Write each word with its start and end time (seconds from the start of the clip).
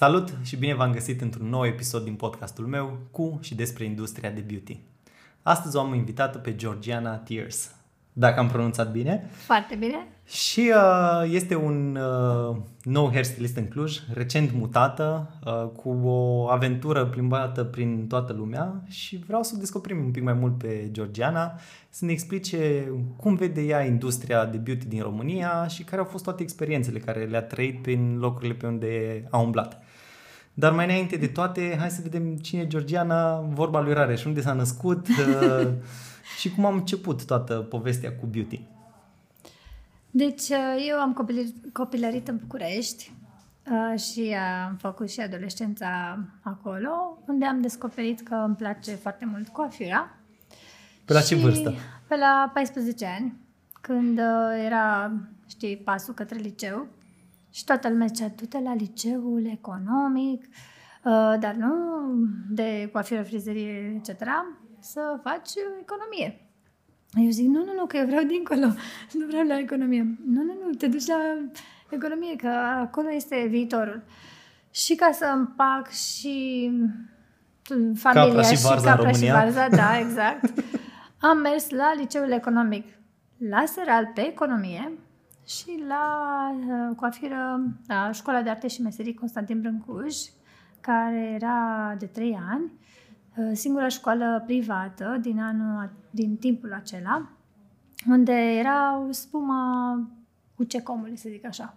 Salut 0.00 0.32
și 0.42 0.56
bine 0.56 0.74
v-am 0.74 0.92
găsit 0.92 1.20
într-un 1.20 1.48
nou 1.48 1.66
episod 1.66 2.04
din 2.04 2.14
podcastul 2.14 2.66
meu 2.66 2.98
cu 3.10 3.38
și 3.42 3.54
despre 3.54 3.84
industria 3.84 4.30
de 4.30 4.40
beauty. 4.40 4.80
Astăzi 5.42 5.76
o 5.76 5.80
am 5.80 5.94
invitată 5.94 6.38
pe 6.38 6.54
Georgiana 6.54 7.16
Tears, 7.16 7.70
dacă 8.12 8.40
am 8.40 8.48
pronunțat 8.48 8.92
bine. 8.92 9.30
Foarte 9.32 9.74
bine. 9.74 10.08
Și 10.24 10.72
uh, 10.74 11.30
este 11.32 11.54
un 11.54 11.96
uh, 11.96 12.56
nou 12.82 13.10
hairstylist 13.10 13.56
în 13.56 13.68
Cluj, 13.68 13.98
recent 14.12 14.52
mutată, 14.52 15.34
uh, 15.44 15.68
cu 15.76 15.88
o 16.04 16.48
aventură 16.48 17.06
plimbată 17.06 17.64
prin 17.64 18.06
toată 18.06 18.32
lumea 18.32 18.82
și 18.88 19.22
vreau 19.26 19.42
să 19.42 19.56
descoperim 19.56 20.04
un 20.04 20.10
pic 20.10 20.22
mai 20.22 20.34
mult 20.34 20.58
pe 20.58 20.88
Georgiana, 20.90 21.60
să 21.88 22.04
ne 22.04 22.12
explice 22.12 22.92
cum 23.16 23.34
vede 23.34 23.60
ea 23.60 23.84
industria 23.84 24.44
de 24.44 24.56
beauty 24.56 24.86
din 24.86 25.02
România 25.02 25.66
și 25.66 25.84
care 25.84 26.00
au 26.00 26.06
fost 26.06 26.24
toate 26.24 26.42
experiențele 26.42 26.98
care 26.98 27.24
le-a 27.24 27.42
trăit 27.42 27.82
prin 27.82 28.18
locurile 28.18 28.54
pe 28.54 28.66
unde 28.66 29.24
a 29.30 29.38
umblat. 29.38 29.82
Dar 30.54 30.72
mai 30.72 30.84
înainte 30.84 31.16
de 31.16 31.26
toate, 31.26 31.76
hai 31.78 31.90
să 31.90 32.00
vedem 32.02 32.36
cine 32.36 32.60
e 32.60 32.66
Georgiana, 32.66 33.40
vorba 33.40 33.80
lui 33.80 33.92
Rareș, 33.92 34.24
unde 34.24 34.40
s-a 34.40 34.52
născut 34.52 35.08
uh, 35.08 35.68
și 36.38 36.50
cum 36.50 36.64
am 36.64 36.74
început 36.74 37.24
toată 37.24 37.54
povestea 37.54 38.12
cu 38.12 38.26
beauty. 38.26 38.60
Deci, 40.10 40.48
uh, 40.48 40.86
eu 40.88 40.98
am 40.98 41.12
copilărit 41.72 42.28
în 42.28 42.36
București 42.36 43.12
uh, 43.70 44.00
și 44.00 44.36
am 44.66 44.76
făcut 44.76 45.10
și 45.10 45.20
adolescența 45.20 46.18
acolo, 46.42 47.18
unde 47.26 47.44
am 47.44 47.60
descoperit 47.60 48.20
că 48.20 48.34
îmi 48.34 48.56
place 48.56 48.94
foarte 48.94 49.24
mult 49.24 49.48
coafura. 49.48 50.10
Pe 51.04 51.12
la 51.12 51.20
ce 51.20 51.34
vârstă? 51.34 51.74
Pe 52.06 52.16
la 52.16 52.50
14 52.54 53.06
ani, 53.06 53.36
când 53.80 54.18
era, 54.64 55.12
știi, 55.46 55.76
pasul 55.76 56.14
către 56.14 56.38
liceu. 56.38 56.86
Și 57.50 57.64
toată 57.64 57.88
lumea 57.88 58.06
zicea, 58.06 58.32
du-te 58.36 58.60
la 58.60 58.74
liceul 58.74 59.46
economic, 59.46 60.44
uh, 60.44 61.34
dar 61.40 61.54
nu 61.58 61.74
de 62.50 62.88
coafură, 62.92 63.22
frizerie, 63.22 63.94
etc., 63.96 64.22
să 64.78 65.18
faci 65.22 65.50
economie. 65.80 66.50
Eu 67.14 67.30
zic, 67.30 67.46
nu, 67.46 67.64
nu, 67.64 67.72
nu, 67.74 67.86
că 67.86 67.96
eu 67.96 68.06
vreau 68.06 68.22
dincolo, 68.22 68.66
nu 69.18 69.26
vreau 69.26 69.46
la 69.46 69.58
economie. 69.58 70.18
Nu, 70.26 70.42
nu, 70.42 70.52
nu, 70.64 70.74
te 70.74 70.86
duci 70.86 71.06
la 71.06 71.18
economie, 71.88 72.36
că 72.36 72.48
acolo 72.80 73.12
este 73.12 73.46
viitorul. 73.48 74.02
Și 74.70 74.94
ca 74.94 75.10
să 75.12 75.32
împac 75.36 75.90
și 75.90 76.70
familia 77.94 78.24
capra 78.24 78.42
și, 78.42 78.62
varza 78.62 78.90
și 78.90 78.96
capra 78.96 79.12
și 79.12 79.30
varza, 79.30 79.68
da, 79.68 79.98
exact. 80.04 80.64
Am 81.20 81.38
mers 81.38 81.70
la 81.70 81.94
liceul 81.96 82.30
economic 82.30 82.86
la 83.48 83.64
Seral 83.66 84.10
pe 84.14 84.26
economie 84.26 84.92
și 85.50 85.82
la 85.88 86.04
uh, 86.58 86.96
coafiră, 86.96 87.60
la 87.86 88.12
Școala 88.12 88.42
de 88.42 88.50
Arte 88.50 88.68
și 88.68 88.82
Meserii 88.82 89.14
Constantin 89.14 89.60
Brâncuș, 89.60 90.16
care 90.80 91.30
era 91.34 91.94
de 91.98 92.06
trei 92.06 92.38
ani, 92.50 92.72
uh, 93.36 93.50
singura 93.52 93.88
școală 93.88 94.42
privată 94.46 95.18
din, 95.20 95.40
anul, 95.40 95.92
din 96.10 96.36
timpul 96.36 96.72
acela, 96.72 97.28
unde 98.08 98.32
era 98.32 99.06
spuma 99.10 99.94
cu 100.54 100.64
cecomului, 100.64 101.16
să 101.16 101.28
zic 101.28 101.44
așa. 101.44 101.76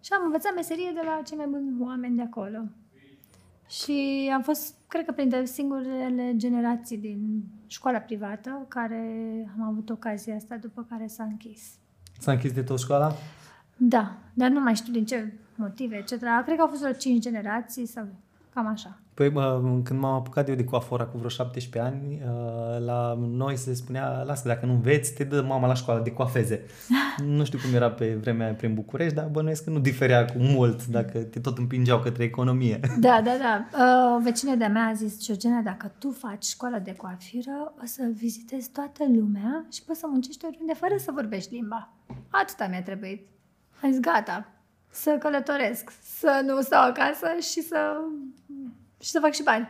Și 0.00 0.12
am 0.12 0.24
învățat 0.24 0.54
meserie 0.54 0.90
de 0.94 1.00
la 1.04 1.22
cei 1.22 1.36
mai 1.36 1.46
buni 1.46 1.76
oameni 1.80 2.16
de 2.16 2.22
acolo. 2.22 2.64
Și 3.68 4.30
am 4.34 4.42
fost, 4.42 4.74
cred 4.88 5.04
că, 5.04 5.12
printre 5.12 5.44
singurele 5.44 6.32
generații 6.36 6.98
din 6.98 7.42
școala 7.66 7.98
privată 7.98 8.64
care 8.68 9.02
am 9.58 9.66
avut 9.66 9.90
ocazia 9.90 10.36
asta 10.36 10.56
după 10.56 10.86
care 10.88 11.06
s-a 11.06 11.24
închis. 11.24 11.78
S-a 12.18 12.32
închis 12.32 12.52
de 12.52 12.62
tot 12.62 12.78
școala? 12.78 13.16
Da, 13.76 14.12
dar 14.34 14.50
nu 14.50 14.60
mai 14.60 14.74
știu 14.74 14.92
din 14.92 15.04
ce 15.04 15.32
motive, 15.54 15.96
etc. 15.96 16.08
Cred 16.44 16.56
că 16.56 16.62
au 16.62 16.68
fost 16.68 16.80
vreo 16.80 16.92
5 16.92 17.22
generații 17.22 17.86
sau 17.86 18.06
cam 18.58 18.66
așa. 18.66 18.98
Păi 19.14 19.30
bă, 19.30 19.60
când 19.82 20.00
m-am 20.00 20.14
apucat 20.14 20.48
eu 20.48 20.54
de 20.54 20.64
coafora 20.64 21.04
cu 21.04 21.16
vreo 21.16 21.28
17 21.28 21.92
ani, 21.92 22.22
uh, 22.22 22.84
la 22.84 23.18
noi 23.20 23.56
se 23.56 23.74
spunea, 23.74 24.22
lasă, 24.22 24.48
dacă 24.48 24.66
nu 24.66 24.72
înveți, 24.72 25.12
te 25.12 25.24
dă 25.24 25.42
mama 25.42 25.66
la 25.66 25.74
școală 25.74 26.02
de 26.02 26.12
coafeze. 26.12 26.64
nu 27.36 27.44
știu 27.44 27.58
cum 27.58 27.74
era 27.74 27.90
pe 27.90 28.14
vremea 28.20 28.46
aia 28.46 28.54
prin 28.54 28.74
București, 28.74 29.14
dar 29.14 29.26
bănuiesc 29.26 29.64
că 29.64 29.70
nu 29.70 29.78
diferea 29.78 30.24
cu 30.24 30.38
mult 30.38 30.86
dacă 30.86 31.18
te 31.18 31.40
tot 31.40 31.58
împingeau 31.58 32.00
către 32.00 32.24
economie. 32.24 32.80
Da, 32.98 33.20
da, 33.24 33.32
da. 33.40 33.66
Uh, 33.72 34.16
o 34.16 34.20
vecină 34.20 34.54
de-a 34.54 34.68
mea 34.68 34.86
a 34.86 34.92
zis, 34.92 35.24
Georgina, 35.24 35.60
dacă 35.60 35.92
tu 35.98 36.10
faci 36.10 36.44
școala 36.44 36.78
de 36.78 36.94
coafiră, 36.94 37.72
o 37.82 37.84
să 37.84 38.02
vizitezi 38.14 38.70
toată 38.70 39.04
lumea 39.18 39.66
și 39.72 39.82
poți 39.84 39.98
să 39.98 40.06
muncești 40.10 40.44
oriunde 40.44 40.74
fără 40.74 40.94
să 40.98 41.10
vorbești 41.14 41.54
limba. 41.54 41.92
Atâta 42.30 42.66
mi-a 42.66 42.82
trebuit. 42.82 43.26
Am 43.82 43.90
zis, 43.90 44.00
gata, 44.00 44.57
să 44.90 45.16
călătoresc, 45.18 45.92
să 46.18 46.42
nu 46.46 46.60
stau 46.60 46.82
acasă 46.82 47.26
și 47.40 47.62
să 47.62 48.00
și 49.00 49.10
să 49.10 49.18
fac 49.22 49.32
și 49.32 49.42
bani. 49.42 49.68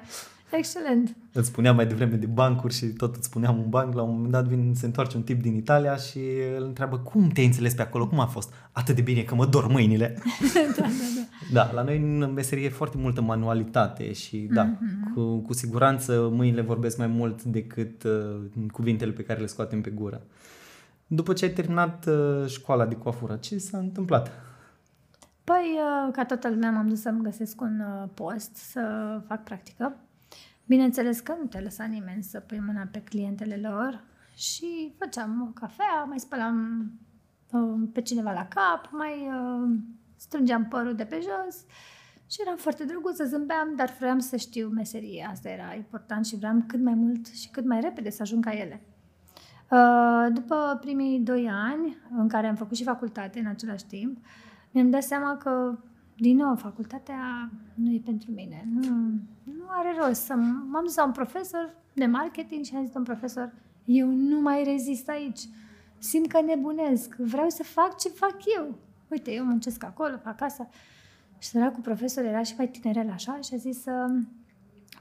Excelent. 0.50 1.16
Îți 1.32 1.48
spuneam 1.48 1.76
mai 1.76 1.86
devreme 1.86 2.14
de 2.14 2.26
bancuri 2.26 2.74
și 2.74 2.86
tot 2.86 3.16
îți 3.16 3.26
spuneam 3.26 3.58
un 3.58 3.68
banc, 3.68 3.94
la 3.94 4.02
un 4.02 4.14
moment 4.14 4.32
dat 4.32 4.44
vin, 4.44 4.72
se 4.74 4.86
întoarce 4.86 5.16
un 5.16 5.22
tip 5.22 5.42
din 5.42 5.54
Italia 5.54 5.96
și 5.96 6.20
îl 6.56 6.64
întreabă 6.64 6.98
cum 6.98 7.28
te-ai 7.28 7.46
înțeles 7.46 7.74
pe 7.74 7.82
acolo, 7.82 8.06
cum 8.06 8.20
a 8.20 8.26
fost? 8.26 8.52
Atât 8.72 8.94
de 8.94 9.00
bine 9.00 9.22
că 9.22 9.34
mă 9.34 9.46
dor 9.46 9.66
mâinile. 9.66 10.14
da, 10.54 10.60
da, 10.76 10.82
da. 10.82 11.22
Da, 11.52 11.70
la 11.72 11.82
noi 11.82 11.96
în 11.96 12.32
meserie 12.32 12.64
e 12.64 12.68
foarte 12.68 12.96
multă 12.96 13.20
manualitate 13.20 14.12
și 14.12 14.36
da, 14.36 14.74
mm-hmm. 14.74 15.14
cu, 15.14 15.36
cu 15.36 15.52
siguranță 15.52 16.28
mâinile 16.32 16.60
vorbesc 16.60 16.98
mai 16.98 17.06
mult 17.06 17.42
decât 17.42 18.02
uh, 18.02 18.36
cuvintele 18.72 19.12
pe 19.12 19.22
care 19.22 19.40
le 19.40 19.46
scoatem 19.46 19.80
pe 19.80 19.90
gură. 19.90 20.22
După 21.06 21.32
ce 21.32 21.44
ai 21.44 21.50
terminat 21.50 22.06
uh, 22.06 22.46
școala 22.46 22.86
de 22.86 22.94
coafură, 22.94 23.36
ce 23.40 23.58
s-a 23.58 23.78
întâmplat? 23.78 24.30
Păi, 25.48 25.78
uh, 25.78 26.12
ca 26.12 26.24
toată 26.24 26.48
lumea, 26.48 26.70
m-am 26.70 26.88
dus 26.88 27.00
să-mi 27.00 27.22
găsesc 27.22 27.60
un 27.60 27.80
uh, 27.80 28.08
post 28.14 28.56
să 28.56 28.82
fac 29.26 29.44
practică. 29.44 29.96
Bineînțeles 30.66 31.20
că 31.20 31.34
nu 31.40 31.46
te 31.46 31.60
lăsa 31.60 31.84
nimeni 31.84 32.22
să 32.22 32.40
pui 32.40 32.62
mâna 32.66 32.88
pe 32.92 33.02
clientele 33.02 33.68
lor 33.68 34.04
și 34.34 34.94
făceam 34.98 35.42
o 35.48 35.50
cafea, 35.60 36.04
mai 36.08 36.18
spălam 36.18 36.90
uh, 37.52 37.88
pe 37.92 38.00
cineva 38.00 38.32
la 38.32 38.46
cap, 38.46 38.88
mai 38.90 39.30
strângeam 40.16 40.66
părul 40.66 40.94
de 40.94 41.04
pe 41.04 41.20
jos 41.22 41.64
și 42.30 42.40
eram 42.40 42.56
foarte 42.56 42.84
drăguță, 42.84 43.24
zâmbeam, 43.24 43.72
dar 43.76 43.96
vreau 43.98 44.18
să 44.18 44.36
știu 44.36 44.68
meserie. 44.68 45.28
Asta 45.30 45.48
era 45.48 45.74
important 45.74 46.26
și 46.26 46.36
vreau 46.36 46.64
cât 46.66 46.80
mai 46.80 46.94
mult 46.94 47.26
și 47.26 47.48
cât 47.50 47.64
mai 47.64 47.80
repede 47.80 48.10
să 48.10 48.22
ajung 48.22 48.44
ca 48.44 48.52
ele. 48.52 48.80
După 50.32 50.78
primii 50.80 51.20
doi 51.20 51.48
ani, 51.50 51.96
în 52.16 52.28
care 52.28 52.46
am 52.46 52.54
făcut 52.54 52.76
și 52.76 52.82
facultate 52.82 53.38
în 53.38 53.46
același 53.46 53.86
timp, 53.86 54.18
mi-am 54.78 54.90
dat 54.90 55.02
seama 55.02 55.36
că, 55.36 55.78
din 56.16 56.36
nou, 56.36 56.56
facultatea 56.56 57.50
nu 57.74 57.92
e 57.92 58.00
pentru 58.04 58.30
mine. 58.30 58.68
Nu, 58.74 58.90
nu 59.44 59.64
are 59.68 59.94
rost. 59.98 60.24
Să 60.24 60.34
m-am 60.34 60.82
dus 60.82 60.96
la 60.96 61.04
un 61.04 61.12
profesor 61.12 61.74
de 61.92 62.06
marketing 62.06 62.64
și 62.64 62.74
am 62.74 62.84
zis 62.84 62.94
un 62.94 63.02
profesor, 63.02 63.52
eu 63.84 64.06
nu 64.08 64.40
mai 64.40 64.64
rezist 64.64 65.08
aici. 65.08 65.40
Simt 65.98 66.26
că 66.26 66.40
nebunesc. 66.40 67.14
Vreau 67.16 67.48
să 67.48 67.62
fac 67.62 67.98
ce 67.98 68.08
fac 68.08 68.36
eu. 68.58 68.74
Uite, 69.08 69.32
eu 69.32 69.44
muncesc 69.44 69.84
acolo, 69.84 70.16
fac 70.16 70.40
asta. 70.40 70.68
Și 71.38 71.58
cu 71.72 71.80
profesor 71.80 72.24
era 72.24 72.42
și 72.42 72.54
mai 72.56 72.68
tinerel 72.68 73.10
așa 73.10 73.38
și 73.40 73.54
a 73.54 73.56
zis, 73.56 73.84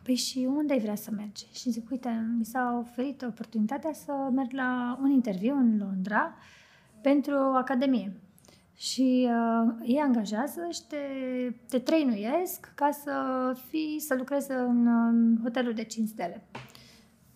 păi 0.03 0.15
și 0.15 0.47
unde 0.55 0.73
ai 0.73 0.79
vrea 0.79 0.95
să 0.95 1.11
mergi? 1.11 1.47
Și 1.51 1.69
zic, 1.69 1.89
uite, 1.89 2.35
mi 2.38 2.45
s-a 2.45 2.77
oferit 2.79 3.21
oportunitatea 3.21 3.94
să 3.94 4.11
merg 4.31 4.51
la 4.51 4.99
un 5.01 5.09
interviu 5.09 5.55
în 5.55 5.77
Londra 5.77 6.33
pentru 7.01 7.33
o 7.35 7.55
academie 7.55 8.21
și 8.77 9.29
uh, 9.29 9.73
ei 9.83 9.99
angajează 9.99 10.67
și 10.71 10.81
te, 10.88 10.97
te 11.69 11.79
trăinuiesc 11.79 12.71
ca 12.75 12.91
să 12.91 13.13
fii, 13.69 13.99
să 13.99 14.15
lucrezi 14.15 14.51
în 14.51 14.88
um, 14.88 15.39
hotelul 15.43 15.73
de 15.73 15.83
5 15.83 16.07
stele. 16.07 16.43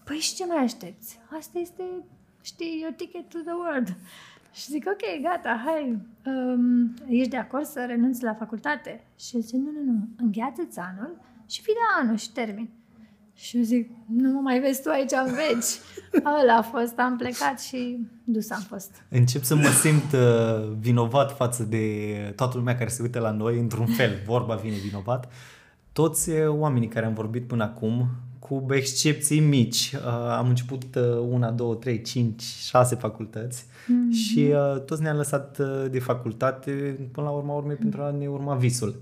Păi 0.04 0.18
și 0.18 0.36
ce 0.36 0.46
mai 0.46 0.64
aștepți? 0.64 1.20
Asta 1.38 1.60
este, 1.60 1.84
știi, 2.42 2.80
your 2.80 2.94
ticket 2.94 3.30
to 3.30 3.38
the 3.38 3.54
world. 3.54 3.88
Și 4.54 4.72
zic, 4.72 4.88
ok, 4.88 5.22
gata, 5.22 5.62
hai, 5.66 5.98
um, 6.26 6.94
ești 7.08 7.30
de 7.30 7.38
acord 7.38 7.66
să 7.66 7.86
renunți 7.86 8.24
la 8.24 8.34
facultate? 8.34 9.04
Și 9.20 9.40
zice, 9.40 9.58
nu, 9.58 9.72
nu, 9.72 9.82
nu, 9.92 10.08
îngheață-ți 10.18 10.80
anul 10.80 11.22
și 11.48 11.62
fii 11.62 11.74
de 11.74 12.02
anul 12.02 12.18
și 12.18 12.32
termin. 12.32 12.70
Și 13.42 13.58
eu 13.58 13.64
zic, 13.64 13.90
nu 14.08 14.32
mă 14.32 14.40
mai 14.40 14.60
vezi 14.60 14.82
tu 14.82 14.90
aici 14.90 15.12
în 15.26 15.34
veci. 15.34 15.72
Ăla 16.42 16.58
a 16.58 16.62
fost, 16.62 16.94
am 16.98 17.18
plecat 17.18 17.62
și 17.62 17.98
dus 18.24 18.50
am 18.52 18.62
fost. 18.68 18.92
Încep 19.10 19.44
să 19.44 19.56
mă 19.56 19.68
simt 19.82 20.14
uh, 20.14 20.72
vinovat 20.80 21.36
față 21.36 21.64
de 21.64 21.84
toată 22.36 22.58
lumea 22.58 22.78
care 22.78 22.90
se 22.90 23.02
uită 23.02 23.20
la 23.20 23.32
noi, 23.32 23.60
într-un 23.60 23.86
fel, 23.86 24.22
vorba 24.26 24.56
vine 24.56 24.76
vinovat. 24.76 25.32
Toți 25.92 26.30
uh, 26.30 26.48
oamenii 26.48 26.88
care 26.88 27.06
am 27.06 27.14
vorbit 27.14 27.48
până 27.48 27.64
acum, 27.64 28.08
cu 28.40 28.66
excepții 28.70 29.40
mici, 29.40 29.94
uh, 29.96 30.36
am 30.38 30.48
început 30.48 30.96
uh, 30.96 31.04
una, 31.30 31.52
două, 31.52 31.76
trei, 31.76 32.02
cinci, 32.02 32.42
șase 32.42 32.96
facultăți 32.96 33.64
mm-hmm. 33.66 34.16
și 34.16 34.54
uh, 34.54 34.82
toți 34.82 35.02
ne-am 35.02 35.18
lăsat 35.18 35.58
uh, 35.60 35.86
de 35.92 36.00
facultate 36.00 36.72
până 37.12 37.28
la 37.28 37.34
urma 37.34 37.54
urmei 37.54 37.76
pentru 37.76 38.02
a 38.02 38.12
ne 38.12 38.28
urma 38.28 38.56
visul. 38.56 39.02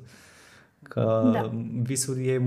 Că 0.83 1.29
da. 1.33 1.51
visul 1.81 2.25
e 2.25 2.41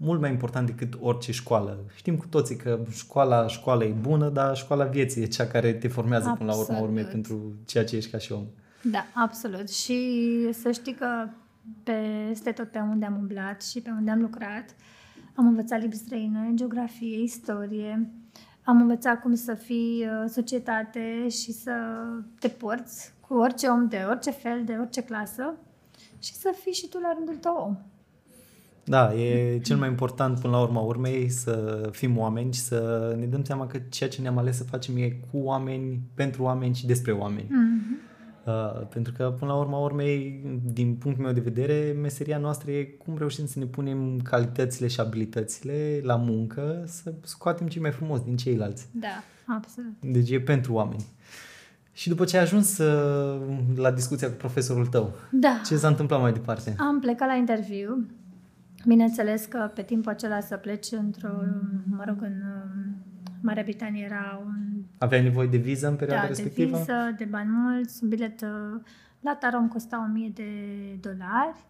mult 0.00 0.20
mai 0.20 0.30
important 0.30 0.66
decât 0.66 0.98
orice 1.00 1.32
școală. 1.32 1.78
Știm 1.94 2.16
cu 2.16 2.26
toții 2.26 2.56
că 2.56 2.78
școala, 2.90 3.46
școala 3.46 3.84
e 3.84 3.94
bună, 4.00 4.28
dar 4.28 4.56
școala 4.56 4.84
vieții 4.84 5.22
e 5.22 5.26
cea 5.26 5.46
care 5.46 5.72
te 5.72 5.88
formează 5.88 6.28
absolut. 6.28 6.52
până 6.52 6.64
la 6.66 6.74
urmă 6.74 6.86
urme 6.86 7.02
pentru 7.02 7.54
ceea 7.66 7.84
ce 7.84 7.96
ești 7.96 8.10
ca 8.10 8.18
și 8.18 8.32
om. 8.32 8.44
Da, 8.82 9.06
absolut. 9.14 9.70
Și 9.70 10.28
să 10.52 10.70
știi 10.70 10.94
că 10.94 11.28
peste 11.82 12.52
tot 12.52 12.70
pe 12.70 12.78
unde 12.78 13.04
am 13.04 13.16
umblat 13.16 13.62
și 13.62 13.80
pe 13.80 13.90
unde 13.90 14.10
am 14.10 14.20
lucrat. 14.20 14.74
Am 15.34 15.46
învățat 15.46 15.80
limbi 15.80 15.96
străine, 15.96 16.50
geografie, 16.54 17.22
istorie. 17.22 18.10
Am 18.62 18.80
învățat 18.80 19.20
cum 19.20 19.34
să 19.34 19.54
fii 19.54 20.06
uh, 20.06 20.30
societate 20.30 21.28
și 21.28 21.52
să 21.52 21.72
te 22.38 22.48
porți 22.48 23.12
cu 23.20 23.34
orice 23.34 23.66
om 23.66 23.88
de 23.88 24.04
orice 24.08 24.30
fel, 24.30 24.64
de 24.64 24.76
orice 24.80 25.02
clasă 25.02 25.54
și 26.18 26.32
să 26.32 26.54
fii 26.62 26.72
și 26.72 26.88
tu 26.88 26.98
la 26.98 27.12
rândul 27.16 27.36
tău 27.36 27.54
om. 27.66 27.76
Da, 28.88 29.14
e 29.14 29.58
cel 29.58 29.76
mai 29.76 29.88
important 29.88 30.40
până 30.40 30.52
la 30.52 30.62
urma 30.62 30.80
urmei 30.80 31.28
să 31.28 31.88
fim 31.92 32.18
oameni 32.18 32.52
și 32.52 32.60
să 32.60 33.14
ne 33.18 33.26
dăm 33.26 33.44
seama 33.44 33.66
că 33.66 33.78
ceea 33.88 34.08
ce 34.08 34.20
ne-am 34.20 34.38
ales 34.38 34.56
să 34.56 34.64
facem 34.64 34.96
e 34.96 35.08
cu 35.30 35.38
oameni, 35.38 36.00
pentru 36.14 36.42
oameni 36.42 36.74
și 36.74 36.86
despre 36.86 37.12
oameni. 37.12 37.46
Mm-hmm. 37.46 38.06
Uh, 38.46 38.86
pentru 38.88 39.12
că 39.12 39.34
până 39.38 39.52
la 39.52 39.58
urma 39.58 39.78
urmei, 39.78 40.40
din 40.64 40.94
punctul 40.94 41.24
meu 41.24 41.32
de 41.32 41.40
vedere, 41.40 41.96
meseria 42.00 42.38
noastră 42.38 42.70
e 42.70 42.84
cum 42.84 43.16
reușim 43.18 43.46
să 43.46 43.58
ne 43.58 43.64
punem 43.64 44.20
calitățile 44.20 44.86
și 44.86 45.00
abilitățile 45.00 46.00
la 46.02 46.16
muncă 46.16 46.84
să 46.86 47.12
scoatem 47.22 47.66
ce 47.66 47.80
mai 47.80 47.90
frumos 47.90 48.20
din 48.20 48.36
ceilalți. 48.36 48.88
Da, 48.92 49.22
absolut. 49.46 49.92
Deci 50.00 50.30
e 50.30 50.40
pentru 50.40 50.72
oameni. 50.72 51.04
Și 51.92 52.08
după 52.08 52.24
ce 52.24 52.36
ai 52.36 52.42
ajuns 52.42 52.78
uh, 52.78 53.40
la 53.76 53.90
discuția 53.90 54.28
cu 54.28 54.34
profesorul 54.34 54.86
tău, 54.86 55.14
Da. 55.30 55.60
ce 55.66 55.76
s-a 55.76 55.88
întâmplat 55.88 56.20
mai 56.20 56.32
departe? 56.32 56.74
Am 56.78 57.00
plecat 57.00 57.28
la 57.28 57.34
interviu. 57.34 58.06
Bineînțeles 58.86 59.44
că 59.44 59.70
pe 59.74 59.82
timpul 59.82 60.12
acela 60.12 60.40
să 60.40 60.56
pleci 60.56 60.90
într-o, 60.90 61.28
mă 61.84 62.04
rog, 62.06 62.22
în 62.22 62.32
um, 62.32 62.96
Marea 63.42 63.62
Britanie 63.62 64.04
era 64.04 64.42
un 64.46 64.68
Aveai 64.98 65.22
nevoie 65.22 65.46
de 65.46 65.56
viză 65.56 65.88
în 65.88 65.96
perioada 65.96 66.22
da, 66.22 66.28
respectivă? 66.28 66.70
de 66.70 66.76
viză, 66.78 67.14
de 67.16 67.24
bani 67.24 67.50
mulți, 67.50 68.02
un 68.02 68.08
bilet 68.08 68.40
uh, 68.40 68.80
la 69.20 69.34
Tarom 69.34 69.68
costa 69.68 70.08
1000 70.10 70.30
de 70.34 70.50
dolari 71.00 71.66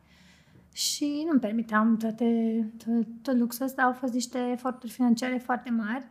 și 0.73 1.25
nu-mi 1.27 1.41
permiteam 1.41 1.97
toate, 1.97 2.25
tot, 2.85 3.07
tot 3.23 3.39
luxul 3.39 3.65
ăsta. 3.65 3.83
Au 3.83 3.93
fost 3.93 4.13
niște 4.13 4.39
eforturi 4.53 4.93
financiare 4.93 5.39
foarte 5.39 5.71
mari, 5.71 6.07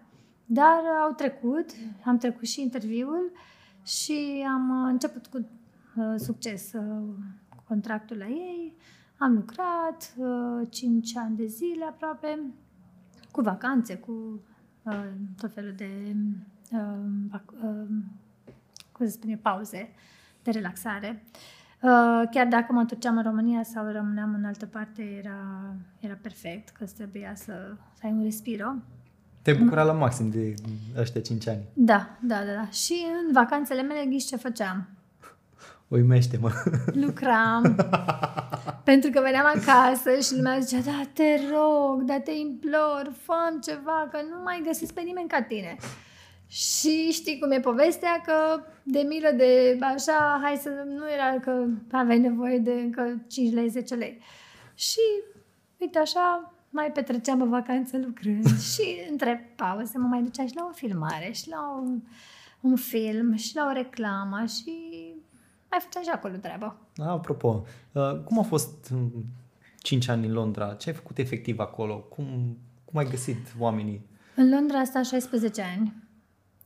dar 0.45 0.81
au 1.03 1.13
trecut, 1.13 1.65
am 2.03 2.17
trecut 2.17 2.47
și 2.47 2.61
interviul 2.61 3.31
și 3.85 4.45
am 4.47 4.83
uh, 4.83 4.89
început 4.91 5.27
cu 5.27 5.37
uh, 5.95 6.13
succes 6.17 6.73
uh, 6.73 7.03
cu 7.49 7.63
contractul 7.67 8.17
la 8.17 8.25
ei. 8.25 8.75
Am 9.17 9.33
lucrat 9.33 10.13
uh, 10.17 10.67
5 10.69 11.15
ani 11.15 11.35
de 11.35 11.45
zile 11.45 11.85
aproape, 11.85 12.39
cu 13.31 13.41
vacanțe, 13.41 13.95
cu 13.95 14.41
uh, 14.83 15.05
tot 15.41 15.53
felul 15.53 15.73
de 15.75 16.15
uh, 16.71 16.79
vac- 17.27 17.63
uh, 17.63 17.87
cum 18.91 19.05
se 19.05 19.11
spune, 19.11 19.35
pauze 19.35 19.89
de 20.43 20.51
relaxare. 20.51 21.23
Uh, 21.81 22.27
chiar 22.31 22.47
dacă 22.49 22.73
mă 22.73 22.79
întorceam 22.79 23.17
în 23.17 23.23
România 23.23 23.63
sau 23.63 23.91
rămâneam 23.91 24.33
în 24.33 24.45
altă 24.45 24.65
parte, 24.65 25.01
era, 25.01 25.73
era 25.99 26.17
perfect, 26.21 26.69
că 26.69 26.83
îți 26.83 26.95
trebuia 26.95 27.35
să, 27.35 27.75
să 27.93 28.01
ai 28.03 28.11
un 28.11 28.23
respiro. 28.23 28.75
Te-ai 29.41 29.57
bucurat 29.57 29.85
la 29.85 29.93
maxim 29.93 30.29
de 30.29 30.53
ăștia 30.97 31.21
5 31.21 31.47
ani. 31.47 31.61
Da, 31.73 32.17
da, 32.21 32.35
da, 32.45 32.53
da. 32.53 32.69
Și 32.69 33.05
în 33.27 33.33
vacanțele 33.33 33.81
mele, 33.81 34.05
ghiși 34.05 34.27
ce 34.27 34.35
făceam? 34.35 34.87
Uimește-mă. 35.87 36.51
Lucram. 37.05 37.75
pentru 38.83 39.09
că 39.09 39.21
veneam 39.21 39.45
acasă 39.45 40.19
și 40.21 40.35
lumea 40.35 40.59
zicea, 40.59 40.81
da, 40.81 41.01
te 41.13 41.39
rog, 41.51 42.01
da, 42.01 42.19
te 42.19 42.31
implor, 42.31 43.11
fă 43.21 43.33
ceva, 43.63 44.07
că 44.11 44.19
nu 44.29 44.41
mai 44.43 44.61
găsesc 44.65 44.93
pe 44.93 45.01
nimeni 45.01 45.27
ca 45.27 45.41
tine. 45.41 45.77
Și 46.47 47.11
știi 47.11 47.39
cum 47.39 47.51
e 47.51 47.59
povestea, 47.59 48.21
că 48.25 48.63
de 48.83 48.99
milă 48.99 49.29
de 49.35 49.77
așa, 49.81 50.39
hai 50.41 50.59
să, 50.61 50.69
nu 50.85 51.11
era 51.11 51.39
că 51.39 51.65
aveai 51.91 52.19
nevoie 52.19 52.57
de 52.57 52.71
încă 52.71 53.21
5 53.27 53.53
lei, 53.53 53.67
10 53.69 53.95
lei. 53.95 54.21
Și 54.75 54.99
uite 55.77 55.99
așa, 55.99 56.53
mai 56.69 56.91
petreceam 56.91 57.41
în 57.41 57.49
vacanță 57.49 57.97
lucrând 57.97 58.59
și 58.73 58.97
între 59.09 59.53
pauze 59.55 59.97
mă 59.97 60.07
mai 60.07 60.21
ducea 60.21 60.45
și 60.45 60.55
la 60.55 60.67
o 60.69 60.73
filmare 60.73 61.31
și 61.31 61.49
la 61.49 61.81
un, 61.81 62.01
un 62.61 62.75
film 62.75 63.35
și 63.35 63.55
la 63.55 63.67
o 63.69 63.73
reclamă 63.73 64.45
și 64.45 64.73
mai 65.77 65.85
făceam 65.85 66.03
și 66.03 66.09
acolo 66.09 66.35
treaba. 66.35 66.75
Apropo, 66.97 67.65
uh, 67.91 68.19
cum 68.23 68.39
a 68.39 68.41
fost 68.41 68.93
5 69.77 70.07
ani 70.07 70.25
în 70.25 70.33
Londra? 70.33 70.73
Ce 70.73 70.89
ai 70.89 70.95
făcut 70.95 71.17
efectiv 71.17 71.59
acolo? 71.59 71.95
Cum, 71.95 72.57
cum 72.85 72.99
ai 72.99 73.09
găsit 73.09 73.55
oamenii? 73.59 74.05
În 74.35 74.49
Londra 74.49 74.79
asta 74.79 75.01
16 75.01 75.61
ani, 75.77 75.93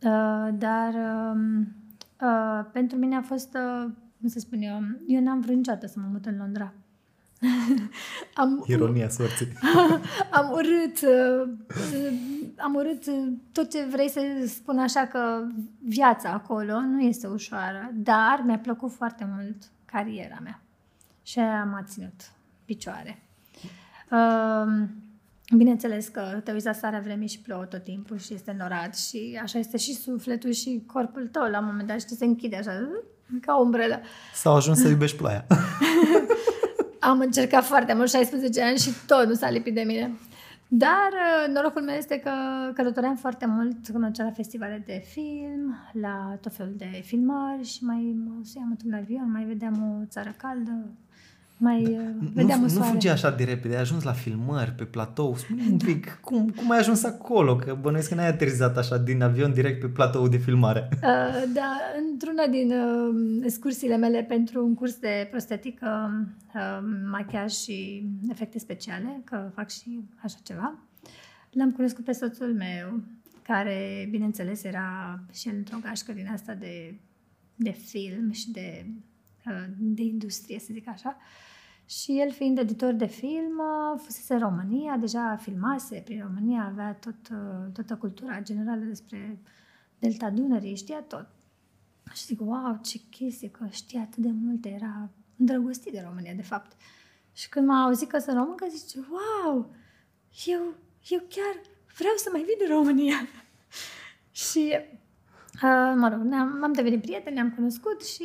uh, 0.04 0.54
dar 0.58 0.94
um, 0.94 1.68
uh, 2.22 2.66
pentru 2.72 2.98
mine 2.98 3.16
a 3.16 3.22
fost, 3.22 3.54
uh, 3.54 3.92
cum 4.20 4.30
să 4.30 4.40
spun 4.40 4.62
eu, 4.62 4.80
eu 5.08 5.22
n-am 5.22 5.42
vrut 5.42 5.56
niciodată 5.56 5.88
să 5.88 6.00
mă 6.00 6.08
mut 6.12 6.26
în 6.26 6.38
Londra. 6.38 6.74
Am, 8.34 8.64
Ironia 8.68 9.10
sorții. 9.10 9.48
am 10.40 10.52
urât, 10.52 11.02
uh, 11.02 11.50
am 12.58 12.74
urât 12.76 13.06
uh, 13.06 13.34
tot 13.52 13.70
ce 13.70 13.88
vrei 13.92 14.10
să 14.10 14.22
spun 14.48 14.80
așa 14.80 15.06
că 15.06 15.44
viața 15.80 16.30
acolo 16.30 16.80
nu 16.80 17.02
este 17.02 17.28
ușoară, 17.28 17.92
dar 17.94 18.42
mi-a 18.46 18.60
plăcut 18.60 18.92
foarte 18.92 19.30
mult 19.36 19.58
cariera 19.86 20.38
mea 20.44 20.62
și 21.24 21.40
aia 21.40 21.64
m-a 21.64 21.84
ținut 21.84 22.32
picioare. 22.66 23.24
Uh, 24.12 24.88
Bineînțeles 25.58 26.08
că 26.08 26.22
te 26.44 26.52
uiți 26.52 26.66
la 26.66 26.72
starea 26.72 27.00
vremii 27.00 27.28
și 27.28 27.40
plouă 27.40 27.64
tot 27.66 27.84
timpul 27.84 28.18
și 28.18 28.34
este 28.34 28.56
norat 28.58 28.98
și 28.98 29.40
așa 29.42 29.60
este 29.60 29.78
și 29.78 29.94
sufletul 29.94 30.52
și 30.52 30.84
corpul 30.88 31.28
tău 31.32 31.44
la 31.44 31.60
un 31.60 31.66
moment 31.66 31.88
dat 31.88 32.00
și 32.00 32.08
se 32.08 32.26
închide 32.26 32.56
așa 32.56 32.72
ca 33.42 33.56
o 33.58 33.62
umbrelă. 33.62 34.00
Sau 34.34 34.56
ajuns 34.56 34.80
să 34.80 34.88
iubești 34.88 35.18
ploaia. 35.18 35.46
Am 37.04 37.20
încercat 37.20 37.64
foarte 37.64 37.94
mult, 37.94 38.10
16 38.10 38.62
ani 38.62 38.78
și 38.78 38.92
tot 39.08 39.26
nu 39.26 39.34
s-a 39.34 39.50
lipit 39.50 39.74
de 39.74 39.82
mine. 39.82 40.12
Dar 40.68 41.12
uh, 41.12 41.54
norocul 41.54 41.82
meu 41.82 41.96
este 41.96 42.20
că 42.20 42.32
călătoream 42.74 43.16
foarte 43.16 43.46
mult, 43.46 43.86
când 43.86 43.98
mergeam 43.98 44.28
la 44.28 44.34
festivale 44.34 44.84
de 44.86 45.04
film, 45.06 45.76
la 45.92 46.38
tot 46.42 46.56
felul 46.56 46.74
de 46.78 47.02
filmări 47.04 47.64
și 47.64 47.84
mai 47.84 48.16
mă 48.26 48.32
suiam 48.44 48.70
într-un 48.70 48.94
avion, 48.94 49.32
mai 49.32 49.44
vedeam 49.44 50.02
o 50.02 50.06
țară 50.06 50.34
caldă, 50.38 50.90
mai 51.62 51.84
uh, 51.84 52.30
vedeam 52.34 52.60
nu, 52.60 52.66
un 52.66 52.72
nu 52.72 52.80
soare. 52.80 52.92
fugi 52.92 53.08
așa 53.08 53.30
de 53.30 53.44
repede, 53.44 53.76
ai 53.76 53.82
ajuns 53.82 54.04
la 54.04 54.12
filmări, 54.12 54.72
pe 54.72 54.84
platou. 54.84 55.36
spune 55.36 55.64
un 55.72 55.78
pic, 55.78 56.20
cum, 56.22 56.50
cum 56.50 56.72
ai 56.72 56.78
ajuns 56.78 57.04
acolo? 57.04 57.56
Că 57.56 57.78
bănuiesc 57.82 58.10
că 58.10 58.16
n-ai 58.16 58.28
aterizat 58.28 58.78
așa 58.78 58.98
din 58.98 59.22
avion 59.22 59.54
direct 59.54 59.80
pe 59.80 59.88
platou 59.88 60.28
de 60.28 60.38
filmare. 60.38 60.90
Uh, 60.92 61.44
da, 61.54 61.78
într-una 62.12 62.48
din 62.48 62.72
uh, 62.72 63.42
excursiile 63.44 63.98
mele 63.98 64.24
pentru 64.24 64.66
un 64.66 64.74
curs 64.74 64.96
de 64.96 65.28
prostetică, 65.32 66.12
uh, 66.56 66.80
machiaj 67.12 67.52
și 67.52 68.06
efecte 68.30 68.60
speciale, 68.60 69.22
că 69.24 69.52
fac 69.56 69.70
și 69.70 70.00
așa 70.24 70.38
ceva, 70.44 70.80
l-am 71.52 71.72
cunoscut 71.72 72.06
pe 72.06 72.12
soțul 72.12 72.54
meu, 72.54 73.02
care, 73.42 74.08
bineînțeles, 74.10 74.64
era 74.64 75.20
și 75.34 75.48
el 75.48 75.56
într-o 75.58 75.78
gașcă 75.82 76.12
din 76.12 76.28
asta 76.34 76.54
de, 76.54 76.96
de 77.56 77.72
film 77.72 78.32
și 78.32 78.52
de, 78.52 78.86
uh, 79.46 79.66
de 79.78 80.02
industrie, 80.02 80.60
să 80.60 80.68
zic 80.72 80.88
așa. 80.88 81.18
Și 82.00 82.20
el 82.20 82.32
fiind 82.32 82.58
editor 82.58 82.94
de 82.94 83.06
film, 83.06 83.60
uh, 83.60 84.00
fusese 84.04 84.34
în 84.34 84.40
România, 84.40 84.98
deja 84.98 85.36
filmase 85.42 86.02
prin 86.06 86.22
România, 86.22 86.64
avea 86.64 86.94
tot, 86.94 87.16
uh, 87.32 87.72
toată 87.74 87.96
cultura 87.96 88.42
generală 88.42 88.84
despre 88.84 89.40
Delta 90.00 90.30
Dunării, 90.30 90.76
știa 90.76 91.02
tot. 91.02 91.28
Și 92.14 92.24
zic, 92.24 92.40
wow, 92.40 92.80
ce 92.84 93.00
chestie, 93.10 93.50
că 93.50 93.68
știa 93.70 94.02
atât 94.02 94.18
de 94.18 94.30
multe, 94.32 94.70
era 94.70 95.10
îndrăgostit 95.38 95.92
de 95.92 96.04
România, 96.08 96.34
de 96.34 96.42
fapt. 96.42 96.72
Și 97.34 97.50
când 97.50 97.68
m-a 97.68 97.84
auzit 97.84 98.10
că 98.10 98.20
sunt 98.20 98.36
româncă, 98.36 98.68
zice, 98.70 99.00
wow, 99.10 99.74
eu, 100.46 100.62
eu 101.10 101.20
chiar 101.30 101.62
vreau 101.98 102.14
să 102.16 102.30
mai 102.32 102.42
vin 102.42 102.68
în 102.68 102.76
România. 102.76 103.16
și, 104.46 104.78
uh, 105.54 105.94
mă 105.96 106.10
rog, 106.12 106.22
ne-am, 106.22 106.64
am 106.64 106.74
devenit 106.74 107.02
prieteni, 107.02 107.36
ne-am 107.36 107.52
cunoscut 107.52 108.06
și 108.06 108.24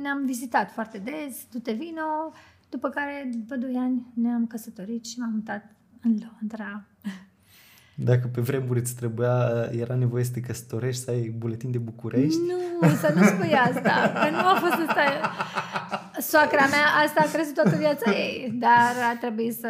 ne-am 0.00 0.24
vizitat 0.24 0.72
foarte 0.72 0.98
des, 0.98 1.46
du-te 1.50 1.72
vino, 1.72 2.32
după 2.68 2.88
care, 2.88 3.30
după 3.34 3.56
2 3.56 3.76
ani, 3.76 4.06
ne-am 4.14 4.46
căsătorit 4.46 5.04
și 5.04 5.18
m-am 5.18 5.32
mutat 5.32 5.74
în 6.02 6.18
Londra. 6.30 6.86
Dacă 8.00 8.26
pe 8.34 8.40
vremuri 8.40 8.78
îți 8.80 8.94
trebuia, 8.94 9.36
era 9.70 9.94
nevoie 9.94 10.24
să 10.24 10.30
te 10.34 10.40
căsătorești, 10.40 11.02
să 11.02 11.10
ai 11.10 11.34
buletin 11.38 11.70
de 11.70 11.78
București. 11.78 12.38
Nu, 12.80 12.88
să 12.88 13.12
nu 13.16 13.22
spui 13.26 13.52
asta, 13.54 14.12
că 14.14 14.30
nu 14.30 14.38
a 14.46 14.58
fost 14.60 14.72
asta. 14.88 15.02
Soacra 16.20 16.66
mea, 16.66 16.86
asta 17.04 17.22
a 17.26 17.30
crezut 17.32 17.54
toată 17.54 17.76
viața 17.76 18.10
ei, 18.10 18.52
dar 18.60 18.92
a 19.12 19.16
trebuit 19.20 19.54
să... 19.58 19.68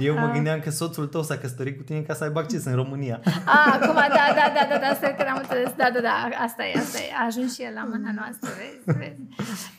Eu 0.00 0.14
mă 0.14 0.20
Ah. 0.26 0.32
gândeam 0.32 0.60
că 0.60 0.70
soțul 0.70 1.06
tău 1.06 1.22
s-a 1.22 1.36
căsătorit 1.38 1.76
cu 1.76 1.82
tine 1.82 2.00
ca 2.00 2.14
să 2.14 2.24
aibă 2.24 2.38
acces 2.38 2.64
în 2.64 2.74
România. 2.74 3.20
A, 3.44 3.78
acum, 3.80 3.94
da, 3.94 4.08
da, 4.38 4.52
da, 4.54 4.66
da, 4.70 4.78
da, 4.78 4.86
asta 4.86 5.08
că 5.08 5.24
am 5.30 5.38
înțeles. 5.42 5.72
Da, 5.76 5.90
da, 5.94 6.00
da, 6.00 6.28
asta 6.44 6.64
e, 6.64 6.78
asta 6.78 6.98
e. 6.98 7.12
A 7.20 7.24
ajuns 7.26 7.54
și 7.54 7.62
el 7.62 7.72
la 7.74 7.88
mâna 7.90 8.10
noastră, 8.14 8.48
vezi, 8.58 8.98
vezi. 8.98 9.20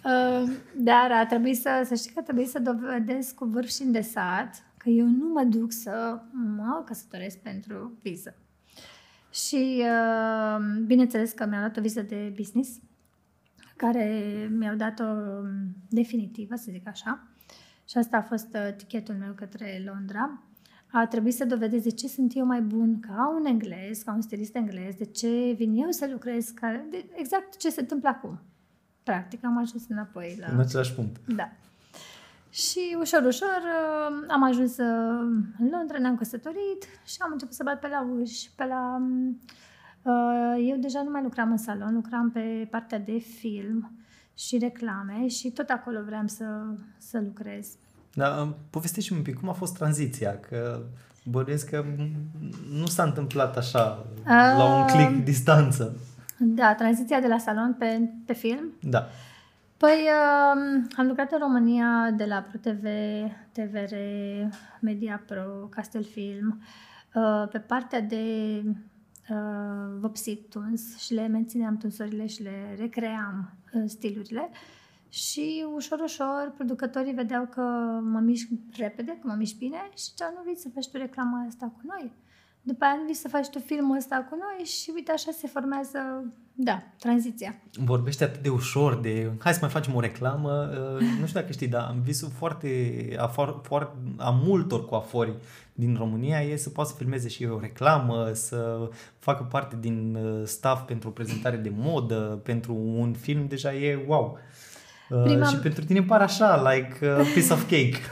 Uh, 0.04 0.50
dar 0.76 1.08
a 1.22 1.26
trebuit 1.26 1.58
să, 1.62 1.70
să 1.86 1.96
știi 1.96 2.12
că 2.12 2.20
a 2.20 2.24
trebuit 2.24 2.50
să 2.50 2.60
dovedesc 2.60 3.34
cu 3.36 3.46
vârf 3.46 3.68
și 3.70 3.82
îndesat 3.82 4.50
că 4.88 4.94
eu 4.94 5.08
nu 5.08 5.28
mă 5.28 5.44
duc 5.44 5.72
să 5.72 6.22
mă 6.32 6.84
căsătoresc 6.86 7.38
pentru 7.38 7.98
viză. 8.02 8.36
Și 9.32 9.84
uh, 9.84 10.84
bineînțeles 10.86 11.32
că 11.32 11.46
mi-a 11.46 11.60
luat 11.60 11.78
o 11.78 11.82
viză 11.82 12.02
de 12.02 12.34
business 12.36 12.80
care 13.76 14.48
mi-au 14.52 14.76
dat-o 14.76 15.04
definitivă, 15.90 16.56
să 16.56 16.68
zic 16.72 16.88
așa. 16.88 17.28
Și 17.86 17.98
asta 17.98 18.18
a 18.18 18.22
fost 18.22 18.48
uh, 18.54 18.76
tichetul 18.76 19.16
meu 19.16 19.34
către 19.34 19.84
Londra. 19.86 20.44
A 20.92 21.08
trebuit 21.08 21.34
să 21.34 21.46
dovedesc 21.46 21.84
de 21.84 21.92
ce 21.92 22.08
sunt 22.08 22.36
eu 22.36 22.46
mai 22.46 22.62
bun 22.62 23.00
ca 23.00 23.36
un 23.40 23.46
englez, 23.46 24.02
ca 24.02 24.14
un 24.14 24.22
stilist 24.22 24.56
englez, 24.56 24.96
de 24.96 25.06
ce 25.06 25.54
vin 25.58 25.74
eu 25.76 25.90
să 25.90 26.10
lucrez, 26.12 26.50
ca, 26.50 26.86
de, 26.90 27.06
exact 27.16 27.58
ce 27.58 27.70
se 27.70 27.82
întâmplă 27.82 28.10
acum. 28.10 28.40
Practic 29.04 29.46
am 29.46 29.58
ajuns 29.58 29.88
înapoi 29.90 30.38
la... 30.40 30.48
În 30.52 30.60
același 30.60 30.94
punct. 30.94 31.28
Da. 31.36 31.52
Și 32.50 32.96
ușor, 33.00 33.24
ușor 33.26 33.62
uh, 33.64 34.26
am 34.28 34.44
ajuns 34.44 34.78
uh, 34.78 35.44
în 35.60 35.70
Londra, 35.72 35.98
ne-am 36.00 36.18
căsătorit 36.18 36.84
și 37.06 37.18
am 37.20 37.30
început 37.32 37.54
să 37.54 37.64
bat 37.64 37.80
pe 37.80 37.88
la 37.88 38.08
uși, 38.20 38.50
pe 38.56 38.66
la... 38.66 39.02
uh, 40.02 40.68
Eu 40.70 40.78
deja 40.78 41.02
nu 41.04 41.10
mai 41.10 41.24
lucram 41.24 41.52
în 41.52 41.58
salon, 41.58 41.94
lucram 41.94 42.32
pe 42.32 42.68
partea 42.72 43.00
de 43.00 43.18
film 43.40 43.92
și 44.38 44.58
reclame 44.58 45.28
și 45.28 45.52
tot 45.52 45.70
acolo 45.70 46.00
vreau 46.06 46.24
să, 46.26 46.46
să 46.98 47.20
lucrez. 47.24 47.68
Da, 48.14 48.56
povestește 48.70 49.14
un 49.14 49.22
pic 49.22 49.40
cum 49.40 49.50
a 49.50 49.54
fost 49.54 49.74
tranziția, 49.74 50.40
că 50.40 50.80
bănuiesc 51.24 51.70
că 51.70 51.86
nu 52.72 52.86
s-a 52.86 53.04
întâmplat 53.04 53.58
așa, 53.58 54.06
la 54.26 54.76
un 54.76 54.82
Um, 54.82 54.88
click 54.88 55.24
distanță. 55.24 55.98
Da, 56.40 56.74
tranziția 56.76 57.20
de 57.20 57.28
la 57.28 57.38
salon 57.38 57.76
pe, 57.80 58.10
pe 58.26 58.34
film. 58.34 58.74
Da. 58.82 59.08
Păi 59.78 60.08
um, 60.08 60.88
am 60.96 61.08
lucrat 61.08 61.32
în 61.32 61.40
România 61.40 62.12
de 62.12 62.26
la 62.26 62.42
ProTV, 62.42 62.86
TVR, 63.52 63.96
Media 64.82 65.24
Pro, 65.26 65.68
Castel 65.70 66.04
Film, 66.04 66.62
uh, 67.14 67.48
pe 67.52 67.60
partea 67.60 68.02
de 68.02 68.64
uh, 69.30 70.00
vopsit 70.00 70.50
tuns 70.50 70.98
și 70.98 71.14
le 71.14 71.28
mențineam 71.28 71.78
tunsurile 71.78 72.26
și 72.26 72.44
le 72.44 72.76
recream 72.78 73.54
uh, 73.74 73.84
stilurile. 73.86 74.50
Și 75.10 75.66
ușor, 75.74 76.00
ușor, 76.00 76.52
producătorii 76.56 77.14
vedeau 77.14 77.46
că 77.46 77.62
mă 78.04 78.20
mișc 78.20 78.48
repede, 78.78 79.18
că 79.22 79.28
mă 79.28 79.36
mișc 79.38 79.58
bine 79.58 79.90
și 79.96 80.04
ziceau, 80.04 80.34
nu 80.36 80.44
vii 80.46 80.58
să 80.58 80.70
faci 80.74 80.90
tu 80.90 80.98
reclama 80.98 81.46
asta 81.48 81.66
cu 81.66 81.82
noi? 81.84 82.12
După 82.68 82.84
aia 82.86 82.96
nu 83.00 83.06
vii 83.06 83.14
să 83.14 83.28
faci 83.28 83.48
tu 83.48 83.60
filmul 83.60 83.98
ăsta 83.98 84.26
cu 84.30 84.36
noi 84.36 84.66
și 84.66 84.92
uite 84.96 85.12
așa 85.12 85.32
se 85.40 85.48
formează, 85.48 86.00
da, 86.54 86.82
tranziția. 87.00 87.56
Vorbește 87.74 88.24
atât 88.24 88.42
de 88.42 88.50
ușor 88.50 89.00
de 89.00 89.32
hai 89.40 89.54
să 89.54 89.58
mai 89.62 89.70
facem 89.70 89.96
o 89.96 90.00
reclamă. 90.00 90.70
Uh, 90.72 91.02
Nu 91.20 91.26
știu 91.28 91.40
dacă 91.40 91.52
știi, 91.52 91.68
dar 91.68 91.96
visul 92.04 92.30
foarte, 92.38 92.70
a, 93.20 93.28
for, 93.28 93.62
for, 93.64 93.96
a 94.18 94.30
multor 94.30 94.86
coafori 94.86 95.34
din 95.74 95.96
România 95.98 96.42
e 96.42 96.56
să 96.56 96.70
poată 96.70 96.90
să 96.90 96.96
filmeze 96.98 97.28
și 97.28 97.46
o 97.46 97.60
reclamă, 97.60 98.32
să 98.34 98.90
facă 99.20 99.48
parte 99.52 99.78
din 99.80 100.16
uh, 100.16 100.42
staff 100.46 100.86
pentru 100.86 101.10
o 101.10 101.12
prezentare 101.12 101.58
de 101.58 101.72
modă, 101.76 102.40
pentru 102.44 102.74
un 102.76 103.14
film, 103.14 103.48
deja 103.48 103.74
e 103.76 104.04
wow. 104.08 104.38
Uh, 105.10 105.24
Prima- 105.24 105.48
Și 105.48 105.56
pentru 105.58 105.86
tine 105.86 106.02
pare 106.04 106.24
așa, 106.24 106.72
like 106.72 107.08
a 107.08 107.22
piece 107.34 107.54
of 107.54 107.62
cake. 107.62 107.98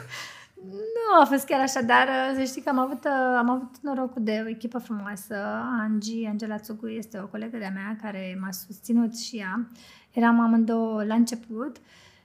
Nu 1.15 1.21
a 1.21 1.25
fost 1.25 1.45
chiar 1.45 1.59
așa, 1.59 1.81
dar 1.81 2.07
uh, 2.07 2.37
să 2.37 2.43
știi 2.43 2.61
că 2.61 2.69
am 2.69 2.79
avut, 2.79 3.03
uh, 3.05 3.35
am 3.37 3.49
avut 3.49 3.75
norocul 3.81 4.23
de 4.23 4.41
o 4.45 4.49
echipă 4.49 4.77
frumoasă. 4.77 5.35
Angie, 5.79 6.27
Angela 6.29 6.55
Tsugu 6.55 6.87
este 6.87 7.19
o 7.19 7.27
colegă 7.27 7.57
de-a 7.57 7.69
mea 7.69 7.97
care 8.01 8.37
m-a 8.41 8.51
susținut 8.51 9.17
și 9.17 9.37
ea. 9.37 9.67
Eram 10.11 10.39
amândouă 10.39 11.03
la 11.03 11.15
început 11.15 11.77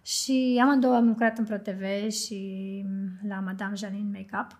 și 0.02 0.60
amândouă 0.62 0.94
am 0.94 1.06
lucrat 1.06 1.38
în 1.38 1.44
ProTV 1.44 2.10
și 2.10 2.84
la 3.28 3.40
Madame 3.40 3.74
Janine 3.74 4.18
Makeup. 4.18 4.58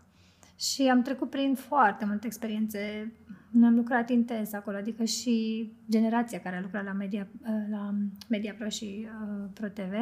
Și 0.58 0.82
am 0.82 1.02
trecut 1.02 1.30
prin 1.30 1.54
foarte 1.54 2.04
multe 2.04 2.26
experiențe. 2.26 3.12
Noi 3.50 3.68
am 3.68 3.75
lucrat 3.75 4.10
intens 4.10 4.52
acolo, 4.52 4.76
adică 4.76 5.04
și 5.04 5.68
generația 5.88 6.38
care 6.40 6.56
a 6.56 6.60
lucrat 6.60 6.84
la 6.84 6.92
Media, 6.92 7.28
uh, 7.42 7.70
la 7.70 7.94
Media 8.28 8.54
Pro 8.58 8.68
și 8.68 9.08
uh, 9.22 9.49
ProTV 9.54 9.92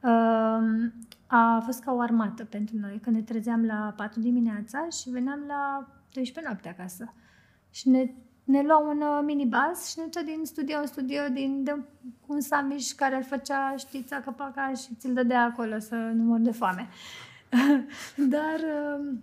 uh, 0.00 0.90
a 1.36 1.60
fost 1.64 1.82
ca 1.82 1.92
o 1.92 2.00
armată 2.00 2.44
pentru 2.44 2.76
noi, 2.76 3.00
când 3.02 3.16
ne 3.16 3.22
trezeam 3.22 3.64
la 3.64 3.92
4 3.96 4.20
dimineața 4.20 4.88
și 4.88 5.10
veneam 5.10 5.40
la 5.46 5.88
12 6.12 6.40
noapte 6.52 6.68
acasă. 6.68 7.14
Și 7.70 7.88
ne, 7.88 8.10
ne 8.44 8.62
luau 8.62 8.88
un 8.88 9.00
uh, 9.00 9.20
minibus 9.24 9.86
și 9.88 9.98
ne 9.98 10.04
ducea 10.04 10.22
din 10.22 10.40
studio 10.42 10.78
în 10.78 10.86
studio, 10.86 11.20
din 11.32 11.64
de, 11.64 11.70
cu 12.26 12.32
un 12.32 12.40
samiș 12.40 12.90
care 12.90 13.16
îl 13.16 13.22
făcea, 13.22 13.74
știi, 13.76 14.02
țacă-paca 14.02 14.72
și 14.76 14.94
ți-l 14.98 15.12
dădea 15.12 15.42
acolo 15.42 15.78
să 15.78 15.94
nu 15.94 16.22
mor 16.22 16.38
de 16.38 16.52
foame. 16.52 16.88
Dar 18.34 18.58
uh, 18.58 19.14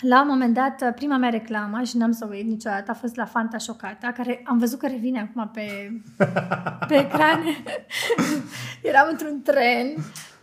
la 0.00 0.20
un 0.22 0.28
moment 0.28 0.54
dat, 0.54 0.94
prima 0.94 1.16
mea 1.16 1.30
reclamă, 1.30 1.82
și 1.82 1.96
n-am 1.96 2.12
să 2.12 2.26
o 2.28 2.32
uit 2.32 2.46
niciodată, 2.46 2.90
a 2.90 2.94
fost 2.94 3.16
la 3.16 3.24
Fanta 3.24 3.56
Șocata, 3.56 4.12
care 4.12 4.42
am 4.44 4.58
văzut 4.58 4.78
că 4.78 4.86
revine 4.86 5.20
acum 5.20 5.50
pe, 5.52 5.92
pe 6.88 6.94
ecran. 6.94 7.40
Eram 8.90 9.08
într-un 9.10 9.42
tren, 9.42 9.94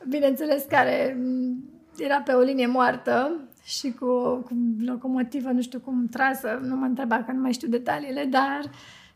bineînțeles, 0.09 0.63
care 0.69 1.17
m, 1.19 1.55
era 1.97 2.21
pe 2.21 2.31
o 2.31 2.39
linie 2.41 2.67
moartă 2.67 3.41
și 3.63 3.91
cu, 3.99 4.05
cu 4.45 4.53
locomotivă, 4.85 5.49
nu 5.49 5.61
știu 5.61 5.79
cum 5.79 6.07
trasă, 6.11 6.59
nu 6.63 6.75
mă 6.75 6.85
întreba 6.85 7.23
că 7.23 7.31
nu 7.31 7.41
mai 7.41 7.51
știu 7.53 7.67
detaliile, 7.67 8.23
dar 8.29 8.61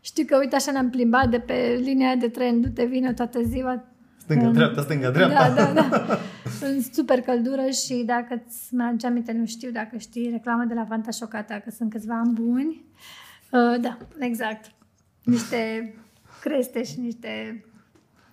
știu 0.00 0.24
că, 0.26 0.36
uite, 0.36 0.54
așa 0.56 0.72
ne-am 0.72 0.90
plimbat 0.90 1.28
de 1.30 1.38
pe 1.38 1.78
linia 1.82 2.14
de 2.16 2.28
tren, 2.28 2.60
du-te, 2.60 2.84
vină 2.84 3.12
toată 3.12 3.42
ziua, 3.42 3.84
Stânga, 4.16 4.46
În- 4.46 4.52
dreapta, 4.52 4.80
stânga, 4.82 5.10
dreapta. 5.10 5.50
da, 5.50 5.72
da, 5.72 5.82
da. 5.82 6.18
În 6.66 6.82
super 6.92 7.20
căldură 7.20 7.66
și 7.70 8.02
dacă 8.06 8.42
îți 8.46 8.74
mai 8.74 8.86
aduce 8.86 9.06
aminte, 9.06 9.32
nu 9.32 9.46
știu 9.46 9.70
dacă 9.70 9.96
știi, 9.96 10.30
reclamă 10.30 10.64
de 10.64 10.74
la 10.74 10.84
Fanta 10.84 11.10
Șocata, 11.10 11.58
că 11.58 11.70
sunt 11.70 11.90
câțiva 11.90 12.14
ani 12.14 12.32
buni. 12.32 12.84
Uh, 13.50 13.80
da, 13.80 13.98
exact. 14.18 14.70
Niște 15.24 15.94
creste 16.40 16.82
și 16.84 17.00
niște 17.00 17.64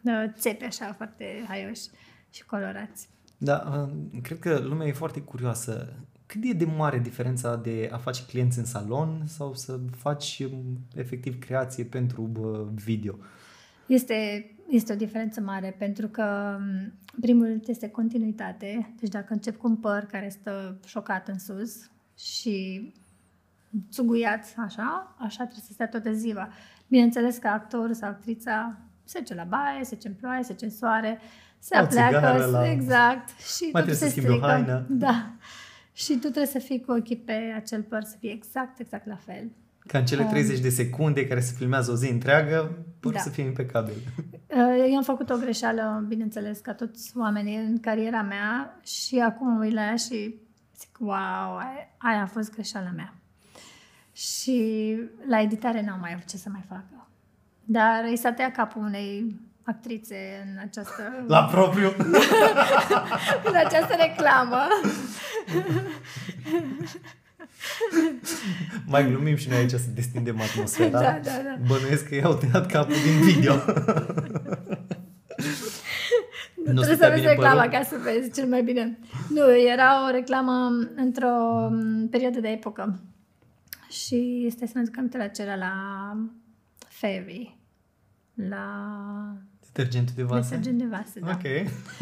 uh, 0.02 0.24
țepe 0.38 0.66
așa 0.66 0.94
foarte 0.98 1.44
haioși 1.48 1.82
și 2.30 2.46
colorați. 2.46 3.10
Da, 3.38 3.88
uh, 3.92 4.22
cred 4.22 4.40
că 4.40 4.60
lumea 4.60 4.88
e 4.88 4.92
foarte 4.92 5.22
curioasă. 5.22 5.94
Cât 6.26 6.42
e 6.44 6.54
de 6.54 6.66
mare 6.66 7.00
diferența 7.00 7.56
de 7.56 7.90
a 7.92 7.98
face 7.98 8.26
clienți 8.26 8.58
în 8.58 8.66
salon 8.66 9.24
sau 9.26 9.54
să 9.54 9.80
faci 9.98 10.48
um, 10.52 10.78
efectiv 10.96 11.40
creație 11.40 11.84
pentru 11.84 12.22
bă, 12.22 12.68
video? 12.74 13.16
Este, 13.88 14.50
este 14.70 14.94
o 14.94 14.96
diferență 14.96 15.42
mare 15.42 15.76
pentru 15.78 16.08
că 16.08 16.58
m, 16.60 16.94
primul 17.22 17.62
este 17.66 17.90
continuitate. 17.90 18.94
Deci 19.00 19.10
dacă 19.10 19.34
încep 19.34 19.58
cu 19.58 19.68
un 19.68 19.76
păr 19.76 20.04
care 20.12 20.30
stă 20.30 20.80
șocat 20.86 21.28
în 21.28 21.40
sus 21.40 21.90
și 22.18 22.92
țuguiat 23.92 24.54
așa, 24.58 25.16
așa 25.18 25.44
trebuie 25.44 25.64
să 25.66 25.74
stea 25.74 25.88
toată 25.88 26.14
ziua. 26.14 26.50
Bineînțeles 26.88 27.38
că 27.38 27.48
actorul 27.48 27.94
sau 27.94 28.10
actrița 28.10 28.78
se 29.04 29.20
duce 29.20 29.34
la 29.34 29.44
baie, 29.44 29.84
se 29.84 29.96
duce 29.96 30.08
în 30.08 30.14
ploaie, 30.14 30.44
se 30.44 30.52
duce 30.52 30.66
în 30.66 30.72
soare, 30.72 31.20
se 31.60 31.76
La 31.76 31.82
o 31.82 31.84
apleacă, 31.84 32.16
țigară, 32.16 32.46
la- 32.46 32.70
exact. 32.72 33.30
Și 33.30 33.70
Mai 33.72 33.82
totul 33.82 33.82
trebuie 33.82 33.96
să 33.96 34.04
se 34.06 34.10
schimbi 34.10 34.30
o 34.30 34.32
strică. 34.34 34.48
haină. 34.48 34.86
Da. 34.90 35.30
Și 35.94 36.12
tu 36.14 36.18
trebuie 36.20 36.46
să 36.46 36.60
fii 36.60 36.82
cu 36.86 36.92
ochii 36.92 37.18
pe 37.18 37.54
acel 37.56 37.82
păr, 37.82 38.04
să 38.04 38.16
fie 38.20 38.32
exact, 38.32 38.80
exact 38.80 39.08
la 39.08 39.16
fel. 39.16 39.50
Ca 39.88 39.98
în 39.98 40.06
cele 40.06 40.22
Um. 40.24 40.30
30 40.30 40.60
de 40.60 40.70
secunde 40.70 41.28
care 41.28 41.40
se 41.40 41.54
filmează 41.58 41.92
o 41.92 41.96
zi 41.96 42.10
întreagă, 42.12 42.78
pur 43.00 43.14
Da. 43.14 43.20
să 43.20 43.30
fie 43.30 43.44
impecabil. 43.44 43.94
Uh, 44.50 44.86
Eu 44.90 44.96
am 44.98 45.04
făcut 45.04 45.30
o 45.30 45.38
greșeală, 45.38 46.06
bineînțeles, 46.08 46.60
ca 46.60 46.74
toți 46.74 47.12
oamenii 47.18 47.56
în 47.58 47.80
cariera 47.80 48.22
mea 48.22 48.80
și 48.86 49.20
acum 49.20 49.54
mă 49.54 49.64
uit 49.64 49.74
la 49.74 49.82
ea 49.82 49.96
și 49.96 50.36
zic, 50.80 50.98
wow, 51.00 51.58
aia- 51.58 51.96
aia 51.98 52.22
a 52.22 52.26
fost 52.26 52.52
greșeala 52.54 52.90
mea. 52.96 53.14
Și 54.14 54.96
la 55.28 55.42
editare 55.42 55.82
n-am 55.82 56.00
mai 56.00 56.12
avut 56.14 56.26
ce 56.26 56.38
să 56.38 56.50
mai 56.52 56.64
facă. 56.68 57.08
Dar 57.66 58.04
îi 58.10 58.18
s-a 58.18 58.32
tăiat 58.32 58.52
capul 58.52 58.82
unei 58.82 59.36
actrițe 59.70 60.16
în 60.46 60.60
această, 60.68 61.24
La 61.28 61.44
propriu. 61.44 61.92
în 63.50 63.56
această 63.56 63.96
reclamă. 64.00 64.62
Mai 68.86 69.08
glumim 69.10 69.36
și 69.36 69.50
noi 69.50 69.58
aici 69.58 69.70
să 69.70 69.90
destindem 69.94 70.42
atmosfera. 70.42 71.00
Da, 71.00 71.20
da, 71.24 71.32
da. 71.44 71.58
Bănuiesc 71.68 72.08
că 72.08 72.16
i-au 72.16 72.34
tăiat 72.34 72.66
capul 72.72 72.96
din 73.04 73.34
video. 73.34 73.54
Nu 76.66 76.82
Trebuie 76.82 76.86
stătea 76.86 77.08
să 77.08 77.14
vezi 77.14 77.22
bine 77.22 77.32
reclama 77.34 77.56
părul? 77.64 77.72
ca 77.72 77.84
să 77.84 77.96
vezi 78.04 78.32
cel 78.32 78.48
mai 78.48 78.64
bine. 78.64 79.00
Nu, 79.30 79.60
era 79.68 80.08
o 80.08 80.12
reclamă 80.12 80.70
într-o 80.96 81.28
m, 81.70 82.08
perioadă 82.10 82.40
de 82.40 82.48
epocă. 82.48 83.00
Și 83.90 84.44
este 84.46 84.66
să 84.66 84.72
ne 84.76 84.84
ducăm 84.84 84.98
aminte 85.00 85.18
la 85.18 85.28
ce 85.28 85.42
era 85.42 85.56
la 85.56 85.74
Fairy. 86.88 87.58
La 88.34 88.66
Detergentul 89.84 90.14
de 90.16 90.24
vase? 90.24 90.56
Detergent 90.56 90.80
de 90.80 90.96
vase, 90.96 91.20
da. 91.20 91.32
Ok. 91.32 91.46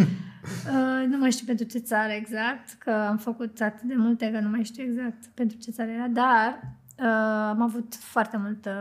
Uh, 0.48 1.08
nu 1.08 1.18
mai 1.18 1.32
știu 1.32 1.46
pentru 1.46 1.66
ce 1.66 1.78
țară 1.78 2.12
exact, 2.12 2.76
că 2.78 2.92
am 2.92 3.18
făcut 3.18 3.62
atât 3.62 3.88
de 3.88 3.94
multe 3.98 4.32
că 4.32 4.40
nu 4.40 4.50
mai 4.50 4.64
știu 4.64 4.84
exact 4.84 5.26
pentru 5.34 5.58
ce 5.58 5.72
țară 5.72 5.90
era, 5.90 6.08
dar 6.08 6.60
uh, 7.00 7.50
am 7.50 7.62
avut 7.62 7.96
foarte 7.96 8.38
multă 8.38 8.72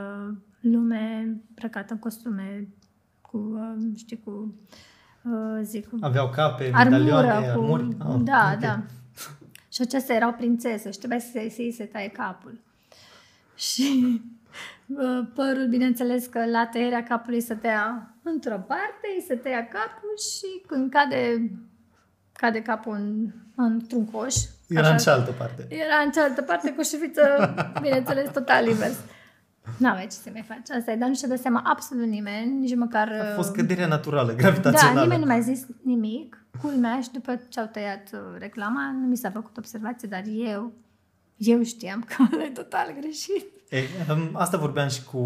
lume 0.61 1.39
îmbrăcată 1.49 1.93
în 1.93 1.99
costume 1.99 2.69
cu, 3.21 3.37
uh, 3.37 3.97
știi, 3.97 4.21
cu, 4.25 4.55
uh, 5.23 5.61
zic, 5.63 5.89
cu 5.89 5.97
Aveau 6.01 6.31
cape, 6.31 6.71
medalioane, 6.75 7.31
armură, 7.31 7.53
cu... 7.55 7.59
armuri? 7.59 7.97
Ah, 7.99 8.21
da, 8.25 8.51
ok. 8.55 8.61
da. 8.61 8.83
Și 9.73 9.81
acestea 9.81 10.15
erau 10.15 10.33
prințese 10.33 10.91
și 10.91 10.99
trebuia 10.99 11.19
să 11.19 11.29
se, 11.33 11.49
să 11.49 11.63
se 11.77 11.85
taie 11.85 12.09
capul. 12.09 12.61
Și 13.69 14.05
uh, 14.05 14.21
părul, 15.35 15.67
bineînțeles 15.69 16.27
că 16.27 16.45
la 16.47 16.67
tăierea 16.67 17.03
capului 17.03 17.41
se 17.41 17.55
tăia 17.55 18.15
într-o 18.23 18.59
parte, 18.59 19.07
îi 19.17 19.25
se 19.27 19.35
tăia 19.35 19.69
capul 19.69 20.15
și 20.19 20.63
când 20.67 20.91
cade 20.91 21.51
cade 22.33 22.63
capul 22.63 22.93
în, 22.95 23.27
într-un 23.55 24.05
coș. 24.05 24.35
Era 24.69 24.81
Așa. 24.81 24.91
în 24.91 24.99
cealaltă 24.99 25.31
parte. 25.33 25.67
Era 25.69 25.97
în 26.05 26.11
cealaltă 26.11 26.43
parte 26.43 26.73
cu 26.73 26.83
șuviță, 26.83 27.55
bineînțeles, 27.83 28.31
total 28.33 28.67
invers. 28.67 28.97
N-aveai 29.79 30.07
ce 30.07 30.17
să 30.17 30.29
mai 30.33 30.45
faci. 30.49 30.71
Asta 30.79 30.91
e, 30.91 30.97
dar 30.97 31.09
nu 31.09 31.15
și-a 31.15 31.29
dat 31.29 31.39
seama 31.39 31.63
absolut 31.65 32.07
nimeni, 32.07 32.59
nici 32.59 32.75
măcar... 32.75 33.09
A 33.09 33.35
fost 33.35 33.53
căderea 33.53 33.87
naturală, 33.87 34.29
Da, 34.33 34.37
gravitațională. 34.37 35.01
nimeni 35.03 35.21
nu 35.21 35.27
mi-a 35.27 35.41
zis 35.41 35.67
nimic. 35.83 36.45
Culmea 36.63 37.01
și 37.01 37.11
după 37.11 37.41
ce 37.49 37.61
au 37.61 37.67
tăiat 37.67 38.11
uh, 38.13 38.21
reclama, 38.39 38.97
nu 39.01 39.07
mi 39.07 39.17
s-a 39.17 39.31
făcut 39.31 39.57
observație, 39.57 40.09
dar 40.09 40.23
eu, 40.27 40.73
eu 41.37 41.63
știam 41.63 42.07
că 42.09 42.37
e 42.47 42.51
total 42.51 42.95
greșit. 43.01 43.45
E, 43.71 43.79
um, 44.11 44.31
asta 44.33 44.57
vorbeam 44.57 44.89
și 44.89 45.05
cu 45.05 45.19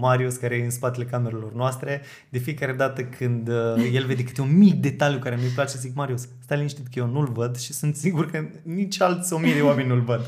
Marius, 0.00 0.36
care 0.36 0.54
e 0.56 0.64
în 0.64 0.70
spatele 0.70 1.04
camerelor 1.04 1.52
noastre. 1.54 2.02
De 2.28 2.38
fiecare 2.38 2.72
dată 2.72 3.04
când 3.04 3.48
uh, 3.48 3.90
el 3.92 4.04
vede 4.06 4.24
câte 4.24 4.40
un 4.40 4.56
mic 4.58 4.74
detaliu 4.74 5.18
care 5.18 5.36
mi-i 5.36 5.48
place, 5.54 5.78
zic, 5.78 5.94
Marius, 5.94 6.28
stai 6.42 6.56
liniștit 6.56 6.86
că 6.86 6.98
eu 6.98 7.06
nu-l 7.06 7.28
văd 7.32 7.56
și 7.56 7.72
sunt 7.72 7.96
sigur 7.96 8.30
că 8.30 8.44
nici 8.62 9.00
alți 9.00 9.32
o 9.32 9.38
mie 9.38 9.54
de 9.54 9.60
oameni 9.62 9.88
nu-l 9.88 10.00
văd. 10.00 10.20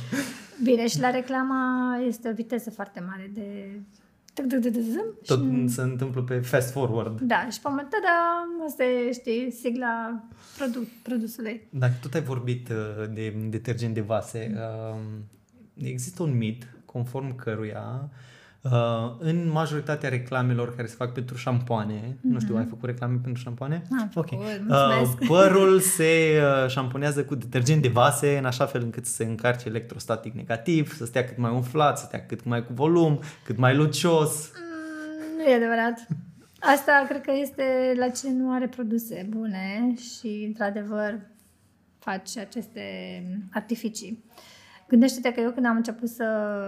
Bine, 0.62 0.86
și 0.88 1.00
la 1.00 1.10
reclama 1.10 1.96
este 2.06 2.28
o 2.28 2.32
viteză 2.32 2.70
foarte 2.70 3.00
mare 3.06 3.30
de... 3.34 3.80
tuc, 4.34 4.46
tuc, 4.46 4.60
tuc, 4.60 4.72
tuc, 4.72 4.82
tuc, 4.82 5.24
Tot 5.26 5.42
și- 5.42 5.68
se 5.68 5.80
întâmplă 5.82 6.22
pe 6.22 6.38
fast 6.38 6.70
forward. 6.72 7.20
Da, 7.20 7.48
și 7.50 7.60
pe 7.60 7.68
moment, 7.68 7.88
da, 7.90 8.44
asta 8.66 8.84
e, 8.84 9.12
știi, 9.12 9.50
sigla 9.60 10.22
produ- 10.56 10.88
produsului. 11.02 11.60
Dacă 11.70 11.94
tot 12.00 12.14
ai 12.14 12.22
vorbit 12.22 12.68
uh, 12.68 13.08
de 13.14 13.28
detergent 13.48 13.94
de 13.94 14.00
vase, 14.00 14.54
uh, 14.94 14.98
există 15.74 16.22
un 16.22 16.36
mit 16.36 16.66
conform 16.92 17.34
căruia 17.36 18.08
uh, 18.62 18.70
în 19.18 19.50
majoritatea 19.50 20.08
reclamelor 20.08 20.74
care 20.74 20.86
se 20.88 20.94
fac 20.94 21.12
pentru 21.12 21.36
șampoane, 21.36 22.16
nu 22.20 22.40
știu, 22.40 22.56
ai 22.56 22.64
făcut 22.64 22.84
reclame 22.88 23.18
pentru 23.22 23.42
șampoane? 23.42 23.82
Mhm. 23.88 24.00
Am 24.00 24.08
făcut, 24.08 24.32
Uh, 24.32 24.58
mulțumesc. 24.66 25.26
părul 25.26 25.80
se 25.80 26.40
uh, 26.64 26.70
șamponează 26.70 27.24
cu 27.24 27.34
detergent 27.34 27.82
de 27.82 27.88
vase 27.88 28.38
în 28.38 28.44
așa 28.44 28.66
fel 28.66 28.82
încât 28.82 29.06
să 29.06 29.12
se 29.12 29.24
încarce 29.24 29.68
electrostatic 29.68 30.34
negativ, 30.34 30.94
să 30.96 31.04
stea 31.04 31.24
cât 31.24 31.36
mai 31.38 31.50
umflat, 31.50 31.98
să 31.98 32.04
stea 32.06 32.26
cât 32.26 32.44
mai 32.44 32.66
cu 32.66 32.72
volum, 32.72 33.20
cât 33.44 33.56
mai 33.56 33.76
lucios. 33.76 34.50
Mm, 34.54 35.36
Nu 35.36 35.50
e 35.50 35.54
adevărat. 35.54 36.06
Asta 36.60 37.04
cred 37.08 37.20
că 37.20 37.32
este 37.40 37.94
la 37.96 38.08
cine 38.08 38.32
nu 38.32 38.52
are 38.52 38.66
produse 38.68 39.26
bune 39.30 39.94
și, 39.96 40.44
într-adevăr, 40.46 41.18
faci 41.98 42.36
aceste 42.36 42.82
artificii. 43.52 44.24
Gândește-te 44.88 45.32
că 45.32 45.40
eu 45.40 45.50
când 45.50 45.66
am 45.66 45.76
început 45.76 46.08
să 46.08 46.24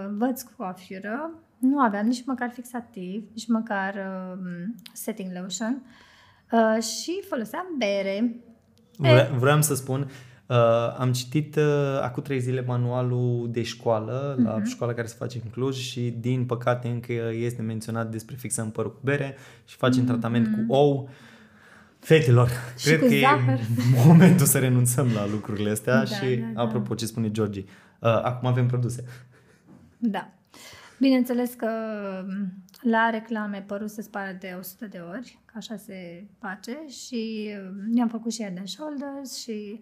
învăț 0.08 0.42
cu 0.42 0.50
coafură, 0.56 1.30
nu 1.58 1.78
aveam 1.80 2.06
nici 2.06 2.24
măcar 2.26 2.50
fixativ, 2.50 3.22
nici 3.34 3.46
măcar 3.48 3.94
um, 3.94 4.74
setting 4.92 5.30
lotion 5.40 5.82
uh, 6.52 6.82
și 6.82 7.22
foloseam 7.28 7.64
bere. 7.78 8.34
Vre- 8.96 9.30
vreau 9.38 9.62
să 9.62 9.74
spun, 9.74 10.00
uh, 10.46 10.56
am 10.98 11.12
citit 11.12 11.56
uh, 11.56 11.62
acum 12.02 12.22
trei 12.22 12.40
zile 12.40 12.64
manualul 12.66 13.48
de 13.52 13.62
școală, 13.62 14.36
la 14.44 14.56
Mhm. 14.56 14.68
școala 14.68 14.92
care 14.92 15.06
se 15.06 15.14
face 15.18 15.40
în 15.44 15.50
Cluj 15.50 15.76
și 15.76 16.14
din 16.20 16.44
păcate 16.44 16.88
încă 16.88 17.12
este 17.32 17.62
menționat 17.62 18.10
despre 18.10 18.34
fixăm 18.38 18.70
părul 18.70 18.92
cu 18.92 19.00
bere 19.02 19.36
și 19.64 19.76
facem 19.76 20.04
tratament 20.04 20.46
cu 20.46 20.72
ou. 20.74 21.08
Fetelor, 21.98 22.48
Mhm. 22.48 22.76
Și 22.80 22.86
cred 22.86 22.98
cu 23.00 23.06
că 23.06 23.14
zahăr. 23.14 23.58
e 23.58 24.06
momentul 24.06 24.46
să 24.46 24.58
renunțăm 24.58 25.08
la 25.14 25.26
lucrurile 25.26 25.70
astea 25.70 25.94
Da, 25.94 26.04
și, 26.04 26.36
da, 26.36 26.46
da. 26.54 26.60
apropo 26.62 26.94
ce 26.94 27.06
spune 27.06 27.30
Georgie, 27.30 27.64
uh, 27.66 27.72
acum 28.00 28.48
avem 28.48 28.66
produse. 28.66 29.04
Da. 29.98 30.30
Bineînțeles 31.00 31.54
că 31.54 31.70
m, 32.26 32.52
la 32.80 33.10
reclame 33.10 33.64
părul 33.66 33.88
se 33.88 34.02
spală 34.02 34.36
de 34.40 34.54
100 34.58 34.86
de 34.86 35.02
ori, 35.10 35.38
că 35.44 35.52
așa 35.56 35.76
se 35.76 36.26
face 36.38 36.78
și 36.88 37.50
m, 37.90 37.96
i-am 37.96 38.08
făcut 38.08 38.32
și 38.32 38.42
Head 38.42 38.58
and 38.58 38.68
Shoulders 38.68 39.36
și 39.36 39.80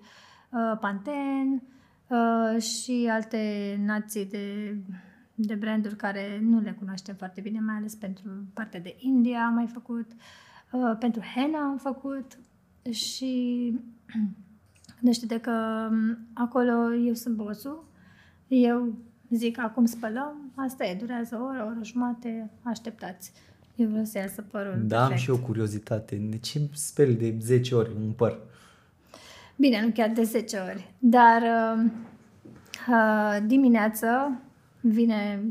uh, 0.51 0.79
Pantene 0.81 1.62
uh, 2.09 2.62
și 2.62 3.09
alte 3.11 3.77
nații 3.85 4.27
de, 4.27 4.77
de 5.35 5.55
branduri 5.55 5.97
care 5.97 6.38
nu 6.43 6.61
le 6.61 6.73
cunoaștem 6.73 7.14
foarte 7.14 7.40
bine, 7.40 7.61
mai 7.61 7.75
ales 7.75 7.95
pentru 7.95 8.31
partea 8.55 8.81
de 8.81 8.97
India 8.99 9.45
am 9.47 9.55
mai 9.55 9.66
făcut, 9.66 10.11
uh, 10.73 10.97
pentru 10.99 11.23
henna 11.35 11.59
am 11.59 11.79
făcut 11.79 12.38
și 12.90 13.75
gândește-te 14.97 15.40
că 15.40 15.88
m, 15.90 16.19
acolo 16.35 16.95
eu 16.95 17.14
sunt 17.14 17.37
bossul, 17.37 17.88
eu 18.49 18.95
zic 19.31 19.59
acum 19.59 19.85
spălăm, 19.85 20.53
asta 20.55 20.85
e, 20.87 20.95
durează 20.95 21.39
o 21.41 21.45
oră, 21.45 21.63
o 21.63 21.67
oră 21.67 21.79
jumate, 21.83 22.51
așteptați. 22.63 23.33
Eu 23.77 23.89
vreau 23.89 24.05
să 24.05 24.19
iasă 24.19 24.43
părul 24.43 24.75
Da, 24.87 25.01
am 25.03 25.09
perfect. 25.09 25.21
și 25.21 25.31
eu 25.31 25.37
curiozitate. 25.47 26.17
De 26.17 26.39
ce 26.39 26.69
speli 26.73 27.15
de 27.15 27.37
10 27.41 27.75
ori 27.75 27.91
un 27.97 28.11
păr? 28.13 28.39
Bine, 29.57 29.83
nu 29.85 29.91
chiar 29.91 30.11
de 30.11 30.23
10 30.23 30.57
ori, 30.59 30.95
dar 30.99 31.43
uh, 31.43 31.91
uh, 32.89 33.47
dimineață 33.47 34.41
vine 34.81 35.43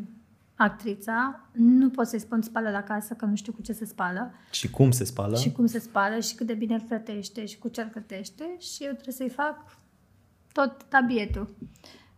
actrița, 0.56 1.48
nu 1.52 1.90
pot 1.90 2.08
să-i 2.08 2.20
spun 2.20 2.42
spală 2.42 2.70
la 2.70 2.84
casă, 2.84 3.14
că 3.14 3.26
nu 3.26 3.36
știu 3.36 3.52
cu 3.54 3.62
ce 3.62 3.74
se 3.74 3.86
spală 3.86 4.32
Și 4.52 4.70
cum 4.70 4.92
se 4.92 5.04
spală? 5.04 5.36
și 5.38 5.52
cum 5.52 5.66
se 5.66 5.80
spală 5.80 6.20
și 6.20 6.36
cât 6.36 6.48
de 6.48 6.54
bine 6.54 6.74
îl 6.74 6.82
plătește 6.82 7.46
și 7.46 7.58
cu 7.58 7.68
ce 7.68 7.82
îl 7.82 7.88
plătește 7.88 8.44
și 8.60 8.84
eu 8.84 8.92
trebuie 8.92 9.14
să-i 9.14 9.30
fac 9.30 9.78
tot 10.52 10.84
tabietul. 10.84 11.56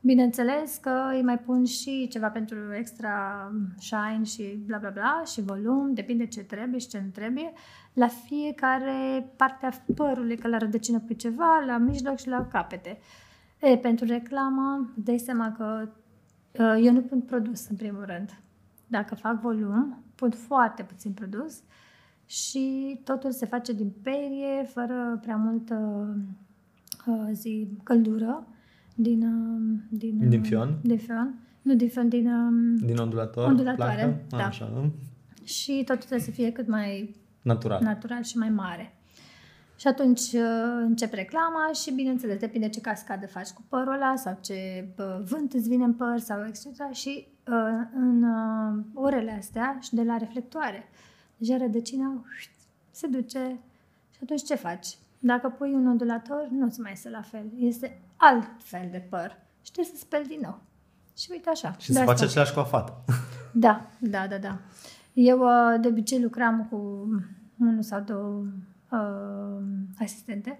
Bineînțeles 0.02 0.78
că 0.78 1.10
îi 1.14 1.22
mai 1.22 1.40
pun 1.40 1.66
și 1.66 2.08
ceva 2.08 2.30
pentru 2.30 2.74
extra 2.74 3.52
shine 3.78 4.24
și 4.24 4.64
bla 4.66 4.78
bla 4.78 4.90
bla 4.90 5.22
și 5.26 5.42
volum, 5.42 5.94
depinde 5.94 6.26
ce 6.26 6.44
trebuie 6.44 6.80
și 6.80 6.88
ce 6.88 7.02
nu 7.04 7.10
trebuie, 7.14 7.52
la 7.94 8.08
fiecare 8.08 9.32
parte 9.36 9.66
a 9.66 9.72
părului, 9.96 10.38
că 10.38 10.48
la 10.48 10.58
rădăcină 10.58 11.00
pe 11.00 11.14
ceva, 11.14 11.64
la 11.66 11.78
mijloc 11.78 12.18
și 12.18 12.28
la 12.28 12.48
capete. 12.48 13.00
E, 13.62 13.78
pentru 13.78 14.06
reclamă, 14.06 14.92
îți 14.96 15.06
dai 15.06 15.18
seama 15.18 15.52
că 15.52 15.90
uh, 16.52 16.84
eu 16.86 16.94
nu 16.94 17.02
pun 17.02 17.22
produs 17.22 17.68
în 17.68 17.76
primul 17.76 18.04
rând. 18.06 18.42
Dacă 18.88 19.16
fac 19.16 19.42
volum, 19.42 20.04
pun 20.16 20.32
foarte 20.32 20.84
puțin 20.84 21.12
produs 21.12 21.62
și 22.26 23.00
totul 23.04 23.32
se 23.32 23.46
face 23.46 23.74
din 23.74 23.94
perie, 24.04 24.64
fără 24.64 25.20
prea 25.22 25.36
multă 25.36 26.08
uh, 27.08 27.30
zi, 27.32 27.68
căldură, 27.84 28.48
din, 29.02 29.24
uh, 29.24 29.80
din, 29.90 30.20
uh, 30.22 30.28
Din 30.28 30.42
fion? 30.42 30.80
Din 30.82 30.98
fion. 30.98 31.36
Nu 31.62 31.76
din 31.76 31.90
fion, 31.90 32.10
din... 32.10 32.28
Uh, 32.28 32.82
Din 32.86 32.98
ondulator? 32.98 33.48
Ondulatoare, 33.48 34.24
placă? 34.28 34.44
da. 34.44 34.46
Așa, 34.46 34.92
și 35.44 35.72
totul 35.72 35.96
trebuie 35.98 36.20
să 36.20 36.32
fie 36.32 36.52
cât 36.52 36.68
mai 36.68 37.16
natural. 37.42 37.82
natural 37.82 38.24
și 38.24 38.38
mai 38.38 38.50
mare. 38.50 38.94
Și 39.76 39.88
atunci 39.88 40.20
uh, 40.20 40.42
încep 40.82 41.14
reclama 41.14 41.72
și, 41.74 41.92
bineînțeles, 41.92 42.38
depinde 42.38 42.70
ce 42.70 42.82
cascadă 42.82 43.28
faci 43.28 43.50
cu 43.50 43.64
părul 43.70 43.94
ăla 43.94 44.16
sau 44.16 44.38
ce 44.42 44.88
bă, 44.96 45.24
vânt 45.26 45.54
îți 45.54 45.70
vine 45.70 45.84
în 45.84 45.94
păr 45.94 46.18
sau 46.18 46.46
etc. 46.46 46.92
Și 46.92 47.28
uh, 47.48 47.56
în 47.96 48.24
uh, 48.24 48.84
orele 48.94 49.32
astea 49.32 49.78
și 49.82 49.94
de 49.94 50.04
la 50.04 50.18
reflectoare, 50.18 50.90
deja 51.38 51.58
rădăcina 51.58 52.24
ușt, 52.26 52.50
se 52.92 53.08
duce 53.08 53.60
și 54.12 54.20
atunci 54.24 54.44
ce 54.44 54.56
faci? 54.56 54.98
Dacă 55.19 55.49
pui 55.49 55.73
un 55.73 55.88
ondulator, 55.88 56.47
nu-ți 56.51 56.79
mai 56.79 56.91
este 56.91 57.10
la 57.10 57.21
fel. 57.21 57.45
Este 57.58 58.01
alt 58.15 58.47
fel 58.58 58.88
de 58.91 59.05
păr 59.10 59.38
și 59.62 59.71
trebuie 59.71 59.93
să 59.95 59.99
speli 59.99 60.27
din 60.27 60.39
nou. 60.41 60.62
Și 61.17 61.27
uite 61.32 61.49
așa. 61.49 61.75
Și 61.77 61.88
De 61.88 61.93
se 61.93 61.99
asta. 61.99 62.12
face 62.12 62.23
același 62.25 62.53
coafat. 62.53 62.93
Da, 63.53 63.89
da, 63.99 64.27
da, 64.27 64.38
da. 64.38 64.60
Eu 65.13 65.39
uh, 65.39 65.82
de 65.82 65.88
obicei 65.88 66.21
lucram 66.21 66.67
cu 66.69 66.77
unul 67.60 67.82
sau 67.82 68.01
două 68.01 68.45
uh, 68.91 69.63
asistente 69.99 70.60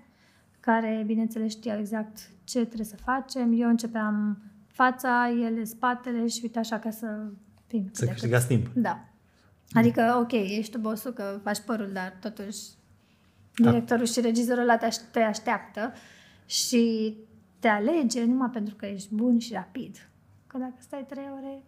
care, 0.60 1.04
bineînțeles, 1.06 1.52
știau 1.52 1.80
exact 1.80 2.30
ce 2.44 2.66
trebuie 2.66 2.86
să 2.86 2.96
facem. 2.96 3.54
Eu 3.56 3.70
începeam 3.70 4.38
fața, 4.68 5.30
ele 5.30 5.64
spatele 5.64 6.28
și 6.28 6.40
uite 6.44 6.60
așa 6.60 6.80
ca 6.80 6.90
să 6.90 7.06
fim 7.68 7.84
cât 7.86 7.96
Să 7.96 8.02
de 8.02 8.06
cât. 8.06 8.20
câștigați 8.20 8.48
timp. 8.48 8.68
Da. 8.74 9.04
Adică, 9.74 10.18
ok, 10.20 10.32
ești 10.32 10.72
tu 10.72 10.78
bossul 10.80 11.12
că 11.12 11.40
faci 11.44 11.60
părul, 11.60 11.90
dar 11.94 12.18
totuși 12.22 12.60
directorul 13.62 14.06
și 14.06 14.22
regizorul 14.22 14.62
ăla 14.64 14.78
te, 14.78 14.86
aș- 14.86 14.96
te 15.12 15.20
așteaptă 15.20 15.94
și 16.46 17.16
te 17.60 17.68
alege 17.68 18.24
numai 18.26 18.50
pentru 18.54 18.76
că 18.76 18.86
ești 18.86 19.16
bun 19.16 19.40
și 19.40 19.54
rapid. 19.54 20.10
Că 20.48 20.58
dacă 20.58 20.74
stai 20.80 21.06
trei 21.10 21.28
ore, 21.40 21.64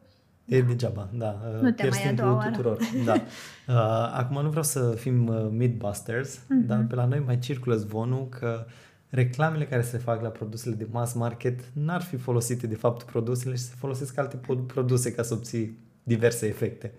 E 0.46 0.62
degeaba, 0.62 1.10
da. 1.14 1.40
Nu 1.62 1.72
te 1.72 1.82
pierzi 1.82 1.98
mai 1.98 2.06
ia 2.06 2.12
a 2.12 2.14
timpul 2.14 2.26
doua 2.26 2.38
oară. 2.38 2.50
tuturor. 2.52 2.78
Da. 3.06 3.14
Uh, 3.68 3.78
acum 4.14 4.42
nu 4.42 4.50
vreau 4.50 4.64
să 4.64 4.92
fim 4.92 5.28
uh, 5.28 5.48
mythbusters, 5.52 6.40
Mhm. 6.48 6.66
dar 6.68 6.86
pe 6.90 6.96
la 6.96 7.06
noi 7.06 7.20
mai 7.26 7.40
circulă 7.40 7.76
zvonul 7.76 8.28
că 8.30 8.66
reclamele 9.10 9.66
care 9.66 9.82
se 9.82 9.98
fac 9.98 10.22
la 10.22 10.30
produsele 10.30 10.76
de 10.76 10.88
mass 10.92 11.14
market 11.14 11.60
n-ar 11.74 12.02
fi 12.02 12.18
folosite 12.18 12.68
de 12.68 12.76
fapt 12.76 13.04
produsele 13.04 13.56
și 13.56 13.62
se 13.62 13.74
folosesc 13.78 14.18
alte 14.18 14.38
pro- 14.38 14.56
produse 14.56 15.12
ca 15.14 15.24
să 15.24 15.34
obții 15.34 15.78
diverse 16.04 16.48
efecte. 16.48 16.94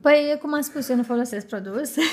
Păi, 0.00 0.38
cum 0.40 0.54
am 0.54 0.60
spus, 0.60 0.88
eu 0.88 0.96
nu 0.96 1.02
folosesc 1.02 1.46
produs. 1.46 1.94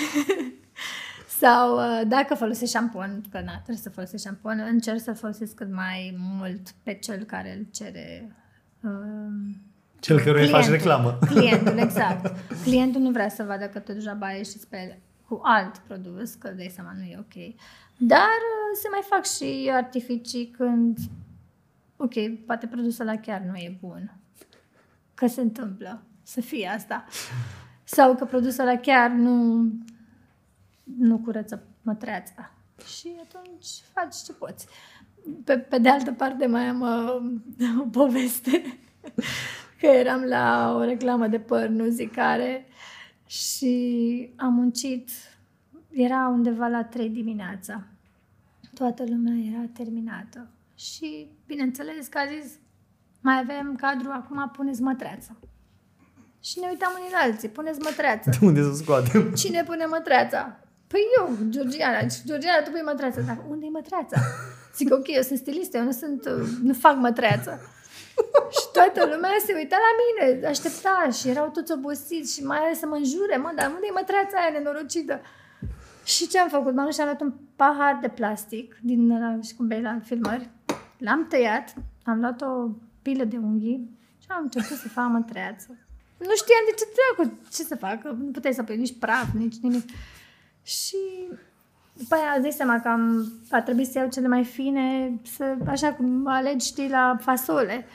Sau 1.28 1.78
uh, 1.78 2.02
dacă 2.08 2.34
folosesc 2.36 2.72
șampon, 2.72 3.22
că 3.32 3.40
na, 3.40 3.54
trebuie 3.54 3.78
să 3.78 3.90
folosesc 3.90 4.24
șampon, 4.24 4.64
încerc 4.70 5.00
să 5.00 5.14
folosesc 5.14 5.56
cât 5.56 5.74
mai 5.74 6.18
mult 6.20 6.72
pe 6.84 6.94
cel 6.94 7.24
care 7.24 7.56
îl 7.58 7.66
cere 7.72 8.36
uh, 8.82 9.56
Cel 10.00 10.20
căruia 10.20 10.44
îi 10.44 10.50
faci 10.50 10.66
clientul. 10.66 10.90
reclamă. 10.92 11.20
Clientul, 11.34 11.78
exact. 11.78 12.36
Clientul 12.64 13.02
nu 13.02 13.12
vrea 13.12 13.30
să 13.30 13.44
vadă 13.44 13.66
că 13.66 13.80
tu 13.80 13.94
deja 13.94 14.14
baie 14.14 14.44
și 14.44 14.60
speli 14.60 15.00
cu 15.28 15.40
alt 15.44 15.78
produs, 15.78 16.34
că 16.34 16.50
dai 16.50 16.72
seama 16.74 16.92
nu 16.98 17.04
e 17.04 17.18
ok. 17.20 17.56
Dar 17.98 18.40
se 18.82 18.88
mai 18.92 19.02
fac 19.04 19.26
și 19.26 19.70
artificii 19.74 20.48
când, 20.58 20.98
ok, 21.98 22.46
poate 22.46 22.68
produsul 22.68 23.08
ăla 23.08 23.18
chiar 23.18 23.42
nu 23.42 23.56
e 23.56 23.78
bun. 23.82 24.18
Că 25.14 25.28
se 25.28 25.42
întâmplă 25.42 26.04
să 26.24 26.42
fie 26.42 26.68
asta. 26.76 27.06
Sau 27.84 28.16
că 28.16 28.26
produsul 28.26 28.68
ăla 28.68 28.78
chiar 28.78 29.10
nu, 29.10 29.64
nu 30.98 31.18
curăță 31.18 31.64
mătreața. 31.82 32.52
Și 32.98 33.12
atunci 33.22 33.66
faci 33.94 34.16
ce 34.26 34.34
poți. 34.34 34.68
Pe, 35.44 35.58
pe 35.58 35.78
de 35.78 35.90
altă 35.90 36.12
parte 36.12 36.46
mai 36.46 36.68
am 36.68 36.82
uh, 36.82 37.80
o 37.84 37.88
poveste 37.92 38.80
că 39.80 39.86
eram 39.86 40.24
la 40.24 40.76
o 40.78 40.84
reclamă 40.84 41.28
de 41.28 41.40
păr, 41.40 41.68
nu 41.68 41.88
zic 41.88 42.12
care, 42.14 42.66
și 43.28 44.34
am 44.36 44.54
muncit, 44.54 45.10
era 45.92 46.28
undeva 46.28 46.68
la 46.68 46.84
3 46.84 47.10
dimineața. 47.10 47.84
Toată 48.74 49.04
lumea 49.08 49.34
era 49.52 49.66
terminată. 49.74 50.48
Și, 50.76 51.28
bineînțeles, 51.46 52.08
că 52.08 52.18
a 52.18 52.42
zis, 52.42 52.54
mai 53.22 53.40
avem 53.40 53.76
cadru, 53.76 54.10
acum 54.12 54.52
puneți 54.56 54.82
mătreața. 54.82 55.36
Și 56.40 56.60
ne 56.60 56.68
uitam 56.70 56.92
unii 57.00 57.12
la 57.12 57.18
alții, 57.18 57.50
puneți 57.50 57.80
mătreața. 57.80 58.32
De 58.32 58.46
unde 58.46 58.62
să 58.62 58.74
scoatem? 58.74 59.34
Cine 59.34 59.64
pune 59.64 59.86
mătreața? 59.86 60.60
Păi 60.88 61.02
eu, 61.20 61.38
Georgiana. 61.50 62.00
Georgiana, 62.26 62.64
tu 62.64 62.72
pui 62.72 62.82
mătreața. 62.86 63.22
Dar 63.22 63.38
unde 63.50 63.66
e 63.66 63.70
mătreața? 63.70 64.18
Zic, 64.78 64.94
ok, 64.94 65.08
eu 65.08 65.22
sunt 65.22 65.38
stilistă, 65.38 65.78
eu 65.78 65.84
nu, 65.84 65.92
sunt, 65.92 66.30
nu 66.64 66.74
fac 66.74 66.96
mătreață. 66.96 67.60
și 68.58 68.66
toată 68.74 69.00
lumea 69.14 69.32
se 69.46 69.54
uita 69.54 69.78
la 69.88 69.92
mine, 70.02 70.48
aștepta 70.48 71.10
și 71.12 71.30
erau 71.30 71.50
toți 71.50 71.72
obosiți 71.72 72.34
și 72.36 72.44
mai 72.44 72.58
ales 72.58 72.80
să 72.80 72.86
mă 72.86 72.96
înjure, 72.96 73.38
mă, 73.38 73.52
dar 73.56 73.68
unde 73.68 73.86
e 73.90 74.00
mătreața 74.00 74.38
aia 74.38 74.50
nenorocită? 74.52 75.22
Și 76.04 76.28
ce 76.28 76.40
am 76.40 76.50
făcut? 76.50 76.74
M-am 76.74 76.86
dus 76.86 76.94
și 76.96 77.02
am 77.02 77.06
luat 77.06 77.22
un 77.22 77.34
pahar 77.56 77.98
de 78.02 78.08
plastic 78.08 78.78
din 78.82 79.20
la, 79.20 79.40
și 79.42 79.56
cum 79.56 79.68
bei 79.68 79.82
la 79.82 80.00
filmări. 80.04 80.50
L-am 80.98 81.28
tăiat, 81.28 81.74
am 82.04 82.20
luat 82.20 82.42
o 82.42 82.70
pilă 83.02 83.24
de 83.24 83.38
unghii 83.38 83.98
și 84.22 84.28
am 84.30 84.42
început 84.44 84.78
să 84.78 84.88
fac 84.88 85.10
mătreață. 85.10 85.68
Nu 86.18 86.36
știam 86.36 86.64
de 86.70 86.74
ce 86.78 86.86
treacă, 86.96 87.34
ce 87.52 87.64
să 87.64 87.76
fac, 87.76 88.04
nu 88.04 88.32
puteai 88.32 88.54
să 88.54 88.64
pui 88.64 88.78
nici 88.78 89.00
praf, 89.00 89.28
nici 89.34 89.56
nimic. 89.62 89.90
Și 90.68 90.98
după 91.94 92.16
aia 92.16 92.32
îți 92.34 92.42
dai 92.42 92.52
seama 92.52 92.80
că 92.80 92.88
am, 92.88 93.32
a 93.50 93.62
trebuit 93.62 93.88
să 93.88 93.98
iau 93.98 94.10
cele 94.10 94.28
mai 94.28 94.44
fine, 94.44 95.20
să, 95.36 95.56
așa 95.66 95.94
cum 95.94 96.28
alegi, 96.28 96.68
știi, 96.68 96.90
la 96.90 97.18
fasole. 97.22 97.86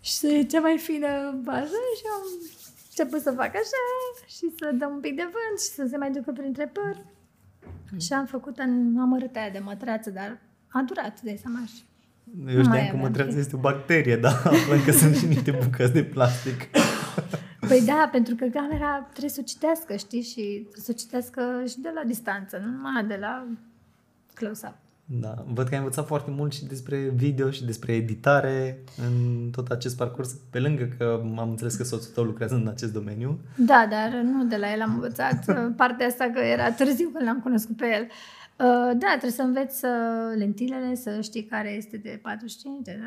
Și 0.00 0.46
cea 0.46 0.60
mai 0.60 0.78
fină 0.78 1.06
așa 1.46 1.82
și 1.98 2.04
am 2.14 2.22
început 2.88 3.20
să 3.20 3.30
fac 3.30 3.48
așa 3.48 3.82
și 4.26 4.52
să 4.58 4.70
dăm 4.74 4.90
un 4.94 5.00
pic 5.00 5.16
de 5.16 5.22
vânt 5.22 5.60
și 5.60 5.66
să 5.66 5.86
se 5.90 5.96
mai 5.96 6.10
ducă 6.10 6.30
printre 6.32 6.66
păr. 6.66 7.04
Mm. 7.92 7.98
Și 7.98 8.12
am 8.12 8.26
făcut 8.26 8.58
în 8.58 8.98
amărâta 8.98 9.40
aia 9.40 9.50
de 9.50 9.58
mătreață, 9.58 10.10
dar 10.10 10.38
a 10.68 10.82
durat, 10.86 11.20
de 11.20 11.38
seama 11.42 11.64
și 11.66 11.82
Eu 12.48 12.62
știam 12.62 12.88
că 12.90 12.96
mătreața 12.96 13.38
este 13.38 13.56
o 13.56 13.58
bacterie, 13.58 14.16
dar 14.24 14.32
aflăm 14.32 14.82
că 14.84 14.92
sunt 14.92 15.16
și 15.16 15.26
niște 15.26 15.50
bucăți 15.50 15.92
de 15.92 16.04
plastic. 16.04 16.68
Păi 17.74 17.84
da, 17.84 18.08
pentru 18.12 18.34
că 18.34 18.44
camera 18.44 19.06
trebuie 19.10 19.30
să 19.30 19.40
o 19.40 19.44
citească, 19.46 19.96
știi, 19.96 20.22
și 20.22 20.40
trebuie 20.60 20.84
să 20.84 20.90
o 20.90 20.98
citească 20.98 21.62
și 21.68 21.80
de 21.80 21.90
la 21.94 22.02
distanță, 22.06 22.62
nu 22.64 22.70
numai 22.70 23.04
de 23.04 23.16
la 23.20 23.46
close-up. 24.34 24.74
Da, 25.04 25.44
văd 25.46 25.68
că 25.68 25.74
ai 25.74 25.78
învățat 25.78 26.06
foarte 26.06 26.30
mult 26.30 26.52
și 26.52 26.64
despre 26.64 26.98
video 26.98 27.50
și 27.50 27.64
despre 27.64 27.92
editare 27.92 28.78
în 29.06 29.50
tot 29.50 29.68
acest 29.68 29.96
parcurs, 29.96 30.36
pe 30.50 30.60
lângă 30.60 30.88
că 30.98 31.20
am 31.36 31.50
înțeles 31.50 31.74
că 31.74 31.84
soțul 31.84 32.12
tău 32.14 32.24
lucrează 32.24 32.54
în 32.54 32.68
acest 32.68 32.92
domeniu. 32.92 33.38
Da, 33.56 33.86
dar 33.90 34.20
nu 34.22 34.44
de 34.44 34.56
la 34.56 34.72
el 34.72 34.80
am 34.80 34.92
învățat 34.94 35.44
partea 35.82 36.06
asta 36.06 36.30
că 36.34 36.40
era 36.40 36.72
târziu 36.72 37.08
când 37.08 37.24
l-am 37.24 37.40
cunoscut 37.40 37.76
pe 37.76 37.86
el. 37.86 38.02
Uh, 38.02 38.98
da, 38.98 39.08
trebuie 39.08 39.30
să 39.30 39.42
înveți 39.42 39.84
lentilele, 40.36 40.94
să 40.94 41.20
știi 41.20 41.44
care 41.44 41.70
este 41.70 41.96
de 41.96 42.18
45, 42.22 42.84
de, 42.84 42.98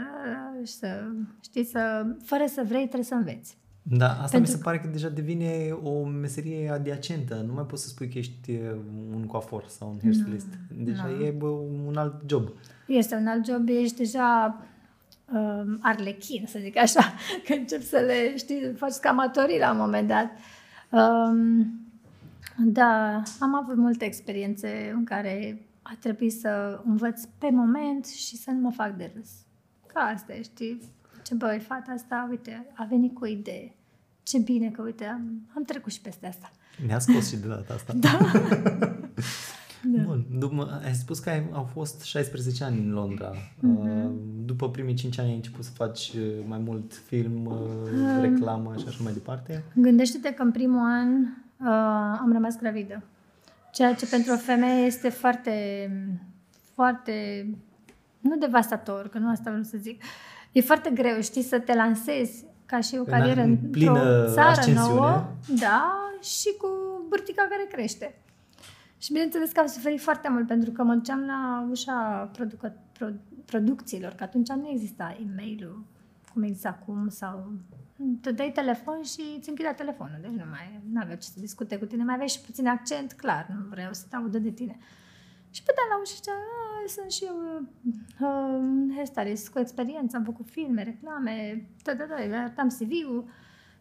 și 0.66 0.74
să 0.74 1.04
știi 1.44 1.66
să, 1.66 2.06
fără 2.24 2.44
să 2.48 2.62
vrei, 2.66 2.84
trebuie 2.84 3.04
să 3.04 3.14
înveți. 3.14 3.58
Da, 3.90 4.10
asta 4.10 4.38
Pentru... 4.38 4.40
mi 4.40 4.58
se 4.58 4.64
pare 4.64 4.80
că 4.80 4.88
deja 4.88 5.10
devine 5.10 5.78
o 5.84 6.04
meserie 6.04 6.70
adiacentă. 6.70 7.44
Nu 7.48 7.54
mai 7.54 7.64
poți 7.64 7.84
să 7.84 7.88
spui 7.88 8.10
că 8.10 8.18
ești 8.18 8.52
uh, 8.52 8.76
un 9.16 9.26
coafor 9.26 9.66
sau 9.68 9.90
un 9.90 9.98
hairstylist. 10.02 10.48
No, 10.78 10.84
deja 10.84 11.06
no. 11.06 11.26
e 11.26 11.30
bă, 11.30 11.48
un 11.88 11.96
alt 11.98 12.22
job. 12.26 12.50
Este 12.88 13.16
un 13.16 13.28
alt 13.28 13.46
job, 13.46 13.70
ești 13.70 13.98
deja 13.98 14.58
uh, 15.34 15.78
arlechin, 15.82 16.46
să 16.48 16.60
zic 16.62 16.78
așa, 16.78 17.14
că 17.46 17.54
încep 17.54 17.82
să 17.82 17.98
le, 17.98 18.38
știi, 18.38 18.74
faci 18.76 18.92
scamatorii 18.92 19.60
la 19.60 19.72
un 19.72 19.78
moment 19.78 20.08
dat. 20.08 20.30
Um, 20.90 21.82
da, 22.58 23.22
am 23.40 23.56
avut 23.56 23.76
multe 23.76 24.06
experiențe 24.06 24.92
în 24.96 25.04
care 25.04 25.62
a 25.82 25.98
trebuit 26.00 26.34
să 26.34 26.82
învăț 26.86 27.24
pe 27.38 27.50
moment 27.50 28.06
și 28.06 28.38
să 28.38 28.52
nu 28.52 28.60
mă 28.60 28.72
fac 28.72 28.96
de 28.96 29.12
râs. 29.16 29.30
Ca 29.94 30.00
asta, 30.00 30.34
știi? 30.44 30.82
Ce 31.24 31.36
băi, 31.36 31.60
fata 31.60 31.92
asta, 31.92 32.28
uite, 32.30 32.66
a 32.74 32.86
venit 32.90 33.14
cu 33.14 33.24
o 33.24 33.28
idee 33.28 33.77
ce 34.28 34.38
bine 34.38 34.70
că, 34.70 34.82
uite, 34.82 35.06
am, 35.06 35.42
am 35.56 35.64
trecut 35.64 35.92
și 35.92 36.02
peste 36.02 36.28
asta. 36.28 36.52
Ne-a 36.86 37.00
scos 37.00 37.30
și 37.30 37.38
de 37.38 37.48
data 37.48 37.74
asta. 37.74 37.94
da. 38.06 38.18
da. 39.84 40.04
Bun. 40.04 40.26
După, 40.38 40.82
ai 40.84 40.94
spus 40.94 41.20
că 41.20 41.30
ai, 41.30 41.50
au 41.52 41.64
fost 41.64 42.02
16 42.02 42.64
ani 42.64 42.80
în 42.80 42.92
Londra. 42.94 43.32
Uh-huh. 43.34 44.10
După 44.46 44.70
primii 44.70 44.94
5 44.94 45.20
ani 45.20 45.30
ai 45.30 45.36
început 45.36 45.64
să 45.64 45.72
faci 45.72 46.12
uh, 46.16 46.46
mai 46.48 46.58
mult 46.58 46.94
film, 46.94 47.46
uh, 47.46 48.22
reclamă 48.22 48.76
și 48.78 48.86
așa 48.88 49.04
mai 49.04 49.14
departe? 49.14 49.64
Gândește-te 49.76 50.34
că 50.34 50.42
în 50.42 50.52
primul 50.52 50.80
an 50.80 51.22
uh, 51.22 52.18
am 52.22 52.30
rămas 52.32 52.58
gravidă. 52.58 53.04
Ceea 53.72 53.94
ce 53.94 54.08
pentru 54.08 54.34
o 54.34 54.38
femeie 54.38 54.86
este 54.86 55.10
foarte, 55.10 55.52
foarte, 56.74 57.48
nu 58.20 58.38
devastator, 58.38 59.08
că 59.08 59.18
nu 59.18 59.30
asta 59.30 59.50
vreau 59.50 59.64
să 59.64 59.78
zic, 59.78 60.04
e 60.52 60.62
foarte 60.62 60.90
greu, 60.90 61.22
știi, 61.22 61.44
să 61.44 61.60
te 61.60 61.74
lansezi 61.74 62.46
ca 62.68 62.80
și 62.80 62.98
o 63.00 63.04
carieră 63.04 63.42
în 63.42 63.58
într-o 63.64 63.94
țară 64.34 64.50
ascensiune. 64.50 64.90
nouă, 64.90 65.26
da, 65.60 65.98
și 66.22 66.56
cu 66.58 66.68
bârtica 67.10 67.48
care 67.50 67.68
crește. 67.72 68.16
Și 68.98 69.12
bineînțeles 69.12 69.52
că 69.52 69.60
am 69.60 69.68
suferit 69.68 70.02
foarte 70.02 70.30
mult 70.30 70.48
pentru 70.48 70.72
că 70.72 70.84
mă 70.84 70.94
duceam 70.94 71.26
la 71.26 71.68
ușa 71.70 72.30
producă, 72.34 72.76
pro, 72.92 73.08
producțiilor, 73.46 74.12
că 74.12 74.24
atunci 74.24 74.50
nu 74.50 74.70
exista 74.70 75.18
e 75.20 75.26
mail 75.36 75.78
cum 76.34 76.44
există 76.44 76.68
acum 76.68 77.10
sau 77.10 77.52
te 78.22 78.32
dai 78.32 78.52
telefon 78.54 79.02
și 79.04 79.22
îți 79.38 79.50
închidea 79.50 79.74
telefonul, 79.74 80.18
deci 80.22 80.32
nu 80.32 80.44
mai 80.50 80.82
avea 81.02 81.16
ce 81.16 81.28
să 81.28 81.40
discute 81.40 81.78
cu 81.78 81.86
tine, 81.86 82.04
mai 82.04 82.14
aveai 82.14 82.30
și 82.30 82.42
puțin 82.42 82.68
accent, 82.68 83.14
clar, 83.14 83.48
nu 83.50 83.66
vreau 83.70 83.94
să 83.94 84.06
te 84.10 84.16
audă 84.16 84.38
de 84.38 84.50
tine. 84.50 84.78
Și 85.58 85.64
putea 85.64 85.84
la 85.90 86.00
ușă 86.00 86.14
și 86.14 86.16
zicea, 86.16 86.38
sunt 86.88 87.12
și 87.12 87.26
eu 87.26 87.38
uh, 88.20 88.94
hairstylist 88.96 89.50
cu 89.50 89.60
experiență, 89.60 90.18
am 90.18 90.24
făcut 90.24 90.50
filme, 90.50 90.84
reclame, 90.84 91.68
da, 91.84 91.94
da, 91.94 92.04
da, 92.06 92.38
arătam 92.38 92.68
CV-ul 92.68 93.28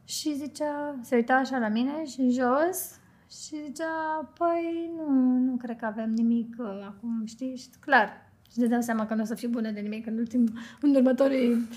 și 0.04 0.34
zicea, 0.34 0.98
se 1.02 1.14
uita 1.14 1.34
așa 1.34 1.58
la 1.58 1.68
mine 1.68 2.04
și 2.04 2.30
jos 2.30 2.98
și 3.30 3.62
zicea, 3.64 4.32
păi 4.38 4.90
nu, 4.96 5.10
nu 5.38 5.56
cred 5.56 5.76
că 5.76 5.86
avem 5.86 6.10
nimic 6.10 6.54
uh, 6.58 6.86
acum, 6.86 7.22
știi, 7.24 7.56
și 7.56 7.68
clar. 7.80 8.08
Și 8.52 8.58
de 8.58 8.66
dau 8.66 8.80
seama 8.80 9.06
că 9.06 9.14
nu 9.14 9.22
o 9.22 9.24
să 9.24 9.34
fiu 9.34 9.48
bună 9.48 9.70
de 9.70 9.80
nimic 9.80 10.06
în, 10.06 10.18
ultim, 10.18 10.58
în 10.80 10.94
următorii 10.94 11.68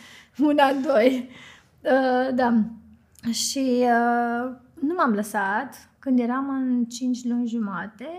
un 0.49 0.57
an, 0.59 0.81
doi. 0.81 1.29
Uh, 1.81 2.35
da. 2.35 2.63
Și 3.31 3.81
uh, 3.81 4.55
nu 4.79 4.93
m-am 4.93 5.13
lăsat. 5.13 5.89
Când 5.99 6.19
eram 6.19 6.49
în 6.49 6.85
5 6.85 7.23
luni 7.23 7.47
jumate, 7.47 8.09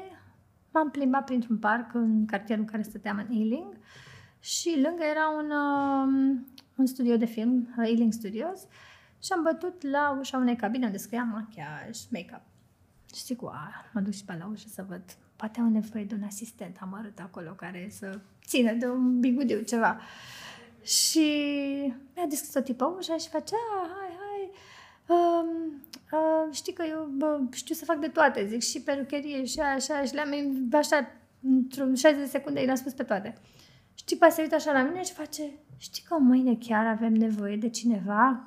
M-am 0.71 0.91
plimbat 0.91 1.25
printr-un 1.25 1.59
parc 1.59 1.95
în 1.95 2.27
cartierul 2.27 2.65
în 2.65 2.71
care 2.71 2.83
stăteam 2.83 3.25
în 3.29 3.37
Ealing 3.37 3.77
și 4.41 4.81
lângă 4.83 5.03
era 5.11 5.29
un, 5.29 5.51
um, 5.51 6.47
un 6.75 6.87
studio 6.87 7.17
de 7.17 7.25
film, 7.25 7.75
uh, 7.79 7.89
Ealing 7.89 8.13
Studios, 8.13 8.61
și 9.23 9.33
am 9.33 9.43
bătut 9.43 9.83
la 9.83 10.17
ușa 10.19 10.37
unei 10.39 10.57
cabine 10.57 10.87
unde 10.87 10.99
scria 10.99 11.23
machiaj, 11.23 11.99
make-up. 12.11 12.43
Și 13.15 13.23
zic, 13.23 13.43
wow, 13.43 13.53
mă 13.93 14.01
duc 14.01 14.13
și 14.13 14.25
pe 14.25 14.37
la 14.39 14.47
ușă 14.47 14.67
să 14.69 14.85
văd. 14.89 15.03
Poate 15.37 15.61
au 15.61 15.69
nevoie 15.69 16.05
de 16.05 16.15
un 16.15 16.23
asistent 16.23 16.77
amărât 16.81 17.19
acolo 17.19 17.51
care 17.51 17.89
să 17.91 18.21
țină 18.47 18.73
de 18.73 18.87
un 18.87 19.21
bigudiu, 19.21 19.61
ceva. 19.61 20.01
Și 20.83 21.29
mi-a 22.15 22.27
deschis 22.29 22.55
o 22.55 22.61
tipă 22.61 22.85
ușa 22.85 23.17
și 23.17 23.29
face, 23.29 23.55
ah, 23.55 23.91
hai, 23.99 24.17
hai, 24.19 24.51
um, 25.17 25.83
uh, 26.17 26.55
știi 26.55 26.73
că 26.73 26.85
eu 26.89 27.09
bă, 27.17 27.41
știu 27.53 27.75
să 27.75 27.85
fac 27.85 27.99
de 27.99 28.09
toate, 28.09 28.47
zic 28.47 28.63
și 28.63 28.81
perucherie 28.81 29.45
și 29.45 29.61
așa, 29.61 30.03
și 30.05 30.15
le-am 30.15 30.69
așa, 30.73 31.11
într-un 31.43 31.95
60 31.95 32.23
de 32.23 32.31
secunde, 32.31 32.63
i-am 32.63 32.75
spus 32.75 32.93
pe 32.93 33.03
toate. 33.03 33.35
Și 33.95 34.05
tipa 34.05 34.29
se 34.29 34.43
uită 34.43 34.55
așa 34.55 34.73
la 34.73 34.83
mine 34.83 35.03
și 35.03 35.13
face, 35.13 35.43
știi 35.77 36.03
că 36.09 36.17
mâine 36.19 36.57
chiar 36.61 36.87
avem 36.87 37.13
nevoie 37.13 37.57
de 37.57 37.69
cineva? 37.69 38.45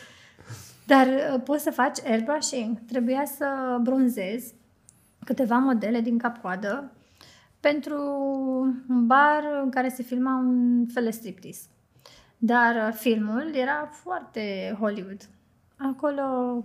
Dar 0.86 1.06
uh, 1.06 1.40
poți 1.44 1.62
să 1.62 1.70
faci 1.70 1.98
airbrushing. 2.04 2.78
Trebuia 2.86 3.24
să 3.24 3.78
bronzez 3.82 4.52
câteva 5.24 5.58
modele 5.58 6.00
din 6.00 6.18
cap-coadă 6.18 6.92
pentru 7.60 7.98
un 8.88 9.06
bar 9.06 9.44
în 9.62 9.70
care 9.70 9.88
se 9.88 10.02
filma 10.02 10.36
un 10.36 10.86
fel 10.86 11.04
de 11.04 11.10
striptease. 11.10 11.66
Dar 12.38 12.88
uh, 12.88 12.94
filmul 12.94 13.54
era 13.54 13.88
foarte 13.92 14.76
Hollywood. 14.80 15.28
Acolo, 15.76 16.56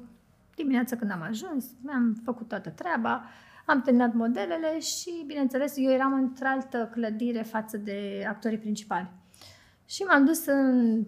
dimineața 0.58 0.96
când 0.96 1.12
am 1.12 1.22
ajuns, 1.22 1.66
mi-am 1.82 2.22
făcut 2.24 2.48
toată 2.48 2.70
treaba, 2.70 3.26
am 3.66 3.82
terminat 3.82 4.14
modelele 4.14 4.80
și, 4.80 5.24
bineînțeles, 5.26 5.74
eu 5.78 5.92
eram 5.92 6.14
într-altă 6.14 6.90
clădire 6.92 7.42
față 7.42 7.78
de 7.78 8.26
actorii 8.28 8.58
principali. 8.58 9.12
Și 9.86 10.04
m-am 10.04 10.26
dus 10.26 10.46
în, 10.46 11.04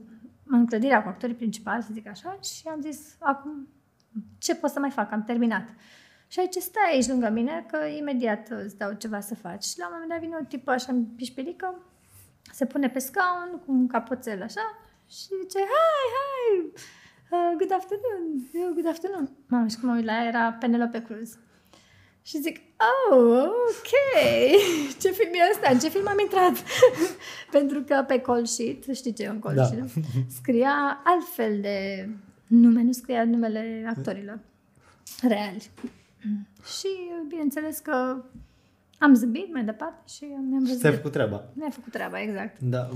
în 0.45 0.65
clădirea 0.65 1.03
cu 1.03 1.07
actorii 1.07 1.35
principali, 1.35 1.83
să 1.83 1.89
zic 1.93 2.07
așa, 2.07 2.39
și 2.41 2.67
am 2.67 2.81
zis, 2.81 3.15
acum, 3.19 3.67
ce 4.37 4.55
pot 4.55 4.69
să 4.69 4.79
mai 4.79 4.89
fac? 4.89 5.11
Am 5.11 5.23
terminat. 5.23 5.69
Și 6.27 6.39
aici 6.39 6.55
stai 6.55 6.91
aici 6.91 7.07
lângă 7.07 7.29
mine, 7.29 7.65
că 7.71 7.77
imediat 7.85 8.49
îți 8.49 8.77
dau 8.77 8.93
ceva 8.93 9.19
să 9.19 9.35
faci. 9.35 9.63
Și 9.63 9.79
la 9.79 9.85
un 9.85 9.91
moment 9.93 10.09
dat 10.11 10.19
vine 10.19 10.37
o 10.41 10.45
tipă 10.45 10.71
așa 10.71 10.91
în 10.91 11.05
pișpilică, 11.05 11.75
se 12.51 12.65
pune 12.65 12.89
pe 12.89 12.99
scaun 12.99 13.61
cu 13.65 13.71
un 13.71 13.87
capoțel 13.87 14.43
așa 14.43 14.77
și 15.07 15.27
zice, 15.41 15.57
hai, 15.57 16.07
hai, 16.17 16.71
uh, 17.31 17.51
good 17.57 17.71
afternoon, 17.71 18.49
eu, 18.53 18.73
good 18.73 18.87
afternoon. 18.87 19.29
Mamă, 19.47 19.67
și 19.67 19.77
cum 19.79 19.89
mă 19.89 19.95
uit 19.95 20.05
la 20.05 20.11
ea, 20.11 20.27
era 20.27 20.51
Penelope 20.51 21.01
Cruz. 21.01 21.37
Și 22.21 22.41
zic, 22.41 22.57
oh, 23.11 23.43
ok, 23.43 23.91
ce 25.01 25.09
film 25.11 25.29
e 25.33 25.49
ăsta? 25.51 25.69
În 25.71 25.79
ce 25.79 25.89
film 25.89 26.07
am 26.07 26.19
intrat? 26.19 26.53
Pentru 27.51 27.81
că 27.81 28.03
pe 28.07 28.19
call 28.19 28.45
sheet, 28.45 28.83
știi 28.93 29.13
ce 29.13 29.23
e 29.23 29.29
un 29.29 29.39
call 29.39 29.55
Da. 29.55 29.63
sheet, 29.63 29.81
nu? 29.81 30.01
scria 30.27 31.01
altfel 31.03 31.61
de 31.61 32.09
nume, 32.47 32.81
nu 32.83 32.91
scria 32.91 33.23
numele 33.23 33.85
actorilor 33.95 34.39
reali. 35.21 35.69
Și 36.79 36.87
bineînțeles 37.27 37.79
că 37.79 38.23
am 38.99 39.13
zâmbit 39.13 39.53
mai 39.53 39.63
departe 39.63 40.01
și 40.07 40.23
mi-am 40.23 40.59
Și 40.59 40.65
văzut. 40.67 40.79
ți-ai 40.79 40.93
făcut 40.93 41.11
treaba. 41.11 41.43
Mi-a 41.53 41.69
făcut 41.69 41.91
treaba, 41.91 42.21
exact. 42.21 42.59
Da, 42.59 42.87
m- 42.89 42.93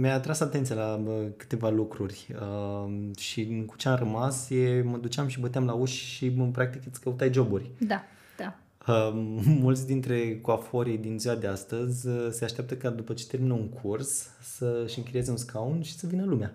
mi-a 0.00 0.14
atras 0.14 0.40
atenția 0.40 0.74
la 0.74 0.96
bă, 1.04 1.26
câteva 1.36 1.68
lucruri 1.70 2.26
uh, 2.40 3.16
și 3.16 3.62
cu 3.66 3.76
ce 3.76 3.88
am 3.88 3.96
rămas 3.96 4.50
e, 4.50 4.82
mă 4.84 4.96
duceam 4.96 5.26
și 5.26 5.40
băteam 5.40 5.64
la 5.64 5.72
uși 5.72 6.04
și 6.04 6.24
în 6.26 6.50
practic 6.50 6.82
îți 6.86 7.00
căutai 7.00 7.32
joburi. 7.32 7.70
Da, 7.78 8.02
da. 8.36 8.56
Uh, 8.92 9.10
mulți 9.64 9.86
dintre 9.86 10.40
coaforii 10.40 10.98
din 10.98 11.18
ziua 11.18 11.34
de 11.34 11.46
astăzi 11.46 12.08
uh, 12.08 12.28
se 12.30 12.44
așteaptă 12.44 12.76
ca 12.76 12.90
după 12.90 13.12
ce 13.12 13.26
termină 13.26 13.52
un 13.52 13.68
curs 13.68 14.30
să-și 14.42 14.98
închirieze 14.98 15.30
un 15.30 15.36
scaun 15.36 15.82
și 15.82 15.96
să 15.96 16.06
vină 16.06 16.24
lumea. 16.24 16.54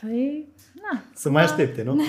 Păi, 0.00 0.46
na. 0.74 1.02
Să 1.14 1.30
mai 1.30 1.42
aștepte, 1.42 1.82
nu? 1.82 2.00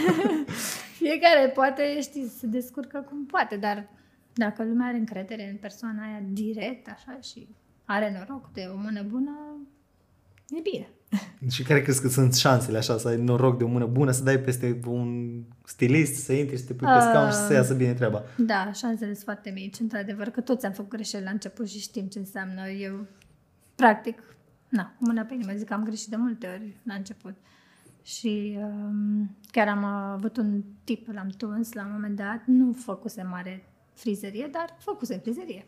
Fiecare 1.00 1.52
poate, 1.54 2.02
știi, 2.02 2.28
se 2.40 2.48
descurcă 2.48 3.06
cum 3.10 3.26
poate, 3.26 3.56
dar 3.56 3.88
dacă 4.36 4.63
lumea 4.63 4.88
are 4.88 4.98
încredere 4.98 5.50
în 5.50 5.58
persoana 5.58 6.04
aia 6.04 6.21
direct, 6.32 6.88
așa, 6.88 7.19
și 7.21 7.48
are 7.86 8.12
noroc 8.17 8.54
de 8.54 8.69
o 8.74 8.78
mână 8.78 9.04
bună, 9.04 9.32
e 10.50 10.60
bine. 10.71 10.89
și 11.56 11.63
care 11.63 11.82
crezi 11.82 12.02
că 12.02 12.08
sunt 12.08 12.36
șansele 12.36 12.78
așa, 12.78 12.98
să 12.98 13.08
ai 13.08 13.21
noroc 13.21 13.58
de 13.58 13.63
o 13.63 13.67
mână 13.67 13.86
bună, 13.86 14.12
să 14.12 14.24
dai 14.24 14.39
peste 14.39 14.80
un 14.88 15.41
stilist, 15.63 16.24
să 16.24 16.34
intri, 16.34 16.58
să 16.58 16.65
te 16.65 16.74
pui 16.74 16.88
pe 16.88 17.00
scaun 17.00 17.30
și 17.30 17.36
să 17.36 17.54
iasă 17.54 17.74
bine 17.74 17.93
treaba. 17.93 18.24
Da, 18.38 18.71
șansele 18.71 19.13
sunt 19.13 19.24
foarte 19.24 19.50
mici, 19.50 19.80
într-adevăr, 19.80 20.30
că 20.30 20.41
toți 20.41 20.65
am 20.65 20.71
făcut 20.71 20.89
greșeli 20.89 21.24
la 21.24 21.30
început 21.30 21.69
și 21.69 21.80
știm 21.80 22.08
ce 22.08 22.19
înseamnă. 22.19 22.69
Eu, 22.69 23.06
practic, 23.76 24.21
na, 24.69 24.95
cu 24.98 25.06
mâna 25.06 25.21
pe 25.21 25.34
inimă, 25.34 25.52
zic 25.56 25.67
că 25.67 25.74
am 25.74 25.84
greșit 25.84 26.08
de 26.08 26.15
multe 26.15 26.48
ori 26.48 26.78
la 26.84 26.93
început. 26.93 27.36
Și 28.04 28.58
um, 28.58 29.36
chiar 29.52 29.67
am 29.67 29.84
avut 29.84 30.38
un 30.38 30.63
tip, 30.84 31.08
l-am 31.13 31.30
tuns 31.38 31.74
la 31.74 31.86
un 31.86 31.91
moment 31.91 32.15
dat, 32.15 32.43
nu 32.45 32.74
făcuse 32.74 33.24
mare 33.24 33.75
frizerie, 33.95 34.49
dar 34.51 34.75
făcuse 34.79 35.17
frizerie. 35.17 35.65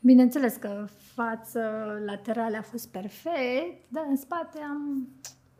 Bineînțeles 0.00 0.54
că 0.54 0.88
față 1.14 1.60
laterale 2.06 2.56
a 2.56 2.62
fost 2.62 2.88
perfect, 2.88 3.82
dar 3.88 4.04
în 4.08 4.16
spate 4.16 4.58
am 4.70 5.08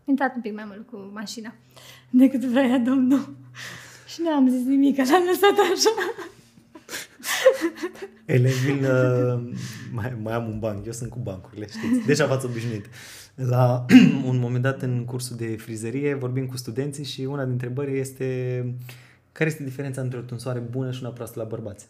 intrat 0.04 0.34
un 0.34 0.40
pic 0.40 0.54
mai 0.54 0.64
mult 0.66 0.86
cu 0.86 1.10
mașina 1.12 1.54
decât 2.10 2.44
vrea 2.44 2.78
domnul. 2.78 3.36
Și 4.06 4.20
nu 4.22 4.30
am 4.30 4.48
zis 4.48 4.64
nimic, 4.64 4.96
l-am 4.96 5.22
lăsat 5.26 5.58
așa. 5.72 5.90
Elevil, 8.24 8.84
uh, 8.84 9.56
mai, 9.92 10.16
mai 10.22 10.34
am 10.34 10.48
un 10.48 10.58
banc, 10.58 10.86
eu 10.86 10.92
sunt 10.92 11.10
cu 11.10 11.18
bancurile, 11.18 11.66
știți. 11.66 12.06
Deja 12.06 12.26
v-ați 12.26 12.46
obișnuit. 12.46 12.86
La 13.34 13.84
un 14.30 14.38
moment 14.38 14.62
dat 14.62 14.82
în 14.82 15.04
cursul 15.04 15.36
de 15.36 15.56
frizerie 15.56 16.14
vorbim 16.14 16.46
cu 16.46 16.56
studenții 16.56 17.04
și 17.04 17.20
una 17.20 17.44
dintre 17.44 17.66
întrebări 17.66 17.98
este 17.98 18.64
care 19.32 19.50
este 19.50 19.64
diferența 19.64 20.00
între 20.00 20.18
o 20.18 20.22
tunsoare 20.22 20.58
bună 20.58 20.90
și 20.90 21.02
una 21.02 21.12
proastă 21.12 21.38
la 21.38 21.44
bărbați? 21.44 21.88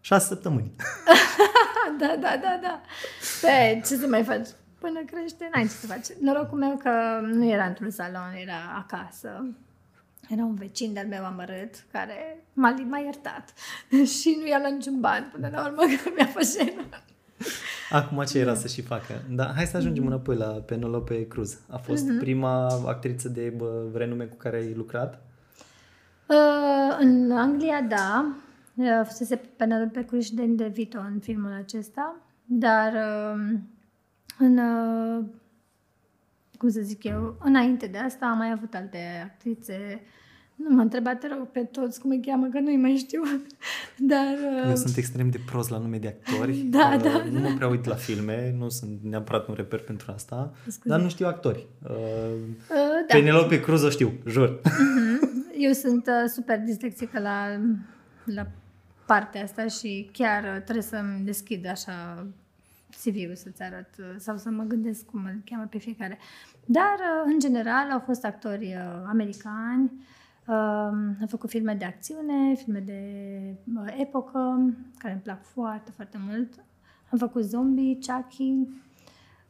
Șase 0.00 0.26
săptămâni. 0.26 0.72
Da, 1.98 2.16
da, 2.20 2.38
da, 2.42 2.58
da. 2.62 2.80
Pe, 3.40 3.80
ce 3.86 3.96
să 3.96 4.06
mai 4.06 4.22
faci? 4.24 4.48
Până 4.78 5.00
crește, 5.06 5.48
n-ai 5.54 5.62
ce 5.62 5.68
să 5.68 5.86
faci. 5.86 6.06
Norocul 6.20 6.58
meu 6.58 6.76
că 6.82 6.90
nu 7.22 7.50
era 7.50 7.64
într-un 7.64 7.90
salon, 7.90 8.32
era 8.42 8.84
acasă. 8.86 9.46
Era 10.28 10.42
un 10.42 10.54
vecin 10.54 10.92
de-al 10.92 11.06
meu 11.06 11.24
amărât 11.24 11.84
care 11.92 12.44
m-a, 12.52 12.74
m-a 12.88 12.98
iertat 12.98 13.52
și 14.18 14.36
nu 14.40 14.48
i-a 14.48 14.58
luat 14.58 14.72
niciun 14.72 15.00
ban 15.00 15.28
până 15.32 15.48
la 15.52 15.66
urmă 15.66 15.82
că 16.02 16.10
mi-a 16.16 16.26
fost 16.26 16.58
jenă. 16.58 16.82
Acum 17.90 18.24
ce 18.24 18.38
era 18.38 18.54
să 18.54 18.68
și 18.68 18.82
facă? 18.82 19.22
Da, 19.28 19.52
hai 19.54 19.66
să 19.66 19.76
ajungem 19.76 20.06
înapoi 20.06 20.36
la 20.36 20.46
Penelope 20.46 21.26
Cruz. 21.26 21.58
A 21.68 21.76
fost 21.76 22.04
prima 22.18 22.66
actriță 22.66 23.28
de 23.28 23.52
bă, 23.56 23.82
renume 23.94 24.24
cu 24.24 24.36
care 24.36 24.56
ai 24.56 24.74
lucrat? 24.74 25.22
Uh, 26.28 26.96
în 26.98 27.30
Anglia, 27.30 27.82
da. 27.82 28.34
Uh, 28.74 28.86
Fusese 29.06 29.36
Penelope 29.56 30.04
Cruz 30.04 30.24
și 30.24 30.34
Danny 30.34 30.56
DeVito 30.56 30.98
în 30.98 31.18
filmul 31.20 31.52
acesta, 31.52 32.16
dar 32.44 32.92
uh, 32.92 33.58
în, 34.38 34.58
uh, 34.58 35.24
cum 36.58 36.68
să 36.68 36.80
zic 36.80 37.04
eu, 37.04 37.36
înainte 37.44 37.86
de 37.86 37.98
asta 37.98 38.26
am 38.26 38.36
mai 38.38 38.50
avut 38.52 38.74
alte 38.74 38.98
actrițe. 39.24 40.00
Nu 40.54 40.74
m-a 40.74 40.82
întrebat, 40.82 41.18
te 41.18 41.26
rog, 41.28 41.46
pe 41.46 41.60
toți 41.60 42.00
cum 42.00 42.10
îi 42.10 42.20
cheamă, 42.26 42.46
că 42.52 42.60
nu-i 42.60 42.76
mai 42.76 42.96
știu. 42.96 43.22
Dar... 44.10 44.24
Eu 44.64 44.70
Uh, 44.70 44.76
sunt 44.76 44.96
extrem 44.96 45.30
de 45.30 45.38
prost 45.46 45.70
la 45.70 45.78
nume 45.78 45.98
de 45.98 46.08
actori. 46.08 46.56
Da, 46.70 46.92
Uh, 46.96 47.02
da, 47.02 47.24
Nu 47.30 47.40
mă 47.40 47.54
prea 47.56 47.68
uit 47.68 47.84
la 47.84 47.94
filme, 47.94 48.54
nu 48.58 48.68
sunt 48.68 48.98
neapărat 49.02 49.48
un 49.48 49.54
reper 49.54 49.80
pentru 49.80 50.12
asta, 50.14 50.52
Scuze. 50.66 50.88
dar 50.88 51.00
nu 51.00 51.08
știu 51.08 51.26
actori. 51.26 51.66
Uh, 51.82 51.90
uh, 51.90 52.76
da. 53.08 53.14
Penelope 53.18 53.60
Cruz 53.60 53.82
o 53.82 53.90
știu, 53.90 54.12
jur. 54.26 54.60
Eu 55.60 55.72
sunt 55.72 56.06
uh, 56.06 56.28
super 56.28 56.60
dislexică 56.60 57.20
la, 57.20 57.60
la 58.24 58.46
partea 59.06 59.42
asta 59.42 59.66
și 59.66 60.10
chiar 60.12 60.42
uh, 60.42 60.62
trebuie 60.62 60.82
să-mi 60.82 61.24
deschid 61.24 61.66
așa 61.66 62.26
CV-ul 63.02 63.34
să-ți 63.34 63.62
arăt 63.62 63.90
uh, 63.98 64.14
sau 64.16 64.36
să 64.36 64.50
mă 64.50 64.62
gândesc 64.62 65.04
cum 65.04 65.24
îl 65.24 65.42
cheamă 65.44 65.64
pe 65.64 65.78
fiecare. 65.78 66.18
Dar, 66.64 66.94
uh, 66.94 67.32
în 67.32 67.38
general, 67.38 67.90
au 67.90 67.98
fost 67.98 68.24
actori 68.24 68.64
uh, 68.64 69.02
americani, 69.06 69.92
uh, 70.46 70.54
am 71.20 71.26
făcut 71.28 71.50
filme 71.50 71.74
de 71.74 71.84
acțiune, 71.84 72.54
filme 72.54 72.78
de 72.78 73.02
uh, 73.76 73.94
epocă, 74.00 74.74
care 74.98 75.12
îmi 75.12 75.22
plac 75.22 75.44
foarte, 75.44 75.90
foarte 75.90 76.18
mult. 76.26 76.64
Am 77.10 77.18
făcut 77.18 77.42
zombie, 77.42 77.98
Chucky, 78.06 78.52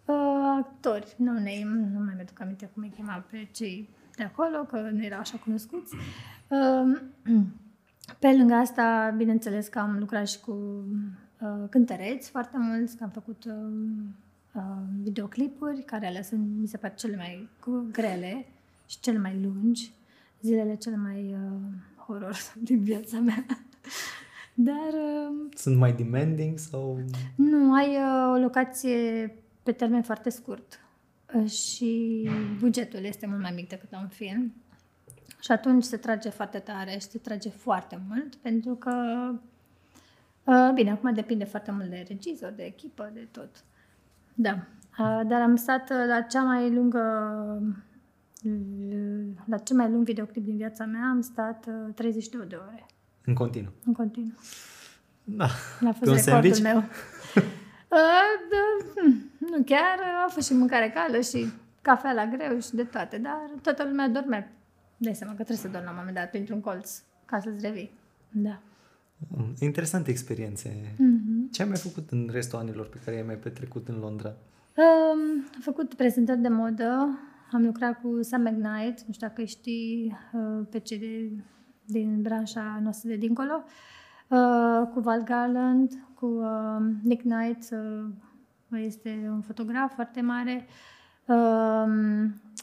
uh, 0.05 0.57
actori, 0.59 1.15
no 1.17 1.33
name, 1.33 1.89
nu 1.93 2.05
mai 2.05 2.13
mi-aduc 2.15 2.41
aminte 2.41 2.71
cum 2.75 2.83
îi 2.83 2.93
chema 2.97 3.25
pe 3.31 3.49
cei 3.53 3.97
de 4.19 4.25
acolo, 4.25 4.65
că 4.65 4.77
nu 4.93 5.05
erau 5.05 5.19
așa 5.19 5.39
cunoscuți. 5.39 5.95
Uh, 6.49 7.01
pe 8.23 8.33
lângă 8.37 8.55
asta, 8.55 9.15
bineînțeles 9.17 9.69
că 9.69 9.79
am 9.79 9.99
lucrat 9.99 10.29
și 10.29 10.41
cu 10.41 10.85
uh, 11.41 11.69
cântăreți 11.71 12.31
foarte 12.31 12.57
mulți, 12.59 12.97
că 12.97 13.05
am 13.05 13.11
făcut 13.11 13.45
uh, 13.45 13.55
uh, 14.55 14.63
videoclipuri, 15.03 15.83
care 15.83 16.07
alea 16.07 16.23
sunt, 16.23 16.61
mi 16.61 16.67
se 16.67 16.77
pare, 16.77 16.95
cele 16.97 17.17
mai 17.17 17.49
cu- 17.61 17.89
grele 17.93 18.47
și 18.87 19.01
cele 19.01 19.19
mai 19.19 19.41
lungi, 19.43 19.93
zilele 20.41 20.75
cele 20.75 20.97
mai 20.97 21.33
uh, 21.33 21.61
horror 22.07 22.37
din 22.69 22.83
viața 22.83 23.19
mea. 23.19 23.47
Dar 24.55 24.93
uh, 24.93 25.47
Sunt 25.55 25.77
mai 25.77 25.93
demanding 25.93 26.59
sau... 26.59 26.99
nu, 27.35 27.75
ai 27.75 27.89
uh, 27.97 28.35
o 28.35 28.39
locație 28.39 29.35
pe 29.63 29.73
termen 29.73 30.03
foarte 30.03 30.31
scurt 30.31 30.81
uh, 30.83 30.88
și 31.47 32.29
bugetul 32.59 33.05
este 33.05 33.27
mult 33.27 33.41
mai 33.41 33.53
mic 33.55 33.69
decât 33.69 33.91
la 33.91 33.99
un 34.01 34.09
film. 34.09 34.53
Și 35.41 35.53
atunci 35.53 35.83
se 35.85 35.97
trage 35.97 36.29
foarte 36.29 36.59
tare 36.59 36.91
și 36.91 37.01
se 37.01 37.19
trage 37.19 37.49
foarte 37.49 38.01
mult 38.09 38.35
pentru 38.35 38.75
că, 38.75 38.93
uh, 40.45 40.71
bine, 40.75 40.91
acum 40.91 41.15
depinde 41.15 41.45
foarte 41.45 41.71
mult 41.71 41.91
de 41.91 42.05
regizor, 42.09 42.51
de 42.57 42.63
echipă, 42.63 43.11
de 43.15 43.29
tot. 43.31 43.65
Da. 44.35 44.53
Uh, 44.99 45.21
Dar 45.27 45.41
am 45.41 45.57
stat 45.57 45.91
uh, 45.91 45.97
la 46.09 46.21
cea 46.21 46.43
mai 46.43 46.73
lungă 46.75 47.01
la 49.45 49.59
cel 49.59 49.77
mai 49.77 49.91
lung 49.91 50.05
videoclip 50.05 50.45
din 50.45 50.57
viața 50.57 50.85
mea 50.85 51.09
am 51.11 51.21
stat 51.21 51.67
uh, 51.69 51.95
32 51.95 52.47
de 52.47 52.55
ore 52.55 52.87
În 53.25 53.35
continuu. 53.35 53.73
în 53.85 53.93
continuu. 53.93 54.35
Da. 55.25 55.45
A 55.45 55.49
Pe 55.79 55.85
un 55.85 55.93
fost 55.93 56.25
recordul 56.25 56.53
sandwich? 56.53 56.61
meu. 56.63 56.85
Uh, 57.89 58.31
da, 58.51 58.65
hm, 58.95 59.31
nu 59.39 59.63
chiar, 59.65 59.99
a 60.27 60.29
fost 60.29 60.47
și 60.47 60.55
mâncare 60.55 60.91
caldă 60.91 61.21
și 61.21 61.47
cafea 61.83 62.13
la 62.13 62.27
greu 62.27 62.61
și 62.61 62.75
de 62.75 62.85
toate, 62.85 63.19
dar 63.19 63.51
toată 63.63 63.85
lumea 63.85 64.09
dormea. 64.09 64.53
Dai 64.97 65.15
seama 65.15 65.33
că 65.35 65.43
trebuie 65.43 65.65
să 65.65 65.69
dormi 65.69 65.85
la 65.85 65.91
un 65.91 65.97
moment 65.99 66.17
dat 66.17 66.31
printr-un 66.31 66.61
colț 66.61 67.01
ca 67.25 67.41
să-ți 67.41 67.67
revii. 67.67 67.91
Da. 68.31 68.61
Mm, 69.29 69.55
Interesante 69.61 70.11
experiențe. 70.11 70.69
Mm-hmm. 70.93 71.51
Ce 71.51 71.63
ai 71.63 71.69
mai 71.69 71.77
făcut 71.79 72.11
în 72.11 72.29
restul 72.33 72.59
anilor 72.59 72.89
pe 72.89 72.99
care 73.05 73.17
i-ai 73.17 73.27
mai 73.27 73.37
petrecut 73.37 73.89
în 73.89 73.99
Londra? 73.99 74.29
Um, 74.75 75.21
am 75.55 75.61
făcut 75.61 75.95
prezentări 75.95 76.39
de 76.39 76.49
modă, 76.49 77.19
am 77.53 77.65
lucrat 77.65 78.01
cu 78.01 78.23
Sam 78.23 78.41
McKnight, 78.41 79.03
nu 79.07 79.13
știu 79.13 79.27
dacă 79.27 79.41
îi 79.41 79.47
știi 79.47 80.19
uh, 80.33 80.67
pe 80.71 80.79
cei 80.79 80.99
de 80.99 81.43
din 81.85 82.23
branșa 82.23 82.81
noastră 82.83 83.09
de 83.09 83.17
dincolo, 83.17 83.65
uh, 84.29 84.89
cu 84.93 85.01
Val 85.01 85.23
Garland, 85.23 85.93
cu 86.21 86.27
uh, 86.27 86.87
Nick 87.03 87.23
Knight, 87.23 87.69
uh, 87.71 88.81
este 88.83 89.29
un 89.31 89.41
fotograf 89.41 89.95
foarte 89.95 90.21
mare, 90.21 90.67
uh, 91.27 91.85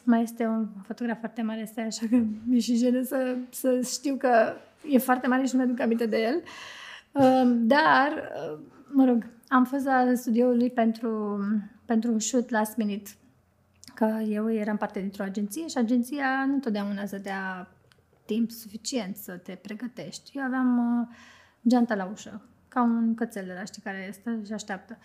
mai 0.04 0.22
este 0.22 0.46
un 0.46 0.68
fotograf 0.82 1.20
foarte 1.20 1.42
mare, 1.42 1.62
este 1.62 1.82
așa 1.82 2.06
că 2.10 2.16
mi-e 2.46 2.60
și 2.60 2.76
jenă 2.76 3.02
să, 3.02 3.38
să 3.50 3.82
știu 3.82 4.16
că 4.16 4.54
e 4.90 4.98
foarte 4.98 5.28
mare 5.28 5.46
și 5.46 5.56
nu 5.56 5.60
mi-aduc 5.60 5.80
aminte 5.80 6.06
de 6.06 6.22
el. 6.22 6.42
Uh, 7.12 7.56
dar, 7.56 8.32
uh, 8.52 8.60
mă 8.92 9.06
rog, 9.06 9.28
am 9.48 9.66
fost 9.66 9.86
la 9.86 10.12
studioul 10.14 10.58
lui 10.58 10.70
pentru, 10.70 11.40
pentru 11.86 12.12
un 12.12 12.20
shoot 12.20 12.50
last 12.50 12.78
minute 12.78 13.10
că 13.94 14.06
eu 14.28 14.52
eram 14.52 14.78
parte 14.78 15.00
dintr-o 15.00 15.24
agenție 15.24 15.68
și 15.68 15.78
agenția 15.78 16.46
nu 16.48 16.54
întotdeauna 16.54 17.02
îți 17.02 17.22
dea 17.22 17.68
timp 18.26 18.52
suficient 18.52 19.16
să 19.16 19.32
te 19.32 19.58
pregătești. 19.62 20.38
Eu 20.38 20.44
aveam 20.44 21.00
uh, 21.02 21.08
geanta 21.68 21.96
la 21.96 22.10
ușă, 22.12 22.42
ca 22.76 22.82
un 22.82 23.16
cățel 23.16 23.50
ăla, 23.50 23.64
știi, 23.64 23.82
care 23.82 24.10
stă 24.14 24.40
și 24.46 24.54
așteaptă. 24.54 24.98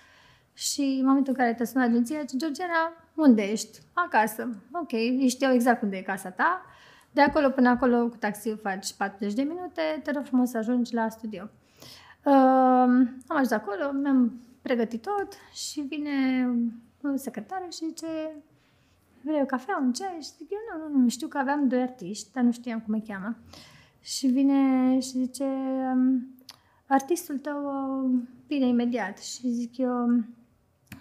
Și 0.52 0.80
în 0.80 1.06
momentul 1.06 1.32
în 1.36 1.38
care 1.38 1.54
te 1.54 1.64
sună 1.64 1.84
agenția, 1.84 2.20
zice, 2.20 2.36
Georgiana, 2.36 2.92
unde 3.14 3.42
ești? 3.42 3.78
Acasă. 3.92 4.48
Ok, 4.72 4.92
ei 4.92 5.28
știau 5.28 5.52
exact 5.52 5.82
unde 5.82 5.96
e 5.96 6.02
casa 6.02 6.30
ta. 6.30 6.62
De 7.10 7.20
acolo 7.20 7.48
până 7.50 7.68
acolo 7.68 8.08
cu 8.08 8.16
taxiul 8.16 8.58
faci 8.62 8.92
40 8.92 9.34
de 9.34 9.42
minute, 9.42 10.00
te 10.02 10.10
rog 10.10 10.24
frumos 10.24 10.50
să 10.50 10.56
ajungi 10.56 10.94
la 10.94 11.08
studio. 11.08 11.48
Uh, 12.24 12.32
am 13.26 13.36
ajuns 13.36 13.50
acolo, 13.50 13.92
mi-am 13.92 14.40
pregătit 14.62 15.02
tot 15.02 15.32
și 15.52 15.80
vine 15.80 16.46
un 17.00 17.16
secretar 17.16 17.62
și 17.72 17.86
zice 17.86 18.06
vrei 19.22 19.40
o 19.42 19.44
cafea, 19.44 19.78
un 19.82 19.92
ceai? 19.92 20.18
Și 20.20 20.28
zic, 20.38 20.50
eu 20.50 20.58
nu, 20.78 20.88
nu, 20.88 21.02
nu, 21.02 21.08
știu 21.08 21.28
că 21.28 21.38
aveam 21.38 21.68
doi 21.68 21.80
artiști, 21.80 22.32
dar 22.32 22.42
nu 22.42 22.52
știam 22.52 22.80
cum 22.80 22.94
îi 22.94 23.04
cheamă. 23.06 23.36
Și 24.00 24.26
vine 24.26 24.98
și 25.00 25.10
zice, 25.10 25.44
um, 25.94 26.34
artistul 26.90 27.38
tău 27.38 27.60
vine 28.46 28.66
imediat. 28.66 29.18
Și 29.18 29.48
zic 29.48 29.76
eu, 29.76 30.04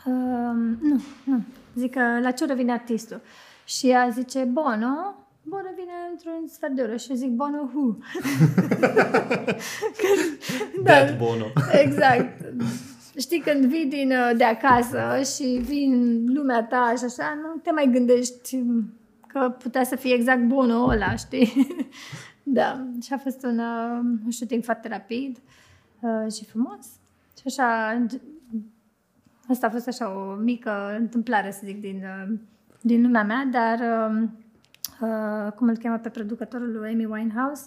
um, 0.05 0.77
nu, 0.81 1.01
nu, 1.23 1.41
zic 1.75 1.91
că 1.91 2.19
la 2.21 2.31
ce 2.31 2.43
oră 2.43 2.53
vine 2.53 2.71
artistul? 2.71 3.21
Și 3.65 3.89
ea 3.89 4.09
zice, 4.09 4.43
Bono, 4.43 5.15
Bono 5.43 5.69
vine 5.75 5.93
într-un 6.11 6.47
sfert 6.47 6.73
de 6.73 6.81
oră 6.81 6.95
și 6.95 7.09
eu 7.09 7.15
zic 7.15 7.29
Bono 7.29 7.71
who? 7.73 7.97
That 10.85 11.17
Bono. 11.17 11.45
Exact 11.71 12.45
știi, 13.19 13.39
când 13.39 13.65
vii 13.65 13.85
din, 13.85 14.11
uh, 14.11 14.31
de 14.37 14.43
acasă 14.43 15.21
și 15.35 15.43
vin 15.43 16.23
lumea 16.33 16.63
ta 16.63 16.93
și 16.97 17.03
așa, 17.03 17.37
nu 17.41 17.59
te 17.61 17.71
mai 17.71 17.89
gândești 17.91 18.63
că 19.27 19.49
putea 19.49 19.83
să 19.83 19.95
fie 19.95 20.13
exact 20.13 20.41
bunul 20.41 20.89
ăla, 20.89 21.15
știi? 21.15 21.67
da, 22.43 22.87
și 23.01 23.13
a 23.13 23.17
fost 23.17 23.43
un, 23.43 23.59
uh, 23.59 23.99
un 24.25 24.31
shooting 24.31 24.63
foarte 24.63 24.87
rapid 24.87 25.37
uh, 25.37 25.43
și 26.35 26.45
frumos. 26.45 26.85
Și 27.37 27.43
așa, 27.45 27.97
asta 29.49 29.67
a 29.67 29.69
fost 29.69 29.87
așa 29.87 30.09
o 30.15 30.33
mică 30.33 30.95
întâmplare, 30.99 31.51
să 31.51 31.61
zic, 31.63 31.81
din, 31.81 32.03
uh, 32.03 32.37
din 32.81 33.01
lumea 33.01 33.23
mea, 33.23 33.49
dar 33.51 33.79
uh, 33.79 34.27
uh, 35.01 35.51
cum 35.51 35.67
îl 35.67 35.77
cheamă 35.77 35.97
pe 35.97 36.09
producătorul 36.09 36.71
lui 36.71 36.91
Amy 36.91 37.05
Winehouse, 37.05 37.63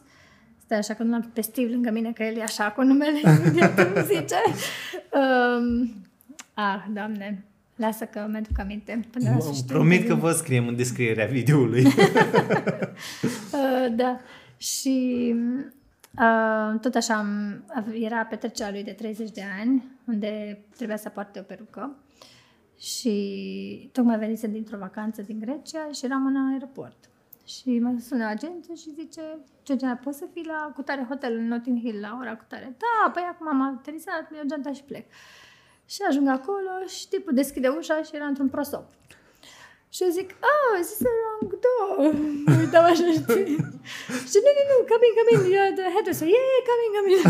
Stai 0.65 0.79
așa 0.79 0.95
că 0.95 1.03
nu 1.03 1.15
am 1.15 1.31
pe 1.33 1.41
Steve 1.41 1.71
lângă 1.71 1.91
mine, 1.91 2.13
că 2.13 2.23
el 2.23 2.37
e 2.37 2.43
așa 2.43 2.71
cu 2.71 2.83
numele, 2.83 3.21
cum 3.77 4.03
zice. 4.03 4.37
Um, 5.11 5.95
ah, 6.55 6.85
doamne, 6.93 7.45
lasă 7.77 8.05
că 8.05 8.27
mi-aduc 8.31 8.59
aminte. 8.59 9.07
Până 9.11 9.31
la 9.31 9.37
promit 9.67 10.09
că 10.09 10.15
vă 10.15 10.31
scriem 10.31 10.67
în 10.67 10.77
descrierea 10.77 11.27
videoului. 11.27 11.85
uh, 13.53 13.87
da. 13.91 14.21
Și 14.57 15.35
uh, 16.19 16.81
tot 16.81 16.95
așa 16.95 17.27
era 17.93 18.25
petrecerea 18.25 18.73
lui 18.73 18.85
de 18.85 18.93
30 18.93 19.31
de 19.31 19.43
ani, 19.61 19.85
unde 20.07 20.65
trebuia 20.77 20.97
să 20.97 21.09
poarte 21.09 21.39
o 21.39 21.43
perucă. 21.43 21.97
Și 22.79 23.89
tocmai 23.93 24.19
venise 24.19 24.47
dintr-o 24.47 24.79
vacanță 24.79 25.23
din 25.23 25.39
Grecia 25.39 25.89
și 25.93 26.05
eram 26.05 26.27
în 26.27 26.51
aeroport. 26.51 27.11
Și 27.45 27.79
mă 27.79 27.99
sună 28.01 28.27
agentul 28.27 28.77
și 28.77 28.95
zice, 28.95 29.21
Georgiana, 29.65 29.95
poți 29.95 30.19
să 30.19 30.27
fii 30.33 30.45
la 30.47 30.73
cutare 30.75 31.07
hotel 31.09 31.37
în 31.37 31.47
Notting 31.47 31.81
Hill 31.81 32.01
la 32.01 32.17
ora 32.21 32.37
cutare? 32.37 32.77
Da, 32.79 33.11
păi 33.11 33.23
acum 33.31 33.49
am 33.49 33.63
aterizat, 33.63 34.31
mi-au 34.31 34.45
geanta 34.47 34.73
și 34.73 34.83
plec. 34.83 35.07
Și 35.85 36.03
ajung 36.09 36.29
acolo 36.29 36.71
și 36.87 37.09
tipul 37.09 37.35
deschide 37.35 37.69
ușa 37.69 38.03
și 38.03 38.17
era 38.17 38.25
într-un 38.25 38.49
prosop. 38.49 38.85
Și 39.95 40.03
eu 40.03 40.11
zic, 40.19 40.29
oh, 40.53 40.81
is 40.81 40.87
this 40.87 40.99
the 41.07 41.13
wrong 41.21 41.49
door? 41.65 41.97
Uitam 42.61 42.85
așa, 42.85 43.09
știi? 43.19 43.57
și 44.31 44.39
nu, 44.45 44.51
nu, 44.57 44.63
nu, 44.71 44.77
come 44.91 45.05
in, 45.09 45.15
come 45.19 45.31
in, 45.35 45.43
you're 45.55 45.75
the 45.79 45.87
hairdresser. 45.95 46.29
Yeah, 46.35 46.47
yeah, 46.51 46.63
come 46.69 46.83
in, 46.85 46.93
come 46.97 47.09
in. 47.13 47.21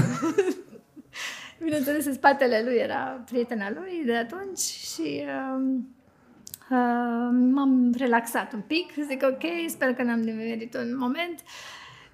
Bineînțeles, 1.65 2.05
în 2.07 2.13
spatele 2.13 2.63
lui 2.65 2.77
era 2.77 3.23
prietena 3.31 3.71
lui 3.71 4.03
de 4.05 4.17
atunci 4.17 4.59
și 4.59 5.25
um, 5.55 5.87
Uh, 6.73 7.29
m-am 7.53 7.93
relaxat 7.97 8.53
un 8.53 8.61
pic, 8.61 8.93
zic 9.07 9.23
ok, 9.23 9.43
sper 9.69 9.95
că 9.95 10.03
n-am 10.03 10.21
nimerit 10.21 10.75
un 10.75 10.97
moment. 10.99 11.41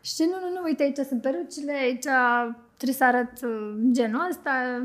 Și 0.00 0.22
nu, 0.22 0.46
nu, 0.46 0.52
nu, 0.54 0.62
uite, 0.64 0.82
aici 0.82 0.96
sunt 0.96 1.22
perucile, 1.22 1.72
aici 1.72 2.06
trebuie 2.76 2.96
să 2.96 3.04
arăt 3.04 3.42
uh, 3.42 3.74
genul 3.90 4.26
ăsta. 4.30 4.82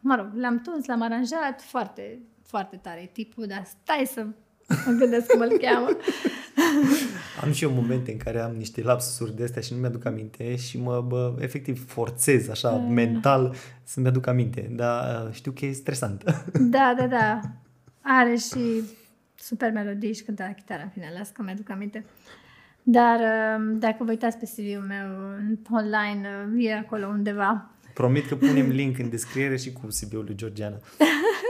Mă 0.00 0.14
rog, 0.14 0.26
le-am 0.34 0.60
tuns, 0.60 0.86
le-am 0.86 1.00
aranjat, 1.00 1.62
foarte, 1.62 2.18
foarte 2.42 2.76
tare 2.76 3.10
tipul, 3.12 3.46
dar 3.46 3.64
stai 3.64 4.06
să 4.06 4.26
mă 4.86 4.92
gândesc 4.98 5.26
cum 5.26 5.40
îl 5.40 5.58
cheamă. 5.60 5.88
am 7.42 7.52
și 7.52 7.64
eu 7.64 7.70
momente 7.70 8.10
în 8.12 8.16
care 8.16 8.40
am 8.40 8.54
niște 8.54 8.82
lapsuri 8.82 9.36
de 9.36 9.42
astea 9.42 9.62
și 9.62 9.72
nu 9.72 9.78
mi-aduc 9.78 10.04
aminte 10.04 10.56
și 10.56 10.80
mă, 10.80 11.04
bă, 11.08 11.34
efectiv, 11.38 11.88
forțez 11.88 12.48
așa 12.48 12.68
uh. 12.68 12.86
mental 12.88 13.54
să 13.82 14.00
mi-aduc 14.00 14.26
aminte, 14.26 14.70
dar 14.70 15.24
uh, 15.26 15.32
știu 15.32 15.52
că 15.52 15.64
e 15.64 15.72
stresant. 15.72 16.24
da, 16.74 16.94
da, 16.98 17.06
da. 17.06 17.40
Are 18.20 18.36
și 18.36 18.82
super 19.34 19.70
melodii 19.70 20.14
și 20.14 20.22
cânta 20.22 20.44
la 20.44 20.52
chitară, 20.52 20.82
în 20.82 20.88
fine, 20.88 21.12
las 21.18 21.28
că 21.28 21.42
mi-aduc 21.42 21.70
aminte. 21.70 22.04
Dar 22.82 23.20
um, 23.58 23.78
dacă 23.78 24.04
vă 24.04 24.10
uitați 24.10 24.38
pe 24.38 24.44
CV-ul 24.44 24.84
meu 24.86 25.08
online, 25.70 26.28
uh, 26.56 26.64
e 26.64 26.74
acolo 26.74 27.06
undeva. 27.06 27.70
Promit 27.94 28.26
că 28.26 28.36
punem 28.36 28.68
link 28.68 28.98
în 28.98 29.10
descriere 29.10 29.56
și 29.56 29.72
cu 29.72 29.86
CV-ul 29.86 30.24
lui 30.24 30.34
Georgiana. 30.34 30.76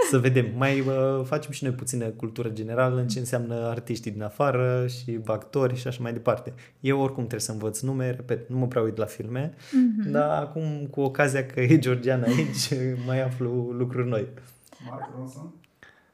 Să 0.08 0.18
vedem. 0.18 0.46
Mai 0.56 0.80
uh, 0.80 1.24
facem 1.24 1.50
și 1.50 1.64
noi 1.64 1.72
puțină 1.72 2.04
cultură 2.06 2.48
generală 2.48 3.00
în 3.00 3.08
ce 3.08 3.18
înseamnă 3.18 3.54
artiștii 3.54 4.10
din 4.10 4.22
afară 4.22 4.86
și 4.86 5.20
actori 5.26 5.76
și 5.76 5.86
așa 5.86 5.98
mai 6.02 6.12
departe. 6.12 6.52
Eu 6.80 7.00
oricum 7.00 7.18
trebuie 7.18 7.40
să 7.40 7.52
învăț 7.52 7.80
nume, 7.80 8.10
repet, 8.10 8.48
nu 8.48 8.58
mă 8.58 8.66
prea 8.66 8.82
uit 8.82 8.96
la 8.96 9.04
filme, 9.04 9.54
mm-hmm. 9.54 10.10
dar 10.10 10.40
acum 10.40 10.86
cu 10.90 11.00
ocazia 11.00 11.46
că 11.46 11.60
e 11.60 11.78
Georgiana 11.78 12.26
aici, 12.26 12.68
mai 13.06 13.22
aflu 13.22 13.74
lucruri 13.78 14.08
noi. 14.08 14.26
Mark 14.90 15.10
Ronson? 15.16 15.54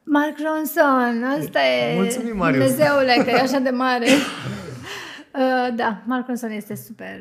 Mark 0.03 0.35
Ronson, 0.37 1.23
asta 1.39 1.59
e 1.59 1.95
Mulțumim, 1.95 2.37
Marius. 2.37 2.63
Dumnezeule 2.63 3.13
că 3.23 3.29
e 3.29 3.39
așa 3.39 3.59
de 3.59 3.69
mare. 3.69 4.07
uh, 4.09 5.75
da, 5.75 6.03
Mark 6.05 6.27
Ronson 6.27 6.51
este 6.51 6.75
super, 6.75 7.19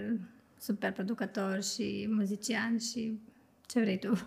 super 0.59 0.93
producător 0.93 1.63
și 1.63 2.09
muzician 2.11 2.79
și 2.79 3.19
ce 3.67 3.81
vrei 3.81 3.99
tu. 3.99 4.11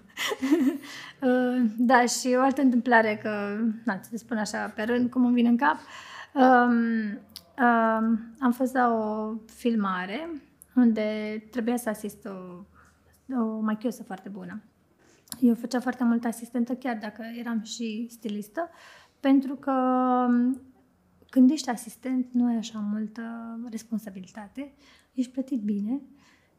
uh, 1.21 1.69
da, 1.78 2.06
și 2.06 2.36
o 2.38 2.41
altă 2.41 2.62
întâmplare 2.62 3.19
că, 3.21 3.58
na, 3.86 4.00
să 4.02 4.17
spun 4.17 4.38
așa 4.38 4.67
pe 4.67 4.84
rând, 4.84 5.10
cum 5.10 5.26
îmi 5.26 5.34
vine 5.34 5.50
în 5.50 5.58
cap, 5.58 5.78
um, 6.34 6.76
um, 7.65 8.36
am 8.39 8.52
fost 8.52 8.73
la 8.73 8.93
o 8.93 9.34
filmare 9.45 10.30
unde 10.76 11.43
trebuia 11.52 11.78
să 11.78 11.89
asist 11.89 12.26
o, 12.26 13.36
o 13.36 13.60
machiosă 13.60 14.04
foarte 14.04 14.30
bună. 14.30 14.62
Eu 15.39 15.56
făceam 15.56 15.82
foarte 15.82 16.04
mult 16.04 16.26
asistentă, 16.26 16.73
chiar 16.73 16.97
dacă 17.02 17.23
eram 17.39 17.62
și 17.63 18.08
stilistă, 18.10 18.69
pentru 19.19 19.56
că 19.56 19.71
um, 20.30 20.62
când 21.30 21.52
ești 21.52 21.69
asistent 21.69 22.27
nu 22.31 22.46
ai 22.46 22.56
așa 22.56 22.79
multă 22.79 23.21
responsabilitate, 23.69 24.73
ești 25.13 25.31
plătit 25.31 25.62
bine 25.62 26.02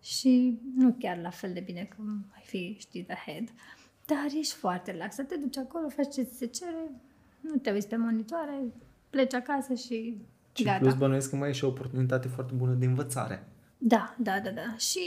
și 0.01 0.59
nu 0.75 0.97
chiar 0.99 1.19
la 1.19 1.31
fel 1.31 1.53
de 1.53 1.61
bine 1.61 1.89
cum 1.97 2.27
ai 2.35 2.43
fi, 2.45 2.77
știi, 2.79 3.03
the 3.03 3.17
head, 3.27 3.49
dar 4.07 4.27
ești 4.39 4.55
foarte 4.55 4.91
relaxat, 4.91 5.27
te 5.27 5.37
duci 5.37 5.57
acolo, 5.57 5.89
faci 5.89 6.13
ce 6.15 6.23
ți 6.23 6.37
se 6.37 6.47
cere, 6.47 6.91
nu 7.41 7.57
te 7.57 7.71
uiți 7.71 7.89
pe 7.89 7.97
monitoare, 7.97 8.63
pleci 9.11 9.35
acasă 9.35 9.75
și 9.75 10.17
și 10.59 10.65
gata. 10.65 10.79
plus 10.79 10.95
bănuiesc 10.95 11.31
că 11.31 11.37
mai 11.37 11.49
e 11.49 11.53
și 11.53 11.65
o 11.65 11.69
oportunitate 11.69 12.29
foarte 12.29 12.53
bună 12.55 12.73
de 12.73 12.87
învățare. 12.87 13.47
Da, 13.79 14.15
da, 14.19 14.41
da, 14.41 14.51
da. 14.51 14.77
Și 14.77 15.01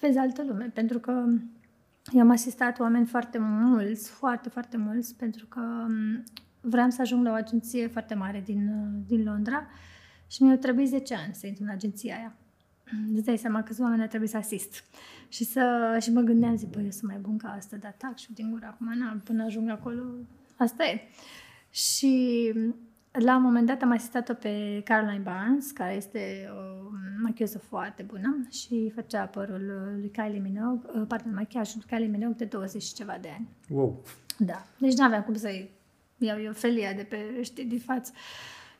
vezi 0.00 0.18
altă 0.18 0.44
lume, 0.44 0.70
pentru 0.74 0.98
că 0.98 1.24
eu 2.12 2.20
am 2.20 2.30
asistat 2.30 2.80
oameni 2.80 3.06
foarte 3.06 3.38
mulți, 3.38 4.10
foarte, 4.10 4.48
foarte 4.48 4.76
mulți, 4.76 5.14
pentru 5.14 5.46
că 5.46 5.60
um, 5.60 6.22
vreau 6.60 6.90
să 6.90 7.00
ajung 7.00 7.24
la 7.24 7.30
o 7.30 7.34
agenție 7.34 7.86
foarte 7.86 8.14
mare 8.14 8.42
din, 8.44 8.68
uh, 8.68 9.02
din 9.06 9.24
Londra 9.24 9.66
și 10.26 10.42
mi-au 10.42 10.56
trebuit 10.56 10.88
10 10.88 11.14
ani 11.14 11.34
să 11.34 11.46
intru 11.46 11.62
în 11.62 11.70
agenția 11.70 12.16
aia. 12.16 12.36
Îți 13.14 13.24
dai 13.24 13.36
seama 13.36 13.62
câți 13.62 13.80
oameni 13.80 14.08
trebuie 14.08 14.28
să 14.28 14.36
asist. 14.36 14.84
Și, 15.28 15.44
să, 15.44 15.96
și 16.00 16.12
mă 16.12 16.20
gândeam, 16.20 16.56
zic, 16.56 16.68
băi, 16.68 16.84
eu 16.84 16.90
sunt 16.90 17.10
mai 17.10 17.20
bun 17.20 17.36
ca 17.36 17.48
asta, 17.48 17.76
dar 17.76 17.94
tac 17.98 18.18
și 18.18 18.32
din 18.32 18.50
gură 18.50 18.66
acum, 18.66 18.98
na, 18.98 19.20
până 19.24 19.44
ajung 19.44 19.70
acolo, 19.70 20.02
asta 20.56 20.84
e. 20.84 21.00
Și 21.70 22.52
la 23.12 23.36
un 23.36 23.42
moment 23.42 23.66
dat 23.66 23.82
am 23.82 23.90
asistat-o 23.90 24.34
pe 24.34 24.82
Caroline 24.84 25.22
Barnes, 25.22 25.70
care 25.70 25.94
este 25.94 26.50
o 26.50 26.90
machioză 27.22 27.58
foarte 27.58 28.02
bună 28.02 28.46
și 28.50 28.92
făcea 28.94 29.24
părul 29.24 29.94
lui 30.00 30.10
Kylie 30.10 30.40
Minogue, 30.40 30.90
uh, 30.94 31.04
pardon, 31.08 31.34
machiajul 31.34 31.82
lui 31.84 31.96
Kylie 31.96 32.16
Minogue 32.18 32.36
de 32.38 32.44
20 32.44 32.82
și 32.82 32.94
ceva 32.94 33.18
de 33.20 33.28
ani. 33.36 33.48
Wow. 33.68 34.02
Da. 34.38 34.66
Deci 34.78 34.96
nu 34.96 35.04
aveam 35.04 35.22
cum 35.22 35.34
să-i 35.34 35.70
iau 36.18 36.40
eu 36.40 36.52
felia 36.52 36.92
de 36.92 37.02
pe, 37.02 37.42
știi, 37.42 37.64
din 37.64 37.78
față. 37.78 38.12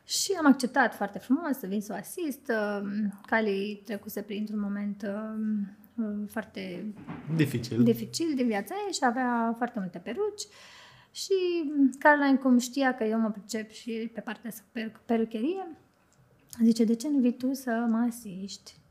Și 0.05 0.33
am 0.39 0.45
acceptat 0.45 0.95
foarte 0.95 1.19
frumos 1.19 1.57
să 1.57 1.67
vin 1.67 1.81
să 1.81 1.93
o 1.93 1.95
asist. 1.95 2.47
Uh, 2.49 2.89
Kylie 3.29 3.81
trecuse 3.85 4.21
printr-un 4.21 4.59
moment 4.59 5.01
uh, 5.07 6.05
uh, 6.05 6.27
foarte 6.29 6.93
Dificil. 7.35 7.83
dificil 7.83 8.35
din 8.35 8.47
viața 8.47 8.75
ei 8.87 8.93
și 8.93 8.99
avea 9.01 9.53
foarte 9.57 9.79
multe 9.79 9.97
peruci. 9.97 10.41
Și 11.11 11.33
Caroline, 11.99 12.37
cum 12.37 12.57
știa 12.57 12.95
că 12.95 13.03
eu 13.03 13.19
mă 13.19 13.29
pricep 13.31 13.69
și 13.69 14.11
pe 14.13 14.21
partea 14.21 14.49
asta 14.49 14.61
cu 14.63 14.69
per- 14.71 15.01
perucherie, 15.05 15.67
zice, 16.63 16.83
de 16.83 16.95
ce 16.95 17.09
nu 17.09 17.19
vii 17.19 17.37
tu 17.37 17.53
să 17.53 17.85
mă 17.89 18.05
asiști? 18.09 18.81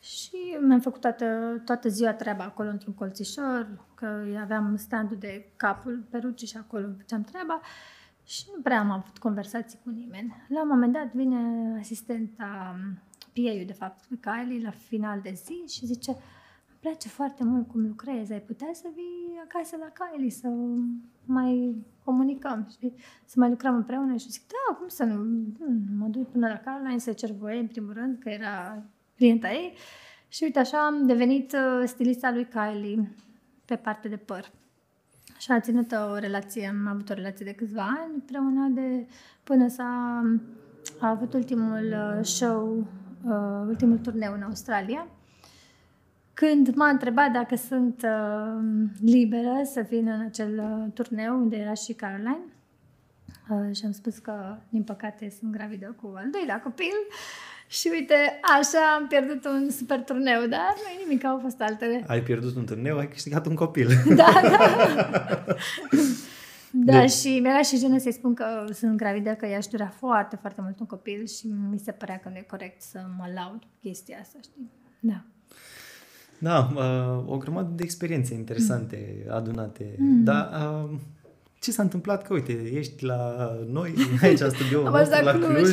Și 0.00 0.36
mi-am 0.60 0.80
făcut 0.80 1.00
toată, 1.00 1.60
toată 1.64 1.88
ziua 1.88 2.12
treaba 2.12 2.44
acolo 2.44 2.68
într-un 2.68 2.94
colțișor, 2.94 3.86
că 3.94 4.24
aveam 4.40 4.76
standul 4.76 5.16
de 5.18 5.52
capul 5.56 6.06
perucii 6.10 6.46
și 6.46 6.56
acolo 6.56 6.86
făceam 6.96 7.22
treaba 7.22 7.60
și 8.24 8.44
nu 8.56 8.62
prea 8.62 8.80
am 8.80 8.90
avut 8.90 9.18
conversații 9.18 9.78
cu 9.84 9.90
nimeni. 9.90 10.34
La 10.48 10.62
un 10.62 10.68
moment 10.68 10.92
dat 10.92 11.14
vine 11.14 11.38
asistenta 11.78 12.76
PA-ul, 13.34 13.64
de 13.66 13.72
fapt, 13.72 14.04
pe 14.04 14.18
Kylie, 14.20 14.62
la 14.62 14.70
final 14.70 15.20
de 15.20 15.32
zi 15.32 15.74
și 15.74 15.86
zice 15.86 16.10
îmi 16.10 16.78
place 16.80 17.08
foarte 17.08 17.44
mult 17.44 17.68
cum 17.68 17.86
lucrezi, 17.86 18.32
ai 18.32 18.40
putea 18.40 18.70
să 18.72 18.88
vii 18.94 19.40
acasă 19.44 19.76
la 19.76 19.92
Kylie 19.98 20.30
să 20.30 20.48
mai 21.24 21.76
comunicăm 22.04 22.68
și 22.70 22.92
să 23.24 23.34
mai 23.36 23.48
lucrăm 23.48 23.74
împreună 23.74 24.16
și 24.16 24.30
zic, 24.30 24.42
da, 24.46 24.74
cum 24.74 24.88
să 24.88 25.04
nu, 25.04 25.44
mă 25.98 26.06
duc 26.06 26.30
până 26.30 26.48
la 26.48 26.58
Caroline 26.58 26.98
să 26.98 27.12
cer 27.12 27.30
voie, 27.30 27.58
în 27.58 27.66
primul 27.66 27.92
rând, 27.92 28.18
că 28.18 28.28
era 28.28 28.82
clienta 29.16 29.50
ei 29.50 29.72
și 30.28 30.42
uite 30.42 30.58
așa 30.58 30.86
am 30.86 31.06
devenit 31.06 31.52
uh, 31.52 31.82
stilista 31.86 32.30
lui 32.30 32.46
Kylie 32.48 33.14
pe 33.64 33.76
partea 33.76 34.10
de 34.10 34.16
păr. 34.16 34.52
Și 35.44 35.50
a 35.50 35.60
ținut 35.60 35.92
o 35.92 36.16
relație, 36.18 36.68
am 36.68 36.86
avut 36.86 37.10
o 37.10 37.14
relație 37.14 37.44
de 37.44 37.52
câțiva 37.52 37.82
ani 37.82 38.12
împreună 38.14 38.68
de, 38.68 39.06
până 39.42 39.68
s-a 39.68 40.22
a 40.98 41.08
avut 41.08 41.32
ultimul 41.32 41.94
uh, 42.18 42.24
show, 42.24 42.86
uh, 43.24 43.66
ultimul 43.66 43.98
turneu 43.98 44.32
în 44.32 44.42
Australia. 44.42 45.06
Când 46.34 46.74
m-a 46.74 46.88
întrebat 46.88 47.30
dacă 47.30 47.56
sunt 47.56 48.02
uh, 48.02 48.88
liberă 49.00 49.60
să 49.64 49.86
vin 49.88 50.06
în 50.06 50.20
acel 50.20 50.58
uh, 50.58 50.92
turneu 50.92 51.36
unde 51.36 51.56
era 51.56 51.74
și 51.74 51.92
Caroline, 51.92 52.44
uh, 53.48 53.76
și 53.76 53.84
am 53.84 53.92
spus 53.92 54.18
că, 54.18 54.56
din 54.68 54.82
păcate, 54.82 55.30
sunt 55.38 55.52
gravidă 55.52 55.96
cu 56.00 56.12
al 56.16 56.30
doilea 56.30 56.60
copil. 56.60 56.94
Și 57.78 57.88
uite, 57.92 58.14
așa 58.58 58.82
am 58.98 59.06
pierdut 59.06 59.44
un 59.44 59.70
super 59.70 60.00
turneu, 60.00 60.40
dar 60.40 60.74
nu 60.82 60.88
e 60.94 61.04
nimic, 61.06 61.24
au 61.24 61.38
fost 61.42 61.60
altele. 61.60 62.04
Ai 62.06 62.22
pierdut 62.22 62.56
un 62.56 62.64
turneu, 62.64 62.98
ai 62.98 63.08
câștigat 63.08 63.46
un 63.46 63.54
copil. 63.54 63.88
Da, 64.16 64.40
da. 64.42 65.44
Da, 66.76 67.00
de... 67.00 67.06
și 67.06 67.38
mi-era 67.42 67.62
și 67.62 67.76
jenă 67.76 67.98
să-i 67.98 68.12
spun 68.12 68.34
că 68.34 68.44
sunt 68.72 68.96
gravidă, 68.96 69.30
că 69.30 69.46
i-aș 69.46 69.66
dura 69.66 69.92
foarte, 69.98 70.36
foarte 70.40 70.60
mult 70.62 70.80
un 70.80 70.86
copil 70.86 71.26
și 71.26 71.46
mi 71.70 71.78
se 71.78 71.92
părea 71.92 72.18
că 72.18 72.28
nu 72.28 72.36
e 72.36 72.46
corect 72.50 72.82
să 72.82 72.98
mă 73.18 73.24
laud 73.34 73.58
cu 73.58 73.68
chestia 73.80 74.18
asta, 74.20 74.38
știi? 74.42 74.70
Da. 75.00 75.24
Da, 76.38 76.70
uh, 76.74 77.32
o 77.32 77.36
grămadă 77.36 77.70
de 77.74 77.82
experiențe 77.82 78.34
interesante 78.34 79.24
mm. 79.26 79.34
adunate. 79.34 79.94
Mm. 79.98 80.24
Dar 80.24 80.50
uh, 80.52 80.98
ce 81.60 81.70
s-a 81.70 81.82
întâmplat? 81.82 82.26
Că 82.26 82.32
uite, 82.32 82.52
ești 82.52 83.04
la 83.04 83.50
noi, 83.66 83.94
aici 84.22 84.40
la 84.40 84.48
studioul 84.56 84.90
nostru, 84.90 85.24
la 85.24 85.32
Cluj. 85.32 85.68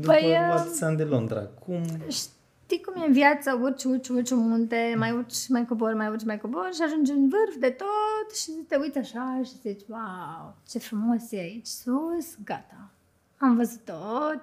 Cluj 0.00 0.16
după 0.16 0.26
păi, 0.26 0.36
atâția 0.36 0.86
ani 0.86 0.96
de 0.96 1.04
Londra. 1.04 1.40
Cum... 1.40 1.82
Știi 2.08 2.80
cum 2.80 3.02
e 3.02 3.06
în 3.06 3.12
viață, 3.12 3.58
urci, 3.62 3.84
urci, 3.84 4.08
urci 4.08 4.30
un 4.30 4.48
munte, 4.48 4.94
mai 4.98 5.12
urci, 5.12 5.48
mai 5.48 5.66
cobor, 5.66 5.94
mai 5.94 6.08
urci, 6.08 6.24
mai 6.24 6.38
cobor 6.38 6.68
și 6.74 6.82
ajungi 6.82 7.10
în 7.10 7.28
vârf 7.28 7.56
de 7.58 7.68
tot 7.70 8.36
și 8.36 8.50
te 8.50 8.76
uiți 8.76 8.98
așa 8.98 9.40
și 9.44 9.52
zici, 9.60 9.82
wow, 9.88 10.56
ce 10.68 10.78
frumos 10.78 11.32
e 11.32 11.36
aici 11.36 11.66
sus, 11.66 12.36
gata. 12.44 12.90
Am 13.36 13.56
văzut 13.56 13.80
tot, 13.84 14.42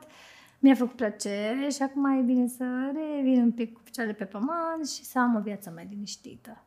mi-a 0.59 0.75
făcut 0.75 0.95
plăcere 0.95 1.67
și 1.69 1.81
acum 1.81 2.05
e 2.05 2.21
bine 2.21 2.47
să 2.47 2.65
revin 2.93 3.41
un 3.41 3.51
pic 3.51 3.73
cu 3.73 3.81
picioarele 3.83 4.15
pe 4.15 4.23
pământ 4.23 4.89
și 4.89 5.03
să 5.03 5.19
am 5.19 5.35
o 5.35 5.39
viață 5.39 5.71
mai 5.75 5.87
liniștită. 5.89 6.63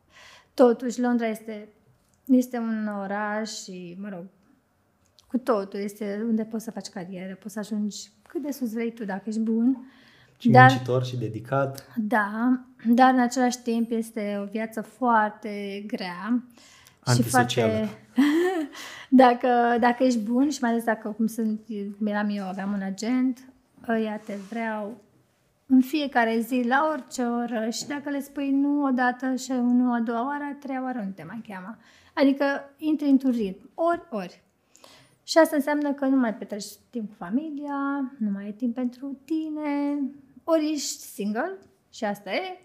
Totuși, 0.53 1.01
Londra 1.01 1.27
este, 1.27 1.67
este 2.25 2.57
un 2.57 2.87
oraș 2.87 3.49
și, 3.49 3.97
mă 3.99 4.09
rog, 4.09 4.25
cu 5.31 5.37
totul, 5.37 5.79
este 5.79 6.23
unde 6.27 6.43
poți 6.43 6.63
să 6.63 6.71
faci 6.71 6.87
carieră, 6.87 7.35
poți 7.35 7.53
să 7.53 7.59
ajungi 7.59 7.97
cât 8.27 8.41
de 8.41 8.51
sus 8.51 8.73
vrei 8.73 8.93
tu 8.93 9.05
dacă 9.05 9.21
ești 9.25 9.39
bun. 9.39 9.91
Și 10.37 10.49
dar, 10.49 10.69
muncitor 10.69 11.05
și 11.05 11.17
dedicat. 11.17 11.93
Da, 11.95 12.59
dar 12.85 13.13
în 13.13 13.19
același 13.19 13.59
timp 13.61 13.91
este 13.91 14.39
o 14.41 14.45
viață 14.45 14.81
foarte 14.81 15.83
grea. 15.87 16.43
Și 17.15 17.23
foarte... 17.23 17.89
dacă, 19.23 19.77
dacă 19.79 20.03
ești 20.03 20.19
bun 20.19 20.49
și 20.49 20.57
mai 20.61 20.71
ales 20.71 20.83
dacă, 20.83 21.09
cum 21.09 21.27
sunt, 21.27 21.61
cum 21.97 22.07
eram 22.07 22.29
eu, 22.29 22.47
aveam 22.47 22.73
un 22.73 22.81
agent, 22.81 23.39
ăia 23.87 24.17
te 24.25 24.33
vreau 24.49 25.01
în 25.65 25.81
fiecare 25.81 26.39
zi, 26.39 26.63
la 26.67 26.89
orice 26.91 27.21
oră 27.21 27.69
și 27.69 27.87
dacă 27.87 28.09
le 28.09 28.21
spui 28.21 28.51
nu 28.51 28.83
o 28.83 28.89
dată 28.89 29.35
și 29.35 29.51
nu 29.51 29.93
a 29.93 29.99
doua 29.99 30.25
oară, 30.25 30.43
a 30.43 30.55
treia 30.59 30.83
oară 30.83 31.01
nu 31.05 31.11
te 31.15 31.23
mai 31.27 31.41
cheamă. 31.47 31.77
Adică 32.13 32.45
intri 32.77 33.09
într-un 33.09 33.31
ritm, 33.31 33.69
ori, 33.73 34.01
ori. 34.09 34.41
Și 35.23 35.37
asta 35.37 35.55
înseamnă 35.55 35.93
că 35.93 36.05
nu 36.05 36.15
mai 36.15 36.35
petreci 36.35 36.75
timp 36.89 37.09
cu 37.09 37.15
familia, 37.15 38.11
nu 38.17 38.29
mai 38.29 38.47
e 38.47 38.51
timp 38.51 38.73
pentru 38.73 39.19
tine, 39.25 39.99
ori 40.43 40.71
ești 40.73 41.01
single 41.01 41.57
și 41.89 42.03
asta 42.03 42.31
e, 42.31 42.59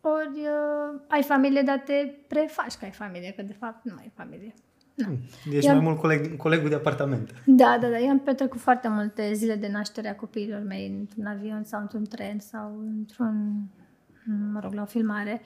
ori 0.00 0.38
uh, 0.38 1.00
ai 1.08 1.22
familie, 1.22 1.62
dar 1.62 1.78
te 1.78 2.14
prefaci 2.28 2.74
că 2.74 2.84
ai 2.84 2.90
familie, 2.90 3.32
că 3.36 3.42
de 3.42 3.52
fapt 3.52 3.84
nu 3.84 3.92
mai 3.94 4.02
ai 4.02 4.12
familie. 4.14 4.54
Nu. 4.94 5.04
Hmm. 5.04 5.18
Ești 5.52 5.70
mai 5.70 5.78
mult 5.78 5.98
coleg, 5.98 6.36
colegul 6.36 6.68
de 6.68 6.74
apartament. 6.74 7.42
Da, 7.46 7.78
da, 7.80 7.88
da. 7.88 7.98
Eu 7.98 8.08
am 8.08 8.18
petrecut 8.18 8.60
foarte 8.60 8.88
multe 8.88 9.32
zile 9.32 9.54
de 9.54 9.68
naștere 9.68 10.08
a 10.08 10.16
copiilor 10.16 10.62
mei 10.62 10.96
într-un 10.98 11.26
avion 11.26 11.64
sau 11.64 11.80
într-un 11.80 12.04
tren 12.04 12.38
sau 12.38 12.78
într-un, 12.86 13.62
mă 14.52 14.60
rog, 14.60 14.72
la 14.72 14.82
o 14.82 14.84
filmare. 14.84 15.40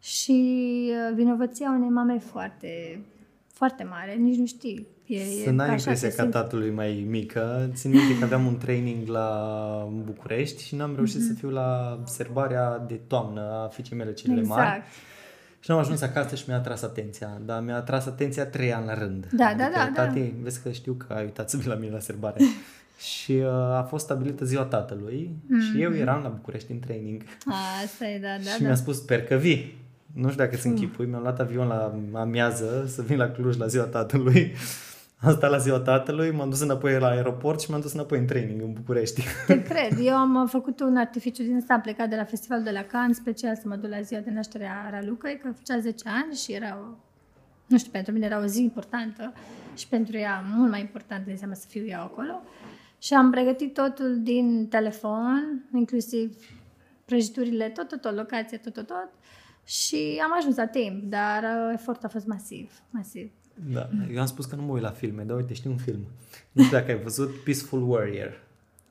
Și 0.00 0.90
uh, 0.90 1.14
vinovăția 1.14 1.70
unei 1.70 1.88
mame 1.88 2.18
foarte, 2.18 3.04
foarte 3.46 3.84
mare, 3.84 4.14
nici 4.14 4.36
nu 4.36 4.46
știi 4.46 4.86
E, 5.14 5.44
să 5.44 5.50
n-ai 5.50 5.70
impresia 5.70 6.08
ca 6.08 6.26
tatălui 6.26 6.70
mai 6.70 7.06
mică. 7.08 7.70
Țin 7.74 7.90
minte 7.90 8.18
că 8.18 8.24
aveam 8.24 8.46
un 8.46 8.56
training 8.56 9.08
la 9.08 9.28
București 10.04 10.64
și 10.64 10.74
n-am 10.74 10.94
reușit 10.94 11.16
mm-hmm. 11.16 11.24
să 11.24 11.30
mhm. 11.30 11.38
fiu 11.38 11.50
la 11.50 12.00
serbarea 12.06 12.84
de 12.88 13.00
toamnă 13.06 13.40
a 13.40 13.68
fiicei 13.68 13.96
mele 13.96 14.12
cele 14.12 14.38
exact. 14.38 14.58
mari. 14.58 14.82
Și 15.60 15.70
n-am 15.70 15.78
ajuns 15.78 16.00
acasă 16.00 16.34
și 16.34 16.44
mi-a 16.46 16.56
atras 16.56 16.82
atenția. 16.82 17.40
Dar 17.44 17.62
mi-a 17.62 17.76
atras 17.76 18.06
atenția 18.06 18.46
trei 18.46 18.72
ani 18.72 18.86
la 18.86 18.94
rând. 18.94 19.28
Da, 19.32 19.54
da 19.56 19.64
adică, 19.64 19.78
da, 19.78 19.90
da. 19.94 20.04
Tati, 20.04 20.20
da. 20.20 20.34
vezi 20.42 20.62
că 20.62 20.70
știu 20.70 20.92
că 20.92 21.12
ai 21.12 21.22
uitat 21.22 21.50
să 21.50 21.56
vii 21.56 21.68
la 21.68 21.74
mine 21.74 21.92
la 21.92 21.98
serbare. 21.98 22.40
și 23.22 23.32
uh, 23.32 23.48
a 23.52 23.86
fost 23.88 24.04
stabilită 24.04 24.44
ziua 24.44 24.62
tatălui 24.62 25.30
mm-hmm. 25.30 25.72
și 25.72 25.82
eu 25.82 25.90
mhm. 25.90 26.00
eram 26.00 26.22
la 26.22 26.28
București 26.28 26.72
în 26.72 26.78
training. 26.78 27.22
Asta 27.84 28.06
e, 28.06 28.18
da, 28.18 28.28
da. 28.44 28.50
și 28.50 28.60
da. 28.60 28.66
mi-a 28.66 28.74
spus, 28.74 28.96
sper 28.96 29.24
că 29.24 29.34
vii. 29.34 29.80
Nu 30.12 30.30
știu 30.30 30.44
dacă 30.44 30.56
sunt 30.56 30.72
închipui, 30.72 31.06
mi-am 31.06 31.22
luat 31.22 31.40
avion 31.40 31.66
la 31.66 32.20
amiază 32.20 32.84
să 32.86 33.02
vin 33.02 33.16
la 33.16 33.30
Cluj 33.30 33.56
la 33.56 33.66
ziua 33.66 33.84
tatălui. 33.84 34.52
Am 35.24 35.32
stat 35.32 35.50
la 35.50 35.58
ziua 35.58 35.78
tatălui, 35.78 36.30
m-am 36.30 36.48
dus 36.48 36.60
înapoi 36.60 36.98
la 36.98 37.06
aeroport 37.06 37.60
și 37.60 37.70
m-am 37.70 37.80
dus 37.80 37.92
înapoi 37.92 38.18
în 38.18 38.26
training 38.26 38.60
în 38.60 38.72
București. 38.72 39.22
Te 39.46 39.62
cred. 39.62 39.98
Eu 40.00 40.16
am 40.16 40.46
făcut 40.46 40.80
un 40.80 40.96
artificiu 40.96 41.42
din 41.42 41.56
asta, 41.56 41.74
am 41.74 41.80
plecat 41.80 42.08
de 42.08 42.16
la 42.16 42.24
festivalul 42.24 42.64
de 42.64 42.70
la 42.70 42.82
Cannes, 42.82 43.16
special 43.16 43.56
să 43.56 43.62
mă 43.64 43.76
duc 43.76 43.90
la 43.90 44.00
ziua 44.00 44.20
de 44.20 44.30
naștere 44.30 44.66
a 44.66 44.90
Ralucăi, 44.90 45.40
că 45.42 45.52
făcea 45.56 45.78
10 45.78 46.08
ani 46.08 46.34
și 46.34 46.52
era 46.52 46.78
o, 46.82 46.96
nu 47.66 47.78
știu, 47.78 47.90
pentru 47.90 48.12
mine 48.12 48.26
era 48.26 48.40
o 48.40 48.46
zi 48.46 48.62
importantă 48.62 49.32
și 49.76 49.88
pentru 49.88 50.16
ea 50.16 50.44
mult 50.54 50.70
mai 50.70 50.80
important 50.80 51.26
înseamnă 51.26 51.56
să 51.56 51.66
fiu 51.68 51.84
eu 51.86 52.00
acolo. 52.00 52.42
Și 52.98 53.14
am 53.14 53.30
pregătit 53.30 53.74
totul 53.74 54.22
din 54.22 54.66
telefon, 54.68 55.68
inclusiv 55.74 56.36
prăjiturile, 57.04 57.68
tot, 57.68 57.88
tot, 57.88 58.00
tot, 58.00 58.16
locație, 58.16 58.58
tot, 58.58 58.72
tot, 58.72 58.86
tot. 58.86 59.10
Și 59.64 60.20
am 60.22 60.32
ajuns 60.36 60.56
la 60.56 60.66
timp, 60.66 61.02
dar 61.02 61.42
uh, 61.42 61.70
efortul 61.72 62.06
a 62.06 62.08
fost 62.08 62.26
masiv, 62.26 62.72
masiv. 62.90 63.30
Da, 63.72 63.88
eu 64.14 64.20
am 64.20 64.26
spus 64.26 64.44
că 64.44 64.56
nu 64.56 64.62
mă 64.62 64.72
uit 64.72 64.82
la 64.82 64.90
filme, 64.90 65.22
dar 65.22 65.36
uite, 65.36 65.54
știu 65.54 65.70
un 65.70 65.76
film. 65.76 66.00
Nu 66.52 66.62
știu 66.62 66.76
dacă 66.76 66.90
ai 66.90 67.02
văzut 67.02 67.30
Peaceful 67.44 67.88
Warrior. 67.90 68.40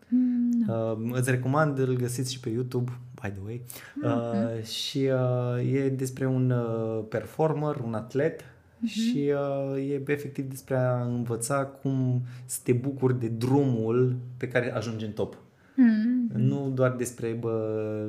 Mm, 0.07 0.63
no. 0.67 0.91
uh, 0.91 1.11
îți 1.11 1.29
recomand, 1.29 1.79
îl 1.79 1.95
găsiți 1.95 2.33
și 2.33 2.39
pe 2.39 2.49
YouTube, 2.49 2.91
by 3.21 3.29
the 3.29 3.39
way. 3.45 3.61
Mm-hmm. 3.61 4.57
Uh, 4.57 4.63
și 4.63 5.09
uh, 5.57 5.73
e 5.73 5.89
despre 5.89 6.27
un 6.27 6.49
uh, 6.49 7.03
performer, 7.09 7.75
un 7.85 7.93
atlet 7.93 8.41
mm-hmm. 8.41 8.87
și 8.87 9.31
uh, 9.73 9.89
e 9.89 10.01
efectiv 10.07 10.49
despre 10.49 10.75
a 10.75 11.03
învăța 11.03 11.65
cum 11.65 12.21
să 12.45 12.59
te 12.63 12.73
bucuri 12.73 13.19
de 13.19 13.27
drumul 13.27 14.15
pe 14.37 14.47
care 14.47 14.75
ajungi 14.75 15.05
în 15.05 15.11
top. 15.11 15.35
Mm-hmm. 15.35 16.35
Nu 16.35 16.71
doar 16.73 16.91
despre 16.91 17.27
bă, 17.39 18.07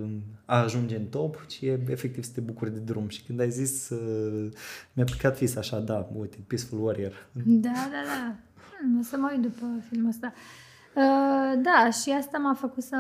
a 0.53 0.63
ajunge 0.63 0.97
în 0.97 1.05
top, 1.05 1.47
ci 1.47 1.61
e 1.61 1.81
efectiv 1.89 2.25
să 2.25 2.31
te 2.35 2.41
bucuri 2.41 2.73
de 2.73 2.79
drum. 2.79 3.09
Și 3.09 3.23
când 3.23 3.41
ai 3.41 3.51
zis, 3.51 3.89
uh, 3.91 4.49
mi-a 4.93 5.05
picat 5.05 5.37
fis 5.37 5.57
așa, 5.57 5.81
da, 5.81 6.09
uite, 6.15 6.37
Peaceful 6.47 6.85
Warrior. 6.85 7.29
Da, 7.33 7.71
da, 7.73 8.03
da. 8.07 8.35
Hmm, 8.81 8.99
o 8.99 9.03
să 9.03 9.17
mă 9.17 9.31
uit 9.33 9.43
după 9.43 9.67
filmul 9.89 10.09
ăsta. 10.09 10.33
Uh, 10.97 11.63
da, 11.63 11.91
și 11.91 12.11
asta 12.11 12.39
m-a 12.39 12.55
făcut 12.55 12.83
să 12.83 12.97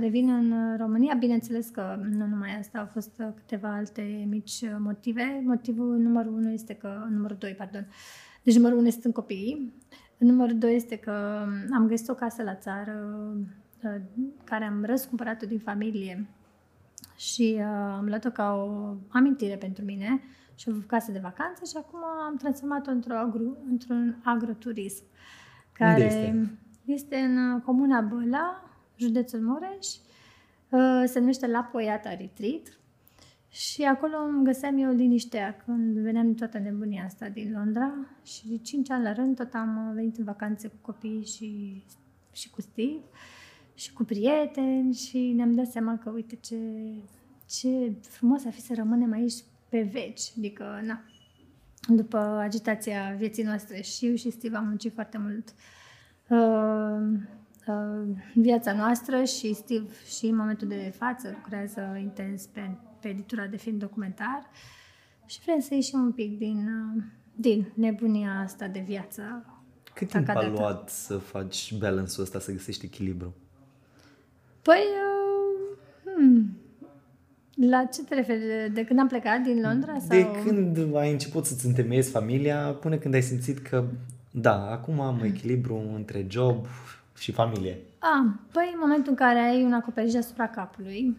revin 0.00 0.28
în 0.30 0.76
România. 0.76 1.14
Bineînțeles 1.18 1.68
că 1.68 1.98
nu 2.10 2.26
numai 2.26 2.58
asta, 2.58 2.78
au 2.78 2.88
fost 2.92 3.22
câteva 3.34 3.74
alte 3.74 4.26
mici 4.28 4.64
motive. 4.78 5.42
Motivul 5.44 5.96
numărul 5.98 6.32
unu 6.32 6.50
este 6.50 6.74
că, 6.74 7.06
numărul 7.10 7.36
doi, 7.40 7.54
pardon, 7.58 7.86
deci 8.42 8.54
numărul 8.54 8.78
unu 8.78 8.86
este 8.86 9.06
în 9.06 9.12
copiii. 9.12 9.74
Numărul 10.16 10.58
doi 10.58 10.74
este 10.74 10.96
că 10.96 11.46
am 11.72 11.86
găsit 11.86 12.08
o 12.08 12.14
casă 12.14 12.42
la 12.42 12.54
țară 12.54 13.16
uh, 13.84 14.00
care 14.44 14.64
am 14.64 14.84
răscumpărat-o 14.84 15.46
din 15.46 15.58
familie 15.58 16.28
și 17.20 17.54
uh, 17.56 17.64
am 17.96 18.06
luat-o 18.06 18.30
ca 18.30 18.52
o 18.52 18.94
amintire 19.08 19.56
pentru 19.56 19.84
mine 19.84 20.22
și 20.54 20.68
o 20.68 20.72
casă 20.86 21.12
de 21.12 21.18
vacanță 21.18 21.64
și 21.64 21.76
acum 21.76 21.98
am 22.26 22.36
transformat-o 22.36 22.90
într-o 22.90 23.16
agro, 23.16 23.42
într-un 23.70 24.20
agroturism. 24.24 25.04
Care 25.72 26.02
Unde 26.02 26.04
este? 26.04 26.58
este 26.84 27.16
în 27.16 27.52
uh, 27.54 27.62
comuna 27.64 28.00
Băla, 28.00 28.70
județul 28.96 29.40
Mureș, 29.40 29.86
uh, 30.68 31.02
se 31.04 31.18
numește 31.18 31.46
La 31.46 31.62
Poiata 31.62 32.14
Retreat 32.14 32.78
și 33.48 33.82
acolo 33.82 34.16
îmi 34.16 34.44
găseam 34.44 34.78
eu 34.78 34.90
liniștea 34.90 35.56
când 35.64 35.98
veneam 35.98 36.24
din 36.24 36.34
toată 36.34 36.58
nebunia 36.58 37.04
asta 37.04 37.28
din 37.28 37.52
Londra 37.56 37.92
și 38.22 38.48
de 38.48 38.58
5 38.58 38.90
ani 38.90 39.02
la 39.02 39.12
rând 39.12 39.36
tot 39.36 39.54
am 39.54 39.92
venit 39.94 40.16
în 40.16 40.24
vacanțe 40.24 40.68
cu 40.68 40.76
copii 40.80 41.24
și, 41.24 41.82
și 42.32 42.50
cu 42.50 42.60
Steve 42.60 43.00
și 43.80 43.92
cu 43.92 44.04
prieteni 44.04 44.94
și 44.94 45.18
ne-am 45.18 45.54
dat 45.54 45.66
seama 45.66 45.98
că 45.98 46.10
uite 46.10 46.38
ce, 46.40 46.56
ce 47.46 47.92
frumos 48.00 48.44
ar 48.44 48.52
fi 48.52 48.60
să 48.60 48.72
rămânem 48.76 49.12
aici 49.12 49.34
pe 49.68 49.88
veci. 49.92 50.32
Adică, 50.36 50.80
na, 50.84 51.00
după 51.88 52.18
agitația 52.18 53.14
vieții 53.18 53.42
noastre 53.42 53.80
și 53.80 54.06
eu 54.06 54.14
și 54.14 54.30
Steve 54.30 54.56
am 54.56 54.66
muncit 54.66 54.92
foarte 54.92 55.18
mult 55.18 55.54
uh, 56.28 57.18
uh, 57.66 58.16
viața 58.34 58.72
noastră 58.72 59.24
și 59.24 59.54
Steve 59.54 59.88
și 60.18 60.26
în 60.26 60.36
momentul 60.36 60.68
de 60.68 60.92
față 60.96 61.30
lucrează 61.34 61.98
intens 62.00 62.46
pe, 62.46 62.70
pe 63.00 63.08
editura 63.08 63.46
de 63.46 63.56
film 63.56 63.78
documentar 63.78 64.50
și 65.26 65.40
vrem 65.40 65.60
să 65.60 65.74
ieșim 65.74 66.00
un 66.00 66.12
pic 66.12 66.38
din, 66.38 66.68
uh, 66.96 67.02
din 67.34 67.72
nebunia 67.74 68.40
asta 68.40 68.66
de 68.66 68.84
viață. 68.86 69.44
Cât 69.94 70.08
timp 70.08 70.28
a 70.28 70.48
luat 70.48 70.90
să 70.90 71.18
faci 71.18 71.74
balance-ul 71.78 72.22
ăsta, 72.22 72.38
să 72.38 72.52
găsești 72.52 72.84
echilibru? 72.84 73.34
Păi, 74.62 74.80
uh, 74.80 75.76
hmm, 76.04 76.60
la 77.68 77.84
ce 77.84 78.02
te 78.02 78.14
referi? 78.14 78.40
De, 78.40 78.70
de 78.72 78.84
când 78.84 78.98
am 78.98 79.08
plecat 79.08 79.40
din 79.40 79.60
Londra? 79.60 79.98
Sau? 79.98 80.08
De 80.08 80.26
când 80.44 80.94
ai 80.94 81.10
început 81.10 81.44
să-ți 81.44 81.66
întemeiezi 81.66 82.10
familia, 82.10 82.56
până 82.56 82.96
când 82.96 83.14
ai 83.14 83.22
simțit 83.22 83.58
că, 83.58 83.84
da, 84.30 84.70
acum 84.70 85.00
am 85.00 85.20
echilibru 85.22 85.82
între 85.94 86.26
job 86.28 86.66
și 87.16 87.32
familie. 87.32 87.78
Ah, 87.98 88.32
păi 88.52 88.70
în 88.72 88.78
momentul 88.80 89.10
în 89.10 89.16
care 89.16 89.38
ai 89.38 89.62
un 89.62 89.72
acoperiș 89.72 90.14
asupra 90.14 90.48
capului, 90.48 91.16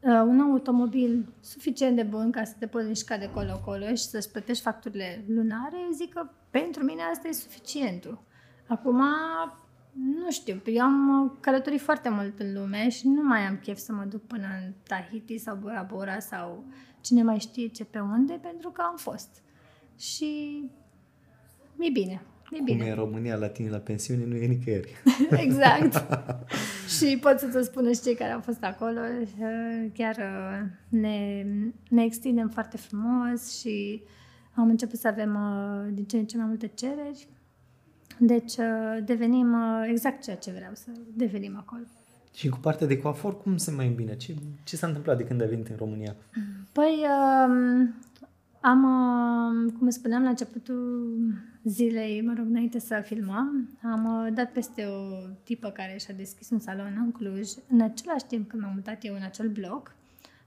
uh, 0.00 0.22
un 0.26 0.40
automobil 0.40 1.26
suficient 1.40 1.96
de 1.96 2.02
bun 2.02 2.30
ca 2.30 2.44
să 2.44 2.52
te 2.58 2.66
poți 2.66 2.86
mișca 2.86 3.16
de 3.16 3.30
colo-colo 3.34 3.86
și 3.86 4.04
să-ți 4.04 4.32
plătești 4.32 4.62
facturile 4.62 5.24
lunare, 5.28 5.76
eu 5.86 5.92
zic 5.92 6.12
că 6.12 6.28
pentru 6.50 6.84
mine 6.84 7.02
asta 7.12 7.28
e 7.28 7.32
suficientul. 7.32 8.22
Acum 8.66 9.02
nu 9.92 10.30
știu, 10.30 10.62
eu 10.64 10.82
am 10.82 11.36
călătorit 11.40 11.80
foarte 11.80 12.08
mult 12.08 12.38
în 12.38 12.52
lume 12.52 12.88
și 12.88 13.08
nu 13.08 13.22
mai 13.22 13.40
am 13.40 13.58
chef 13.62 13.78
să 13.78 13.92
mă 13.92 14.04
duc 14.04 14.26
până 14.26 14.46
în 14.64 14.72
Tahiti 14.82 15.38
sau 15.38 15.56
Bora 15.56 15.86
Bora 15.92 16.18
sau 16.18 16.64
cine 17.00 17.22
mai 17.22 17.38
știe 17.38 17.68
ce 17.68 17.84
pe 17.84 17.98
unde, 17.98 18.38
pentru 18.42 18.70
că 18.70 18.82
am 18.90 18.96
fost. 18.96 19.42
Și 19.98 20.62
e 21.78 21.90
bine. 21.90 22.22
E 22.50 22.62
bine. 22.64 22.78
Cum 22.78 22.86
e 22.86 22.90
în 22.90 22.96
România 22.96 23.36
la 23.36 23.48
tine 23.48 23.70
la 23.70 23.78
pensiune, 23.78 24.24
nu 24.24 24.34
e 24.34 24.46
nicăieri. 24.46 24.92
exact. 25.44 26.04
și 26.98 27.18
pot 27.20 27.38
să-ți 27.38 27.66
spună 27.66 27.92
și 27.92 28.00
cei 28.00 28.14
care 28.14 28.32
au 28.32 28.40
fost 28.40 28.62
acolo. 28.64 29.00
Chiar 29.94 30.16
uh, 30.16 30.68
ne, 30.88 31.46
ne 31.88 32.04
extindem 32.04 32.48
foarte 32.48 32.76
frumos 32.76 33.58
și 33.60 34.02
am 34.54 34.68
început 34.68 34.98
să 34.98 35.08
avem 35.08 35.34
uh, 35.34 35.94
din 35.94 36.04
ce 36.04 36.16
în 36.16 36.26
ce 36.26 36.36
mai 36.36 36.46
multe 36.46 36.66
cereri 36.66 37.28
deci 38.18 38.56
uh, 38.56 38.98
devenim 39.04 39.52
uh, 39.52 39.88
exact 39.88 40.22
ceea 40.22 40.36
ce 40.36 40.50
vreau 40.50 40.72
să 40.74 40.90
devenim 41.14 41.56
acolo. 41.56 41.82
Și 42.34 42.48
cu 42.48 42.58
partea 42.58 42.86
de 42.86 42.98
coafor, 42.98 43.42
cum 43.42 43.56
se 43.56 43.70
mai 43.70 43.86
îmbine? 43.86 44.16
Ce, 44.16 44.34
ce 44.64 44.76
s-a 44.76 44.86
întâmplat 44.86 45.16
de 45.16 45.24
când 45.24 45.40
ai 45.40 45.48
venit 45.48 45.68
în 45.68 45.76
România? 45.78 46.16
Păi, 46.72 47.04
um, 47.48 47.94
am, 48.60 48.84
um, 48.84 49.70
cum 49.70 49.90
spuneam 49.90 50.22
la 50.22 50.28
începutul 50.28 51.16
zilei, 51.64 52.22
mă 52.22 52.32
rog, 52.36 52.46
înainte 52.46 52.78
să 52.78 53.02
filmăm, 53.04 53.78
am 53.82 54.04
uh, 54.04 54.34
dat 54.34 54.52
peste 54.52 54.84
o 54.84 55.26
tipă 55.44 55.68
care 55.68 55.96
și-a 56.00 56.14
deschis 56.16 56.50
un 56.50 56.58
salon 56.58 57.02
în 57.04 57.12
Cluj, 57.12 57.48
în 57.68 57.80
același 57.80 58.24
timp 58.24 58.48
când 58.48 58.62
m-am 58.62 58.72
mutat 58.74 59.04
eu 59.04 59.14
în 59.14 59.22
acel 59.22 59.48
bloc, 59.48 59.94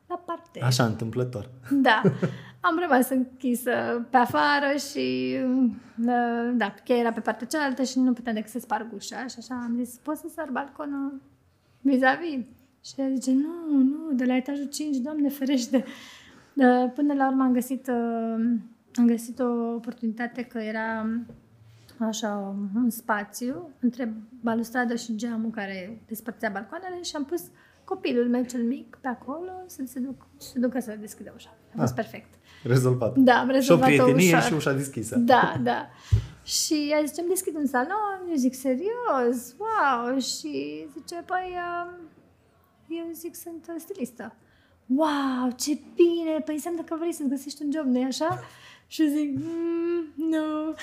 la 0.07 0.15
parter. 0.15 0.63
Așa, 0.63 0.85
întâmplător. 0.85 1.49
Da. 1.71 2.01
Am 2.59 2.79
rămas 2.79 3.09
închisă 3.09 3.71
pe 4.09 4.17
afară 4.17 4.77
și 4.91 5.37
uh, 5.43 6.51
da, 6.53 6.73
cheia 6.83 6.99
era 6.99 7.11
pe 7.11 7.19
partea 7.19 7.47
cealaltă 7.47 7.83
și 7.83 7.99
nu 7.99 8.13
puteam 8.13 8.35
decât 8.35 8.49
să 8.51 8.59
sparg 8.59 8.93
ușa 8.93 9.27
și 9.27 9.35
așa 9.37 9.55
am 9.55 9.75
zis, 9.83 9.97
poți 9.97 10.21
să 10.21 10.27
sar 10.35 10.49
balconul 10.51 11.21
vis-a-vis? 11.81 12.45
Și 12.85 12.93
ea 12.97 13.09
zice, 13.13 13.31
nu, 13.31 13.77
nu, 13.77 14.11
de 14.13 14.25
la 14.25 14.35
etajul 14.35 14.69
5, 14.69 14.97
doamne 14.97 15.29
ferește. 15.29 15.85
Până 16.95 17.13
la 17.13 17.27
urmă 17.27 17.43
am 17.43 17.53
găsit, 17.53 17.87
uh, 17.87 18.45
am 18.95 19.05
găsit 19.05 19.39
o 19.39 19.73
oportunitate 19.75 20.43
că 20.43 20.57
era 20.57 21.09
așa 21.99 22.55
un 22.75 22.89
spațiu 22.89 23.69
între 23.79 24.13
balustradă 24.41 24.95
și 24.95 25.15
geamul 25.15 25.49
care 25.49 26.01
despărțea 26.07 26.49
balcoanele 26.49 27.01
și 27.01 27.15
am 27.15 27.25
pus 27.25 27.41
copilul 27.85 28.29
meu 28.29 28.43
cel 28.43 28.63
mic 28.63 28.97
pe 29.01 29.07
acolo 29.07 29.51
să 29.65 29.83
se, 29.85 29.99
duc, 29.99 30.27
se 30.37 30.59
ducă 30.59 30.79
să 30.79 30.95
deschide 30.99 31.31
ușa. 31.35 31.55
A 31.75 31.79
fost 31.79 31.91
ah, 31.91 31.95
perfect. 31.95 32.33
Rezolvat. 32.63 33.17
Da, 33.17 33.39
am 33.39 33.49
rezolvat 33.49 33.89
Și 33.89 33.99
o 33.99 34.03
prietenie 34.03 34.35
ușa. 34.35 34.41
și 34.41 34.53
ușa 34.53 34.73
deschisă. 34.73 35.15
Da, 35.15 35.59
da. 35.63 35.89
Și 36.43 36.87
ea 36.91 37.03
zice, 37.05 37.21
îmi 37.21 37.29
deschid 37.29 37.55
un 37.55 37.65
salon, 37.65 38.19
eu 38.29 38.35
zic, 38.35 38.53
serios, 38.53 39.55
wow, 39.57 40.19
și 40.19 40.85
zice, 40.97 41.23
păi, 41.25 41.53
um, 41.85 42.09
eu 42.89 43.05
zic, 43.13 43.35
sunt 43.35 43.71
stilistă. 43.77 44.35
Wow, 44.85 45.51
ce 45.55 45.79
bine, 45.95 46.39
păi 46.45 46.53
înseamnă 46.53 46.81
că 46.81 46.95
vrei 46.99 47.13
să-ți 47.13 47.29
găsești 47.29 47.63
un 47.63 47.71
job, 47.71 47.85
nu 47.85 48.05
așa? 48.05 48.39
Și 48.87 49.09
zic, 49.09 49.35
mm, 49.35 50.13
nu. 50.15 50.75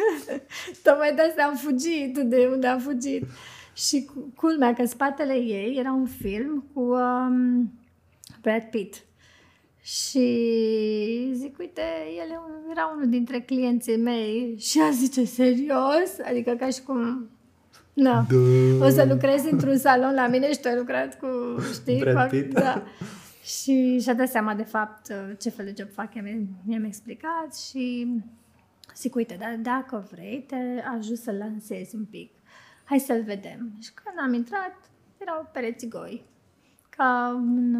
Tocmai 0.84 1.14
de 1.14 1.22
asta 1.22 1.42
am 1.42 1.54
fugit, 1.54 2.18
de 2.18 2.48
unde 2.52 2.66
am 2.66 2.78
fugit. 2.78 3.24
Și 3.72 4.08
culmea 4.36 4.74
că 4.74 4.80
în 4.80 4.86
spatele 4.86 5.34
ei 5.34 5.76
era 5.78 5.92
un 5.92 6.06
film 6.06 6.64
cu 6.74 6.80
um, 6.80 7.72
Brad 8.42 8.62
Pitt. 8.62 9.04
Și 9.82 11.32
zic, 11.32 11.58
uite, 11.58 11.82
el 12.16 12.40
era 12.70 12.92
unul 12.96 13.08
dintre 13.08 13.40
clienții 13.40 13.96
mei 13.96 14.56
și 14.58 14.80
a 14.80 14.90
zice, 14.90 15.24
serios? 15.24 16.18
Adică 16.28 16.50
ca 16.50 16.68
și 16.68 16.82
cum 16.82 17.28
Na. 17.92 18.26
Da. 18.28 18.86
O 18.86 18.88
să 18.88 19.06
lucrezi 19.08 19.52
într-un 19.52 19.76
salon 19.76 20.14
la 20.14 20.26
mine 20.26 20.52
și 20.52 20.60
tu 20.60 20.68
ai 20.68 20.76
lucrat 20.76 21.18
cu, 21.18 21.26
știi? 21.72 21.98
Brad 21.98 22.14
fac, 22.14 22.28
Pitt. 22.28 22.52
Da. 22.52 22.82
și 23.54 24.00
și-a 24.00 24.14
dat 24.14 24.28
seama 24.28 24.54
de 24.54 24.62
fapt 24.62 25.12
ce 25.38 25.50
fel 25.50 25.64
de 25.64 25.74
job 25.78 25.88
fac, 25.92 26.12
mi-am 26.64 26.84
explicat 26.84 27.56
și 27.68 28.06
zic, 28.96 29.14
uite, 29.14 29.36
dar 29.40 29.58
dacă 29.62 30.08
vrei, 30.10 30.44
te 30.46 30.56
ajut 30.96 31.18
să 31.18 31.32
lansezi 31.32 31.94
un 31.94 32.04
pic 32.04 32.30
hai 32.90 32.98
să-l 32.98 33.22
vedem. 33.22 33.72
Și 33.82 33.90
când 33.94 34.16
am 34.18 34.34
intrat, 34.34 34.74
erau 35.18 35.48
pereți 35.52 35.86
goi. 35.88 36.24
Ca, 36.88 37.32
un, 37.34 37.76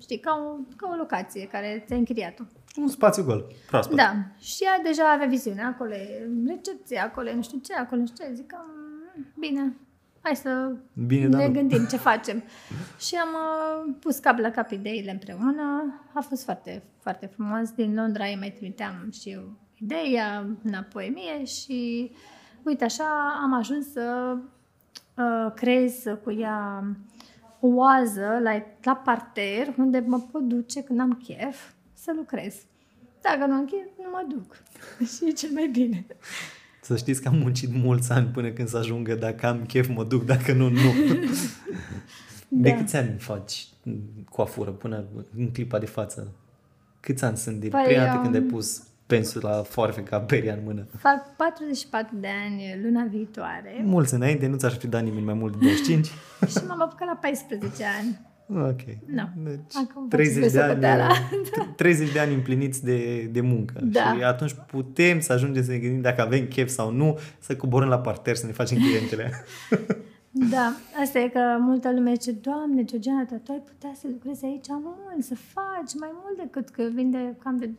știi, 0.00 0.18
ca, 0.18 0.32
o, 0.46 0.76
ca 0.76 0.88
o 0.92 0.96
locație 0.96 1.46
care 1.46 1.84
ți-ai 1.86 1.98
închiriat-o. 1.98 2.42
Un 2.76 2.88
spațiu 2.88 3.24
gol, 3.24 3.46
proaspăt. 3.66 3.96
Da. 3.96 4.14
Și 4.38 4.64
ea 4.64 4.80
deja 4.82 5.12
avea 5.12 5.26
viziune. 5.26 5.62
Acolo 5.62 5.92
e 5.92 6.28
recepție, 6.46 6.98
acolo 6.98 7.28
e 7.28 7.34
nu 7.34 7.42
știu 7.42 7.58
ce, 7.58 7.74
acolo 7.74 8.00
nu 8.00 8.06
știu 8.06 8.24
ce. 8.24 8.34
Zic 8.34 8.46
că, 8.46 8.56
bine, 9.38 9.76
hai 10.20 10.36
să 10.36 10.76
bine, 11.06 11.26
ne 11.26 11.48
gândim 11.48 11.86
ce 11.86 11.96
facem. 12.10 12.42
și 12.98 13.14
am 13.14 13.28
uh, 13.28 13.94
pus 14.00 14.18
cap 14.18 14.38
la 14.38 14.50
cap 14.50 14.70
ideile 14.70 15.10
împreună. 15.10 15.94
A 16.12 16.20
fost 16.20 16.44
foarte, 16.44 16.82
foarte 17.00 17.26
frumos. 17.26 17.70
Din 17.70 17.94
Londra 17.94 18.24
îi 18.24 18.36
mai 18.38 18.50
trimiteam 18.50 19.08
și 19.12 19.30
eu 19.30 19.58
ideea 19.74 20.46
înapoi 20.62 21.12
mie 21.14 21.44
și 21.44 22.10
uite 22.64 22.84
așa 22.84 23.38
am 23.42 23.54
ajuns 23.54 23.92
să 23.92 24.36
uh, 25.16 25.52
creez 25.54 26.02
cu 26.24 26.32
ea 26.32 26.84
o 27.60 27.66
oază 27.66 28.40
la, 28.42 28.62
la 28.82 28.94
parter 28.96 29.74
unde 29.78 30.04
mă 30.06 30.20
pot 30.32 30.42
duce 30.42 30.82
când 30.82 31.00
am 31.00 31.20
chef 31.24 31.70
să 31.94 32.12
lucrez. 32.16 32.54
Dacă 33.20 33.46
nu 33.46 33.54
am 33.54 33.64
chef, 33.64 33.88
nu 33.98 34.10
mă 34.10 34.26
duc. 34.28 34.56
și 35.16 35.28
e 35.28 35.32
cel 35.32 35.50
mai 35.52 35.68
bine. 35.72 36.06
Să 36.82 36.96
știți 36.96 37.22
că 37.22 37.28
am 37.28 37.36
muncit 37.36 37.72
mulți 37.72 38.12
ani 38.12 38.26
până 38.26 38.50
când 38.50 38.68
să 38.68 38.76
ajungă 38.76 39.14
dacă 39.14 39.46
am 39.46 39.64
chef 39.66 39.88
mă 39.88 40.04
duc, 40.04 40.24
dacă 40.24 40.52
nu, 40.52 40.68
nu. 40.68 40.92
De 42.48 42.70
da. 42.70 42.76
câți 42.76 42.96
ani 42.96 43.18
faci 43.18 43.66
coafură 44.30 44.70
până 44.70 45.04
în 45.36 45.50
clipa 45.50 45.78
de 45.78 45.86
față? 45.86 46.32
Câți 47.00 47.24
ani 47.24 47.36
sunt 47.36 47.60
de 47.60 47.68
păi, 47.68 47.84
prima 47.84 48.04
dată 48.04 48.22
când 48.22 48.34
ai 48.34 48.40
pus 48.40 48.82
suspensul 49.06 49.40
la 49.50 49.62
foarfe 49.62 50.02
ca 50.02 50.18
beria 50.18 50.52
în 50.52 50.60
mână. 50.64 50.86
Fac 50.98 51.36
44 51.36 52.16
de 52.20 52.28
ani 52.44 52.80
luna 52.82 53.04
viitoare 53.10 53.82
Mulți 53.84 54.14
înainte, 54.14 54.46
nu 54.46 54.56
ți-aș 54.56 54.76
fi 54.76 54.86
dat 54.86 55.02
nimeni 55.02 55.24
mai 55.24 55.34
mult 55.34 55.52
de 55.52 55.58
25. 55.58 56.06
și 56.52 56.66
m-am 56.66 56.82
apucat 56.82 57.08
la 57.08 57.18
14 57.20 57.84
ani. 58.00 58.20
Ok. 58.48 58.80
Nu. 59.06 59.28
Deci, 59.44 59.74
Acum 59.74 60.08
30 60.08 60.34
faceți 60.34 60.54
de 60.54 60.60
ani, 60.60 60.68
socoteala. 60.68 61.08
30 61.76 62.12
de 62.12 62.18
ani 62.18 62.34
împliniți 62.34 62.84
de, 62.84 63.22
de 63.32 63.40
muncă. 63.40 63.80
Da. 63.82 64.14
Și 64.16 64.22
atunci 64.22 64.54
putem 64.66 65.20
să 65.20 65.32
ajungem 65.32 65.62
să 65.62 65.70
ne 65.70 65.78
gândim 65.78 66.00
dacă 66.00 66.22
avem 66.22 66.46
chef 66.46 66.68
sau 66.68 66.90
nu, 66.90 67.18
să 67.38 67.56
coborâm 67.56 67.88
la 67.88 67.98
parter 67.98 68.36
să 68.36 68.46
ne 68.46 68.52
facem 68.52 68.78
clientele. 68.78 69.30
Da, 70.50 70.76
asta 71.02 71.18
e 71.18 71.28
că 71.28 71.56
multă 71.58 71.92
lume 71.92 72.12
zice, 72.12 72.32
Doamne, 72.32 72.84
Georgiana, 72.84 73.26
dar 73.30 73.40
tu 73.44 73.52
ai 73.52 73.62
putea 73.64 73.92
să 73.94 74.06
lucrezi 74.10 74.44
aici 74.44 74.66
mult, 74.68 75.24
să 75.24 75.34
faci 75.34 75.92
mai 76.00 76.10
mult 76.22 76.36
decât 76.36 76.68
că 76.68 76.82
vinde 76.94 77.36
cam 77.42 77.56
de 77.56 77.70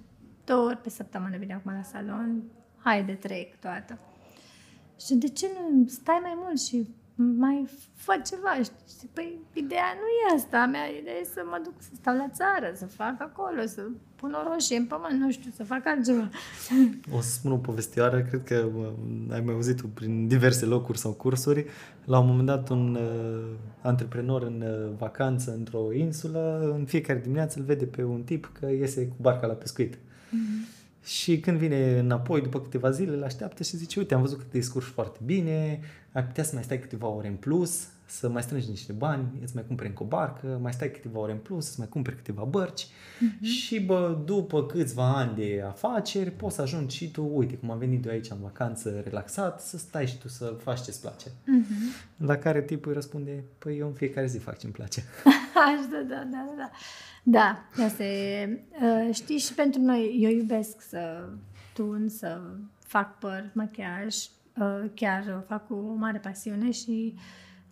două 0.45 0.67
ori 0.67 0.77
pe 0.77 0.89
săptămână 0.89 1.37
vine 1.37 1.53
acum 1.53 1.71
la 1.71 1.83
salon, 1.83 2.43
hai 2.83 3.03
de 3.03 3.13
trei 3.13 3.49
câteodată. 3.51 3.97
Și 4.99 5.13
de 5.13 5.27
ce 5.27 5.47
nu 5.71 5.87
stai 5.87 6.19
mai 6.21 6.33
mult 6.35 6.59
și 6.59 6.87
mai 7.15 7.67
fă 7.95 8.21
ceva? 8.25 8.53
Și 8.63 8.69
zic, 8.99 9.09
păi, 9.09 9.39
ideea 9.53 9.93
nu 10.01 10.07
e 10.07 10.35
asta 10.35 10.57
a 10.57 10.65
mea, 10.65 10.85
ideea 11.01 11.15
e 11.15 11.23
să 11.33 11.41
mă 11.49 11.59
duc 11.63 11.73
să 11.77 11.89
stau 11.93 12.15
la 12.15 12.29
țară, 12.29 12.73
să 12.75 12.85
fac 12.85 13.15
acolo, 13.21 13.65
să 13.65 13.81
pun 14.15 14.33
o 14.33 14.51
roșie 14.51 14.77
în 14.77 14.85
pământ, 14.85 15.19
nu 15.19 15.31
știu, 15.31 15.51
să 15.55 15.63
fac 15.63 15.85
altceva. 15.85 16.29
O 17.11 17.21
să 17.21 17.29
spun 17.29 17.51
o 17.51 17.57
povestioară, 17.57 18.21
cred 18.21 18.43
că 18.43 18.67
uh, 18.75 18.87
ai 19.31 19.41
mai 19.41 19.53
auzit-o 19.53 19.87
prin 19.93 20.27
diverse 20.27 20.65
locuri 20.65 20.97
sau 20.97 21.11
cursuri. 21.11 21.65
La 22.05 22.19
un 22.19 22.27
moment 22.27 22.45
dat, 22.47 22.69
un 22.69 22.95
uh, 22.95 23.45
antreprenor 23.81 24.43
în 24.43 24.63
uh, 24.67 24.97
vacanță 24.97 25.53
într-o 25.53 25.93
insulă, 25.93 26.73
în 26.77 26.85
fiecare 26.85 27.19
dimineață 27.19 27.59
îl 27.59 27.65
vede 27.65 27.85
pe 27.85 28.03
un 28.03 28.23
tip 28.23 28.51
că 28.59 28.69
iese 28.71 29.07
cu 29.07 29.15
barca 29.19 29.47
la 29.47 29.53
pescuit. 29.53 29.97
Și 31.03 31.39
când 31.39 31.57
vine 31.57 31.99
înapoi, 31.99 32.41
după 32.41 32.61
câteva 32.61 32.91
zile, 32.91 33.15
îl 33.15 33.23
așteaptă 33.23 33.63
și 33.63 33.77
zice, 33.77 33.99
uite, 33.99 34.13
am 34.13 34.21
văzut 34.21 34.37
că 34.37 34.43
te 34.43 34.57
descurci 34.57 34.85
foarte 34.85 35.19
bine, 35.25 35.79
ar 36.11 36.25
putea 36.25 36.43
să 36.43 36.51
mai 36.53 36.63
stai 36.63 36.79
câteva 36.79 37.07
ore 37.07 37.27
în 37.27 37.35
plus, 37.35 37.87
să 38.05 38.29
mai 38.29 38.41
strângi 38.41 38.69
niște 38.69 38.91
bani, 38.91 39.27
îți 39.41 39.55
mai 39.55 39.63
cumperi 39.67 39.89
încă 39.89 40.03
o 40.03 40.05
barcă, 40.05 40.59
mai 40.61 40.73
stai 40.73 40.91
câteva 40.91 41.19
ore 41.19 41.31
în 41.31 41.37
plus, 41.37 41.65
să 41.65 41.75
mai 41.77 41.87
cumperi 41.87 42.15
câteva 42.15 42.43
bărci 42.43 42.87
și, 43.41 43.79
bă, 43.79 44.21
după 44.25 44.65
câțiva 44.65 45.17
ani 45.17 45.35
de 45.35 45.63
afaceri, 45.67 46.31
poți 46.31 46.55
să 46.55 46.61
ajungi 46.61 46.95
și 46.95 47.11
tu, 47.11 47.29
uite, 47.33 47.55
cum 47.55 47.71
am 47.71 47.77
venit 47.77 48.05
eu 48.05 48.11
aici 48.11 48.29
în 48.29 48.37
vacanță 48.41 49.01
relaxat, 49.03 49.61
să 49.61 49.77
stai 49.77 50.07
și 50.07 50.17
tu 50.17 50.27
să 50.27 50.55
faci 50.59 50.81
ce-ți 50.81 51.01
place. 51.01 51.27
La 52.17 52.37
care 52.37 52.61
tipul 52.61 52.89
îi 52.89 52.95
răspunde, 52.95 53.43
păi 53.57 53.77
eu 53.77 53.87
în 53.87 53.93
fiecare 53.93 54.27
zi 54.27 54.37
fac 54.37 54.57
ce-mi 54.57 54.73
place. 54.73 55.03
Așa, 55.65 55.87
da, 55.91 55.97
da, 56.07 56.27
da, 56.31 56.53
da. 56.57 56.69
Da, 57.27 57.65
asta 57.85 58.03
e. 58.03 58.63
Uh, 58.81 59.13
știi, 59.13 59.37
și 59.37 59.53
pentru 59.53 59.81
noi, 59.81 60.17
eu 60.19 60.29
iubesc 60.29 60.81
să 60.81 61.29
tun, 61.73 62.09
să 62.09 62.41
fac 62.79 63.19
păr, 63.19 63.51
machiaj, 63.53 64.15
uh, 64.57 64.89
chiar 64.93 65.35
o 65.37 65.41
fac 65.47 65.67
cu 65.67 65.73
o 65.73 65.93
mare 65.93 66.17
pasiune 66.17 66.71
și 66.71 67.15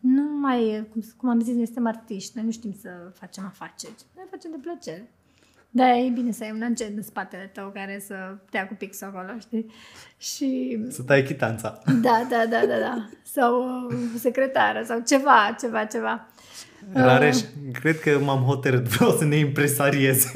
nu 0.03 0.23
mai, 0.39 0.87
cum, 0.91 1.01
cum 1.17 1.29
am 1.29 1.39
zis, 1.39 1.55
noi 1.55 1.65
suntem 1.65 1.87
artiști, 1.87 2.31
noi 2.35 2.45
nu 2.45 2.51
știm 2.51 2.75
să 2.81 2.89
facem 3.13 3.45
afaceri, 3.45 3.93
noi 4.15 4.25
facem 4.29 4.51
de 4.51 4.57
plăcere. 4.61 5.11
Da, 5.69 5.97
e 5.97 6.09
bine 6.09 6.31
să 6.31 6.43
ai 6.43 6.51
un 6.51 6.61
agent 6.61 6.97
în 6.97 7.03
spatele 7.03 7.49
tău 7.53 7.69
care 7.73 8.03
să 8.05 8.15
te 8.49 8.57
ia 8.57 8.67
cu 8.67 8.73
pixul 8.73 9.07
acolo, 9.07 9.39
știi? 9.39 9.71
Și 10.17 10.79
Să 10.89 11.03
tai 11.03 11.23
chitanța. 11.23 11.81
da, 12.01 12.25
da, 12.29 12.45
da, 12.49 12.59
da, 12.65 12.79
da. 12.79 13.09
Sau 13.23 13.55
o 13.55 14.17
secretară 14.17 14.83
sau 14.85 14.99
ceva, 15.07 15.55
ceva, 15.59 15.85
ceva. 15.85 16.27
Rareș, 16.93 17.37
cred 17.79 17.99
că 17.99 18.19
m-am 18.23 18.41
hotărât, 18.43 18.83
vreau 18.83 19.11
să 19.11 19.25
ne 19.25 19.35
impresariez. 19.35 20.25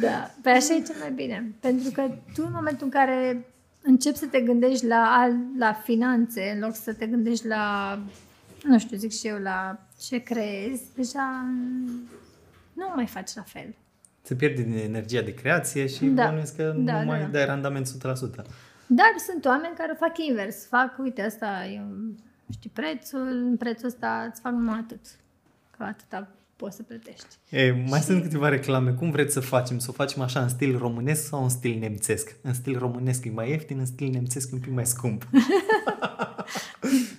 Da, 0.00 0.30
pe 0.42 0.48
așa 0.48 0.74
e 0.74 0.82
cel 0.82 0.94
mai 1.00 1.10
bine. 1.12 1.54
Pentru 1.60 1.90
că 1.90 2.02
tu 2.34 2.42
în 2.46 2.52
momentul 2.54 2.84
în 2.84 2.90
care 2.90 3.46
începi 3.86 4.16
să 4.16 4.26
te 4.26 4.40
gândești 4.40 4.86
la, 4.86 5.14
al- 5.20 5.44
la 5.58 5.72
finanțe, 5.72 6.50
în 6.54 6.60
loc 6.60 6.74
să 6.74 6.92
te 6.94 7.06
gândești 7.06 7.46
la, 7.46 7.98
nu 8.64 8.78
știu, 8.78 8.96
zic 8.96 9.12
și 9.12 9.26
eu, 9.26 9.38
la 9.38 9.78
ce 10.00 10.18
creezi, 10.18 10.82
deja 10.94 11.44
nu 12.72 12.92
mai 12.94 13.06
faci 13.06 13.34
la 13.34 13.42
fel. 13.42 13.74
Se 14.22 14.34
pierde 14.34 14.62
din 14.62 14.76
energia 14.76 15.20
de 15.20 15.34
creație 15.34 15.86
și 15.86 16.04
Da. 16.06 16.24
bănuiesc 16.26 16.56
că 16.56 16.62
Da, 16.62 16.72
nu 16.72 16.84
da, 16.84 17.02
mai 17.02 17.20
da. 17.20 17.26
dai 17.26 17.44
randament 17.44 17.86
100%. 17.86 18.44
Dar 18.86 19.14
sunt 19.26 19.44
oameni 19.44 19.74
care 19.76 19.96
fac 19.98 20.18
invers. 20.18 20.66
Fac, 20.66 20.98
uite, 20.98 21.22
asta 21.22 21.66
e, 21.74 21.80
un- 21.80 22.14
știi, 22.52 22.70
prețul, 22.70 23.28
în 23.28 23.56
prețul 23.56 23.86
ăsta 23.86 24.26
îți 24.30 24.40
fac 24.40 24.52
numai 24.52 24.78
atât. 24.78 25.00
Că 25.76 25.82
atâta 25.84 26.28
poți 26.56 26.76
să 26.76 26.82
plătești. 26.82 27.26
E, 27.48 27.84
mai 27.88 28.00
sunt 28.00 28.22
câteva 28.22 28.48
reclame. 28.48 28.90
Cum 28.90 29.10
vreți 29.10 29.32
să 29.32 29.40
facem? 29.40 29.78
Să 29.78 29.86
o 29.90 29.92
facem 29.92 30.22
așa 30.22 30.40
în 30.40 30.48
stil 30.48 30.78
românesc 30.78 31.26
sau 31.26 31.42
în 31.42 31.48
stil 31.48 31.78
nemțesc? 31.78 32.36
În 32.42 32.54
stil 32.54 32.78
românesc 32.78 33.24
e 33.24 33.30
mai 33.30 33.50
ieftin, 33.50 33.78
în 33.78 33.86
stil 33.86 34.10
nemțesc 34.10 34.50
e 34.50 34.54
un 34.54 34.60
pic 34.60 34.72
mai 34.72 34.86
scump. 34.86 35.28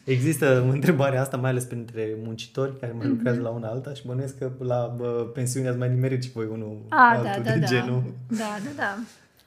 Există 0.04 0.62
întrebarea 0.62 1.22
asta, 1.22 1.38
mai 1.38 1.50
ales 1.50 1.64
printre 1.64 2.16
muncitori 2.24 2.80
care 2.80 2.94
mai 2.98 3.08
lucrează 3.08 3.42
la 3.42 3.50
una 3.50 3.68
alta 3.68 3.94
și 3.94 4.06
bănuiesc 4.06 4.38
că 4.38 4.52
la 4.60 4.94
bă, 4.98 5.30
pensiune 5.34 5.68
ați 5.68 5.78
mai 5.78 5.90
nimerit 5.90 6.24
și 6.24 6.32
voi 6.32 6.46
unul 6.52 6.78
A, 6.90 7.10
altul 7.10 7.44
da, 7.44 7.50
da, 7.50 7.54
de 7.54 7.60
da. 7.60 7.66
genul. 7.66 8.04
Da, 8.28 8.58
da, 8.64 8.70
da. 8.76 8.98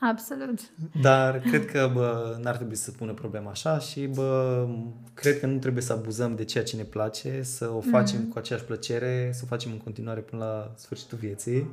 Absolut. 0.00 0.58
Dar 1.00 1.40
cred 1.40 1.70
că 1.70 1.90
bă, 1.92 2.38
n-ar 2.42 2.56
trebui 2.56 2.76
să 2.76 2.90
pună 2.90 3.12
problema 3.12 3.50
așa 3.50 3.78
și 3.78 4.06
bă, 4.06 4.66
cred 5.14 5.40
că 5.40 5.46
nu 5.46 5.58
trebuie 5.58 5.82
să 5.82 5.92
abuzăm 5.92 6.34
de 6.34 6.44
ceea 6.44 6.64
ce 6.64 6.76
ne 6.76 6.82
place, 6.82 7.42
să 7.42 7.70
o 7.74 7.80
facem 7.80 8.24
cu 8.24 8.38
aceeași 8.38 8.64
plăcere, 8.64 9.30
să 9.32 9.40
o 9.44 9.46
facem 9.46 9.70
în 9.70 9.78
continuare 9.78 10.20
până 10.20 10.44
la 10.44 10.72
sfârșitul 10.76 11.18
vieții. 11.18 11.70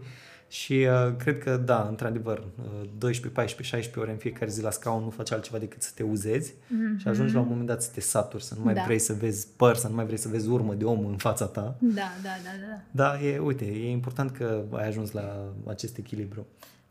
Și 0.50 0.74
uh, 0.74 1.16
cred 1.18 1.38
că, 1.38 1.58
da, 1.58 1.86
într-adevăr, 1.90 2.38
uh, 2.38 2.90
12, 2.98 3.28
14, 3.28 3.76
16 3.76 4.00
ore 4.00 4.12
în 4.12 4.18
fiecare 4.18 4.52
zi 4.52 4.62
la 4.62 4.72
scaun 4.72 5.04
nu 5.04 5.10
faci 5.10 5.32
altceva 5.32 5.58
decât 5.58 5.82
să 5.82 5.92
te 5.96 6.04
uzezi 6.04 6.54
mm-hmm. 6.54 6.98
și 6.98 7.08
ajungi 7.08 7.34
la 7.34 7.40
un 7.40 7.48
moment 7.48 7.68
dat 7.68 7.82
să 7.82 7.90
te 7.94 8.02
saturi, 8.02 8.44
să 8.44 8.56
nu 8.58 8.64
mai 8.64 8.74
Da. 8.74 8.84
vrei 8.86 9.00
să 9.00 9.14
vezi 9.14 9.48
păr, 9.56 9.76
să 9.76 9.88
nu 9.88 9.96
mai 9.96 10.06
vrei 10.06 10.18
să 10.18 10.28
vezi 10.28 10.50
urmă 10.50 10.74
de 10.74 10.86
om 10.86 11.06
în 11.06 11.18
fața 11.18 11.46
ta. 11.46 11.76
Da, 11.80 12.12
da, 12.24 12.30
da, 12.44 12.50
da. 12.68 12.82
Da, 12.92 13.26
e, 13.26 13.38
uite, 13.38 13.66
e 13.66 13.90
important 13.90 14.32
că 14.32 14.64
ai 14.72 14.88
ajuns 14.88 15.12
la 15.12 15.54
acest 15.66 15.98
echilibru. 15.98 16.46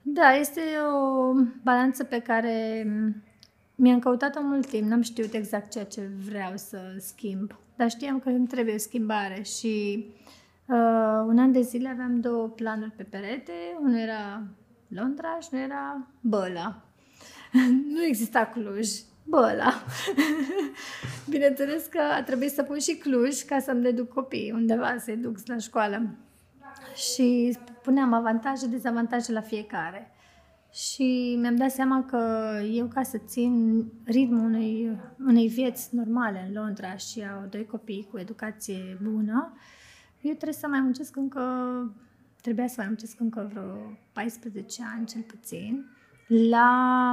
Da, 0.08 0.32
este 0.32 0.60
o 0.92 1.32
balanță 1.62 2.04
pe 2.04 2.18
care 2.18 2.86
m, 2.88 3.22
mi-am 3.74 3.98
căutat-o 3.98 4.40
mult 4.42 4.66
timp. 4.66 4.88
N-am 4.88 5.02
știut 5.02 5.34
exact 5.34 5.70
ceea 5.70 5.84
ce 5.84 6.10
vreau 6.28 6.52
să 6.54 6.78
schimb, 6.98 7.58
dar 7.76 7.90
știam 7.90 8.18
că 8.18 8.28
îmi 8.28 8.46
trebuie 8.46 8.74
o 8.74 8.78
schimbare 8.78 9.42
și 9.42 10.04
uh, 10.66 11.24
un 11.26 11.38
an 11.38 11.52
de 11.52 11.60
zile 11.60 11.88
aveam 11.88 12.20
două 12.20 12.48
planuri 12.48 12.90
pe 12.90 13.02
perete. 13.02 13.52
Unul 13.80 13.98
era 13.98 14.42
Londra 14.88 15.38
și 15.40 15.48
unul 15.52 15.64
era 15.64 16.06
Băla. 16.20 16.82
nu 17.94 18.04
exista 18.04 18.46
Cluj, 18.46 18.88
Băla. 19.24 19.72
Bineînțeles 21.30 21.86
că 21.86 22.00
a 22.16 22.22
trebuit 22.22 22.50
să 22.50 22.62
pun 22.62 22.78
și 22.78 22.94
Cluj 22.94 23.42
ca 23.42 23.58
să-mi 23.58 23.82
deduc 23.82 24.08
copiii 24.08 24.52
undeva, 24.52 24.96
să-i 24.98 25.16
duc 25.16 25.36
la 25.44 25.56
școală. 25.56 26.16
Și 26.94 27.58
puneam 27.82 28.12
avantaje, 28.12 28.66
dezavantaje 28.66 29.32
la 29.32 29.40
fiecare. 29.40 30.10
Și 30.72 31.36
mi-am 31.40 31.56
dat 31.56 31.70
seama 31.70 32.04
că 32.04 32.50
eu 32.72 32.86
ca 32.86 33.02
să 33.02 33.18
țin 33.18 33.84
ritmul 34.04 34.44
unei, 34.44 34.98
unei 35.26 35.48
vieți 35.48 35.94
normale 35.94 36.44
în 36.48 36.62
Londra 36.62 36.96
și 36.96 37.24
au 37.34 37.46
doi 37.50 37.66
copii 37.66 38.08
cu 38.10 38.18
educație 38.18 38.98
bună, 39.02 39.52
eu 40.20 40.32
trebuie 40.32 40.52
să 40.52 40.66
mai 40.68 40.80
muncesc 40.80 41.16
încă, 41.16 41.42
trebuia 42.42 42.66
să 42.66 42.74
mai 42.76 42.86
muncesc 42.86 43.20
încă 43.20 43.48
vreo 43.52 43.98
14 44.12 44.82
ani 44.96 45.06
cel 45.06 45.22
puțin, 45.22 45.84
la 46.50 47.12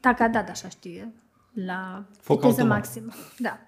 tacadat, 0.00 0.48
așa 0.48 0.68
știe, 0.68 1.12
la 1.52 2.04
Foc 2.20 2.40
viteză 2.40 2.60
automat. 2.60 2.78
maximă. 2.78 3.12
Da. 3.38 3.60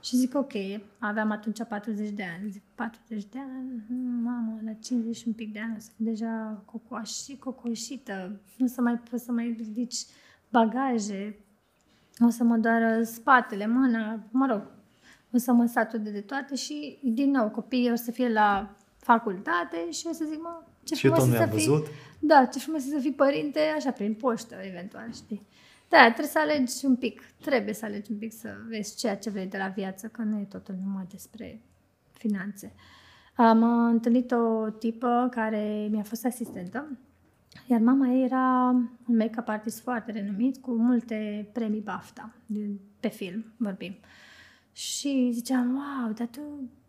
Și 0.00 0.16
zic, 0.16 0.34
ok, 0.34 0.52
aveam 0.98 1.30
atunci 1.30 1.58
40 1.68 2.10
de 2.10 2.22
ani. 2.38 2.50
Zic, 2.50 2.62
40 2.74 3.24
de 3.24 3.38
ani? 3.38 3.84
Mamă, 4.22 4.60
la 4.64 4.72
50 4.72 5.16
și 5.16 5.24
un 5.26 5.32
pic 5.32 5.52
de 5.52 5.60
ani 5.60 5.74
o 5.76 5.80
să 5.80 5.90
fiu 5.96 6.04
deja 6.04 6.62
cocoași, 6.64 7.36
cocoșită. 7.36 8.40
Nu 8.56 8.64
o 8.64 8.68
să 8.68 8.80
mai 8.80 8.98
poți 9.10 9.24
să 9.24 9.32
mai 9.32 9.54
ridici 9.58 9.96
bagaje. 10.48 11.38
O 12.18 12.28
să 12.28 12.44
mă 12.44 12.56
doară 12.56 13.02
spatele, 13.02 13.66
mâna, 13.66 14.20
mă 14.30 14.46
rog. 14.46 14.62
O 15.32 15.38
să 15.38 15.52
mă 15.52 15.66
satur 15.66 15.98
de, 15.98 16.10
de 16.10 16.20
toate 16.20 16.54
și, 16.54 16.98
din 17.02 17.30
nou, 17.30 17.48
copiii 17.48 17.92
o 17.92 17.94
să 17.94 18.10
fie 18.10 18.28
la 18.28 18.76
facultate 18.96 19.90
și 19.90 20.06
o 20.06 20.12
să 20.12 20.24
zic, 20.30 20.40
mă, 20.42 20.62
ce 20.84 20.94
Și 20.94 21.06
eu 21.06 21.14
frumos 21.14 21.30
tot 21.30 21.40
e 21.40 21.44
nu 21.44 21.46
să 21.46 21.50
i-am 21.50 21.58
fii... 21.58 21.68
văzut. 21.68 21.86
Da, 22.20 22.44
ce 22.44 22.58
frumos 22.58 22.86
e 22.86 22.88
să 22.88 22.98
fii 22.98 23.12
părinte, 23.12 23.60
așa, 23.76 23.90
prin 23.90 24.14
poștă, 24.14 24.54
eventual, 24.62 25.12
știi? 25.12 25.46
Da, 25.90 26.02
trebuie 26.04 26.26
să 26.26 26.38
alegi 26.38 26.86
un 26.86 26.96
pic, 26.96 27.22
trebuie 27.40 27.74
să 27.74 27.84
alegi 27.84 28.12
un 28.12 28.18
pic 28.18 28.32
să 28.32 28.48
vezi 28.68 28.96
ceea 28.96 29.16
ce 29.16 29.30
vrei 29.30 29.46
de 29.46 29.58
la 29.58 29.68
viață, 29.68 30.06
că 30.08 30.22
nu 30.22 30.38
e 30.38 30.44
totul 30.44 30.74
numai 30.84 31.06
despre 31.10 31.60
finanțe. 32.12 32.72
Am 33.36 33.62
uh, 33.62 33.90
întâlnit 33.92 34.30
o 34.30 34.70
tipă 34.70 35.28
care 35.30 35.88
mi-a 35.90 36.02
fost 36.02 36.24
asistentă, 36.24 36.98
iar 37.66 37.80
mama 37.80 38.08
ei 38.08 38.24
era 38.24 38.68
un 39.06 39.16
make-up 39.16 39.48
artist 39.48 39.80
foarte 39.80 40.12
renumit, 40.12 40.56
cu 40.56 40.70
multe 40.70 41.48
premii 41.52 41.80
BAFTA, 41.80 42.32
din- 42.46 42.80
pe 43.00 43.08
film 43.08 43.44
vorbim. 43.56 43.94
Și 44.72 45.30
ziceam, 45.32 45.74
wow, 45.74 46.12
dar 46.12 46.26
tu 46.26 46.40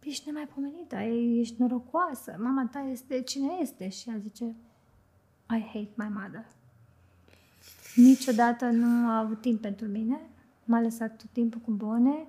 ești 0.03 0.25
nemaipomenită, 0.25 0.95
ești 1.39 1.61
norocoasă, 1.61 2.35
mama 2.39 2.69
ta 2.71 2.79
este 2.91 3.21
cine 3.21 3.47
este. 3.61 3.89
Și 3.89 4.09
ea 4.09 4.17
zice, 4.17 4.43
I 5.49 5.59
hate 5.73 5.91
my 5.95 6.07
mother. 6.13 6.45
Niciodată 7.95 8.65
nu 8.65 9.09
a 9.09 9.17
avut 9.17 9.41
timp 9.41 9.61
pentru 9.61 9.87
mine. 9.87 10.19
M-a 10.63 10.81
lăsat 10.81 11.15
tot 11.17 11.29
timpul 11.31 11.61
cu 11.61 11.71
bune. 11.71 12.27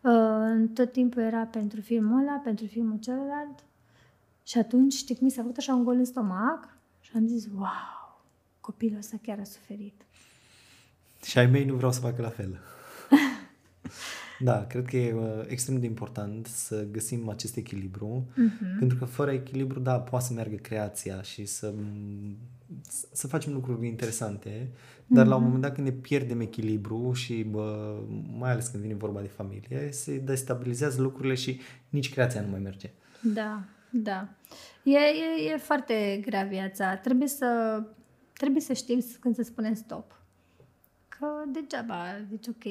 Uh, 0.00 0.68
tot 0.74 0.92
timpul 0.92 1.22
era 1.22 1.42
pentru 1.42 1.80
filmul 1.80 2.20
ăla, 2.20 2.40
pentru 2.44 2.66
filmul 2.66 2.98
celălalt. 2.98 3.64
Și 4.42 4.58
atunci, 4.58 4.92
știi 4.92 5.14
cum 5.14 5.24
mi 5.24 5.32
s-a 5.32 5.40
făcut 5.40 5.56
așa 5.56 5.74
un 5.74 5.84
gol 5.84 5.94
în 5.94 6.04
stomac? 6.04 6.68
Și 7.00 7.10
am 7.14 7.26
zis, 7.26 7.46
wow, 7.54 8.22
copilul 8.60 8.98
ăsta 8.98 9.16
chiar 9.22 9.38
a 9.38 9.44
suferit. 9.44 10.02
Și 11.24 11.38
ai 11.38 11.46
mei 11.46 11.64
nu 11.64 11.74
vreau 11.74 11.92
să 11.92 12.00
facă 12.00 12.22
la 12.22 12.28
fel. 12.28 12.58
da, 14.48 14.66
cred 14.66 14.84
că 14.84 14.96
e 14.96 15.12
uh, 15.12 15.44
extrem 15.46 15.80
de 15.80 15.86
important 15.86 16.46
să 16.46 16.86
găsim 16.90 17.28
acest 17.28 17.56
echilibru, 17.56 18.26
uh-huh. 18.32 18.78
pentru 18.78 18.98
că 18.98 19.04
fără 19.04 19.30
echilibru, 19.30 19.80
da, 19.80 20.00
poate 20.00 20.24
să 20.24 20.32
meargă 20.32 20.56
creația 20.56 21.22
și 21.22 21.44
să, 21.44 21.74
să 23.12 23.26
facem 23.26 23.52
lucruri 23.52 23.86
interesante, 23.86 24.70
dar 25.06 25.24
uh-huh. 25.24 25.28
la 25.28 25.36
un 25.36 25.42
moment 25.42 25.62
dat 25.62 25.74
când 25.74 25.86
ne 25.86 25.92
pierdem 25.92 26.40
echilibru 26.40 27.12
și 27.12 27.42
bă, 27.42 27.98
mai 28.38 28.50
ales 28.50 28.66
când 28.66 28.82
vine 28.82 28.94
vorba 28.94 29.20
de 29.20 29.26
familie, 29.26 29.88
se 29.90 30.18
destabilizează 30.18 31.02
lucrurile 31.02 31.34
și 31.34 31.60
nici 31.88 32.12
creația 32.12 32.40
nu 32.40 32.50
mai 32.50 32.60
merge. 32.60 32.90
Da, 33.22 33.64
da. 33.90 34.28
E, 34.82 34.96
e, 34.96 35.52
e 35.52 35.56
foarte 35.56 36.20
grea 36.24 36.44
viața. 36.44 36.96
Trebuie 36.96 37.28
să, 37.28 37.82
trebuie 38.32 38.62
să 38.62 38.72
știm 38.72 39.04
când 39.20 39.34
să 39.34 39.42
spunem 39.42 39.74
stop 39.74 40.20
că 41.20 41.26
degeaba, 41.52 42.04
deci 42.28 42.46
ok, 42.46 42.64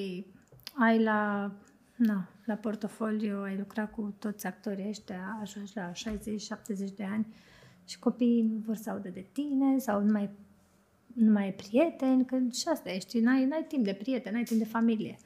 ai 0.80 1.04
la, 1.04 1.52
na, 1.96 2.30
la 2.46 2.54
portofoliu, 2.54 3.42
ai 3.44 3.58
lucrat 3.58 3.92
cu 3.92 4.16
toți 4.20 4.46
actorii 4.46 4.88
ăștia, 4.88 5.38
ajungi 5.42 5.72
la 5.76 5.92
60-70 5.92 5.96
de 6.96 7.04
ani 7.04 7.28
și 7.90 8.00
copiii 8.00 8.42
nu 8.42 8.62
vor 8.66 8.76
să 8.76 8.90
audă 8.90 9.10
de 9.10 9.26
tine 9.32 9.78
sau 9.78 10.04
nu 10.04 10.12
mai, 10.12 10.30
nu 11.14 11.32
mai 11.32 11.48
e 11.48 11.52
prieten, 11.52 12.26
că 12.26 12.38
și 12.54 12.68
asta 12.68 12.90
ești, 12.90 13.20
n-ai, 13.20 13.46
n-ai 13.46 13.66
timp 13.68 13.84
de 13.84 13.94
prieten, 13.94 14.34
n-ai 14.34 14.44
timp 14.44 14.60
de 14.60 14.66
familie. 14.66 15.18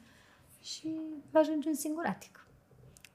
Și 0.62 0.88
ajungi 1.32 1.68
un 1.68 1.74
singuratic. 1.74 2.46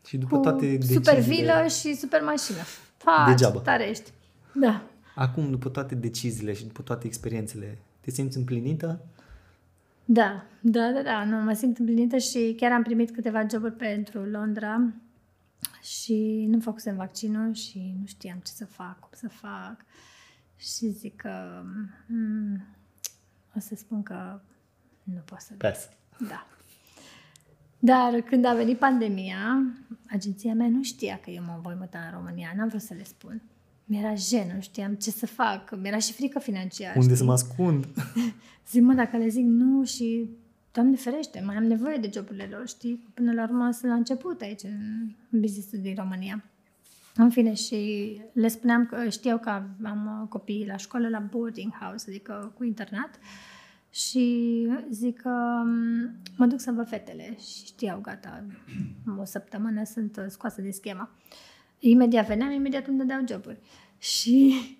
Și 0.05 0.17
după 0.17 0.35
cu 0.35 0.41
toate 0.41 0.65
deciziile... 0.65 1.03
super 1.03 1.19
vilă 1.19 1.67
și 1.67 1.95
super 1.95 2.21
mașină. 2.21 2.57
Pa, 3.03 3.25
Degeaba. 3.27 3.59
tare 3.59 3.89
ești. 3.89 4.11
Da. 4.53 4.83
Acum, 5.15 5.49
după 5.49 5.69
toate 5.69 5.95
deciziile 5.95 6.53
și 6.53 6.65
după 6.65 6.81
toate 6.81 7.07
experiențele, 7.07 7.77
te 7.99 8.11
simți 8.11 8.37
împlinită? 8.37 9.05
Da, 10.05 10.45
da, 10.61 10.91
da, 10.91 11.01
da, 11.01 11.23
nu, 11.23 11.37
mă 11.43 11.53
simt 11.53 11.77
împlinită 11.77 12.17
și 12.17 12.53
chiar 12.57 12.71
am 12.71 12.83
primit 12.83 13.11
câteva 13.11 13.45
joburi 13.51 13.73
pentru 13.73 14.23
Londra 14.23 14.93
și 15.81 16.45
nu 16.49 16.59
făcusem 16.59 16.95
vaccinul 16.95 17.53
și 17.53 17.95
nu 17.99 18.05
știam 18.05 18.37
ce 18.37 18.51
să 18.51 18.65
fac, 18.65 18.99
cum 18.99 19.09
să 19.11 19.29
fac 19.29 19.85
și 20.55 20.89
zic 20.89 21.15
că 21.15 21.63
mm, 22.07 22.65
o 23.55 23.59
să 23.59 23.75
spun 23.75 24.03
că 24.03 24.41
nu 25.03 25.19
pot 25.25 25.39
să... 25.39 25.53
Pes. 25.57 25.89
Da. 26.27 26.47
Dar 27.79 28.21
când 28.21 28.45
a 28.45 28.53
venit 28.53 28.77
pandemia, 28.77 29.63
agenția 30.09 30.53
mea 30.53 30.67
nu 30.67 30.83
știa 30.83 31.19
că 31.23 31.29
eu 31.29 31.43
mă 31.43 31.59
voi 31.61 31.75
muta 31.79 31.99
în 31.99 32.17
România, 32.17 32.53
n-am 32.55 32.67
vrut 32.67 32.81
să 32.81 32.93
le 32.93 33.03
spun. 33.03 33.41
Mi-era 33.85 34.15
jenă, 34.15 34.53
nu 34.53 34.61
știam 34.61 34.93
ce 34.93 35.11
să 35.11 35.25
fac, 35.25 35.77
mi-era 35.81 35.97
și 35.97 36.13
frică 36.13 36.39
financiară. 36.39 36.93
Unde 36.95 37.03
știi? 37.03 37.17
să 37.17 37.23
mă 37.23 37.31
ascund? 37.31 37.87
zic, 38.69 38.81
mă, 38.81 38.93
dacă 38.93 39.17
le 39.17 39.27
zic 39.27 39.45
nu 39.45 39.83
și, 39.83 40.29
Doamne 40.71 40.95
ferește, 40.95 41.43
mai 41.45 41.55
am 41.55 41.63
nevoie 41.63 41.97
de 41.97 42.09
joburile 42.13 42.47
lor, 42.51 42.67
știi? 42.67 43.07
Până 43.13 43.33
la 43.33 43.43
urmă 43.43 43.71
sunt 43.71 43.91
la 43.91 43.97
început 43.97 44.41
aici, 44.41 44.63
în 44.63 45.39
business 45.39 45.69
din 45.81 45.95
România. 45.95 46.43
În 47.15 47.29
fine, 47.29 47.53
și 47.53 48.21
le 48.33 48.47
spuneam 48.47 48.85
că 48.85 49.09
știau 49.09 49.37
că 49.37 49.49
am 49.83 50.25
copii 50.29 50.65
la 50.67 50.77
școală, 50.77 51.09
la 51.09 51.19
boarding 51.19 51.73
house, 51.79 52.05
adică 52.09 52.53
cu 52.57 52.63
internat. 52.63 53.19
Și 53.89 54.67
zic 54.89 55.21
că 55.21 55.61
mm, 55.65 56.15
mă 56.37 56.45
duc 56.45 56.59
să 56.59 56.71
văd 56.71 56.87
fetele 56.87 57.37
și 57.37 57.65
știau, 57.65 57.99
gata, 57.99 58.43
o 59.19 59.25
săptămână 59.25 59.83
sunt 59.83 60.25
scoasă 60.27 60.61
de 60.61 60.71
schema. 60.71 61.09
Imediat 61.79 62.27
veneam, 62.27 62.51
imediat 62.51 62.87
îmi 62.87 62.97
dădeau 62.97 63.21
joburi. 63.29 63.59
Și 63.97 64.53
uh, 64.55 64.79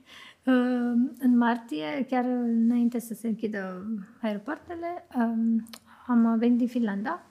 în 1.20 1.38
martie, 1.38 2.06
chiar 2.10 2.26
înainte 2.26 3.00
să 3.00 3.14
se 3.14 3.28
închidă 3.28 3.86
aeroportele, 4.22 5.08
um, 5.16 5.70
am 6.08 6.38
venit 6.38 6.58
din 6.58 6.68
Finlanda 6.68 7.22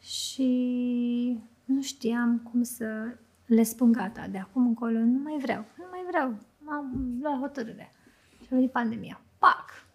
și 0.00 1.40
nu 1.64 1.82
știam 1.82 2.38
cum 2.50 2.62
să 2.62 3.16
le 3.46 3.62
spun 3.62 3.92
gata, 3.92 4.26
de 4.30 4.38
acum 4.38 4.66
încolo 4.66 4.98
nu 4.98 5.18
mai 5.22 5.38
vreau, 5.40 5.64
nu 5.76 5.84
mai 5.90 6.00
vreau, 6.08 6.38
am 6.64 7.18
luat 7.20 7.38
hotărâre. 7.38 7.92
Și 8.40 8.48
a 8.50 8.54
venit 8.54 8.70
pandemia. 8.70 9.20
Pac! 9.38 9.86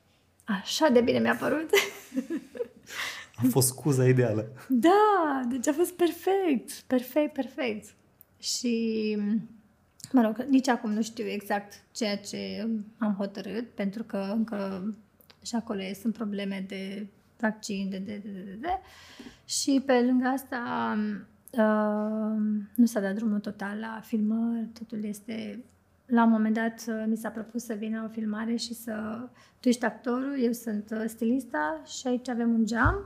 Așa 0.43 0.89
de 0.89 1.01
bine 1.01 1.19
mi-a 1.19 1.35
părut. 1.35 1.69
A 3.35 3.41
fost 3.49 3.67
scuza 3.67 4.07
ideală. 4.07 4.47
Da, 4.69 5.41
deci 5.49 5.67
a 5.67 5.73
fost 5.73 5.93
perfect, 5.93 6.71
perfect, 6.87 7.33
perfect. 7.33 7.95
Și, 8.39 9.17
mă 10.13 10.21
rog, 10.21 10.45
nici 10.49 10.67
acum 10.67 10.91
nu 10.91 11.01
știu 11.01 11.25
exact 11.25 11.83
ceea 11.91 12.17
ce 12.17 12.67
am 12.97 13.13
hotărât, 13.17 13.69
pentru 13.69 14.03
că 14.03 14.17
încă 14.31 14.93
și 15.41 15.55
acolo 15.55 15.81
sunt 16.01 16.13
probleme 16.13 16.65
de 16.67 17.07
vaccin, 17.39 17.89
de, 17.89 17.97
de, 17.97 18.21
de, 18.23 18.29
de, 18.29 18.57
de. 18.61 18.79
Și 19.45 19.83
pe 19.85 20.01
lângă 20.01 20.27
asta 20.27 20.93
uh, 21.51 22.41
nu 22.75 22.85
s-a 22.85 22.99
dat 22.99 23.15
drumul 23.15 23.39
total 23.39 23.77
la 23.79 23.99
filmări, 24.03 24.67
totul 24.79 25.03
este... 25.03 25.63
La 26.05 26.23
un 26.23 26.29
moment 26.29 26.55
dat 26.55 26.83
uh, 26.87 27.03
mi 27.07 27.17
s-a 27.17 27.29
propus 27.29 27.63
să 27.63 27.73
vină 27.73 28.03
o 28.07 28.11
filmare 28.11 28.55
și 28.55 28.73
să... 28.73 29.27
Tu 29.59 29.67
ești 29.67 29.85
actorul, 29.85 30.39
eu 30.39 30.51
sunt 30.51 30.89
uh, 30.91 31.03
stilista 31.07 31.81
și 31.85 32.07
aici 32.07 32.29
avem 32.29 32.53
un 32.53 32.65
geam 32.65 33.05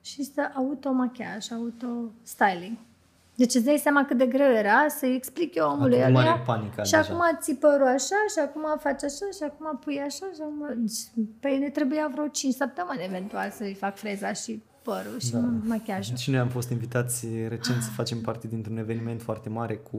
și 0.00 0.22
să 0.22 0.50
auto-machiaj, 0.54 1.50
auto-styling. 1.50 2.76
Deci 3.40 3.54
îți 3.54 3.64
dai 3.64 3.80
seama 3.82 4.04
cât 4.04 4.18
de 4.18 4.26
greu 4.26 4.52
era 4.52 4.88
să-i 4.88 5.14
explic 5.14 5.54
eu 5.54 5.68
omului 5.70 6.02
acum 6.02 6.14
ăla. 6.14 6.38
panica 6.46 6.82
și 6.82 6.90
deja. 6.90 7.02
acum 7.02 7.38
ții 7.40 7.54
părul 7.54 7.86
așa 7.86 8.20
și 8.32 8.38
acum 8.46 8.62
faci 8.78 9.02
așa 9.02 9.26
și 9.36 9.42
acum 9.42 9.78
pui 9.78 9.98
așa 9.98 10.26
și 10.34 10.40
acum... 10.40 10.86
Păi 11.40 11.58
ne 11.58 11.68
trebuia 11.68 12.10
vreo 12.12 12.26
5 12.26 12.54
săptămâni 12.54 13.04
eventual 13.04 13.50
să-i 13.50 13.74
fac 13.74 13.96
freza 13.96 14.32
și 14.32 14.62
părul 14.82 15.18
și 15.20 15.30
da. 15.30 15.38
machiajul. 15.62 16.16
Și 16.16 16.30
noi 16.30 16.40
am 16.40 16.48
fost 16.48 16.70
invitați 16.70 17.26
recent 17.48 17.82
să 17.82 17.90
facem 17.90 18.20
parte 18.20 18.46
dintr-un 18.46 18.78
eveniment 18.78 19.22
foarte 19.22 19.48
mare 19.48 19.74
cu 19.74 19.98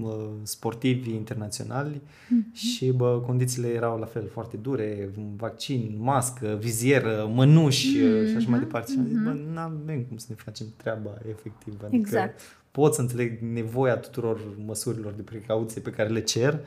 bă, 0.00 0.28
sportivi 0.42 1.10
internaționali 1.10 2.00
mm-hmm. 2.00 2.52
și 2.52 2.90
bă, 2.90 3.22
condițiile 3.26 3.68
erau 3.68 3.98
la 3.98 4.06
fel 4.06 4.28
foarte 4.28 4.56
dure, 4.56 5.10
vaccin, 5.36 5.96
mască, 6.00 6.58
vizieră, 6.60 7.30
mănuși 7.34 7.88
mm-hmm. 7.88 8.28
și 8.28 8.36
așa 8.36 8.48
mai 8.48 8.58
departe. 8.58 8.92
Și 8.92 8.98
am 8.98 9.06
zis, 9.06 9.16
bă, 9.16 9.30
mhm. 9.30 9.52
n-avem 9.52 10.02
cum 10.02 10.16
să 10.16 10.26
ne 10.28 10.34
facem 10.34 10.66
treaba 10.76 11.10
efectiv. 11.28 11.74
Adică 11.84 11.96
exact. 11.96 12.40
pot 12.70 12.94
să 12.94 13.00
înțeleg 13.00 13.38
nevoia 13.40 13.96
tuturor 13.96 14.40
măsurilor 14.66 15.12
de 15.12 15.22
precauție 15.22 15.80
pe 15.80 15.90
care 15.90 16.08
le 16.08 16.20
cer, 16.20 16.60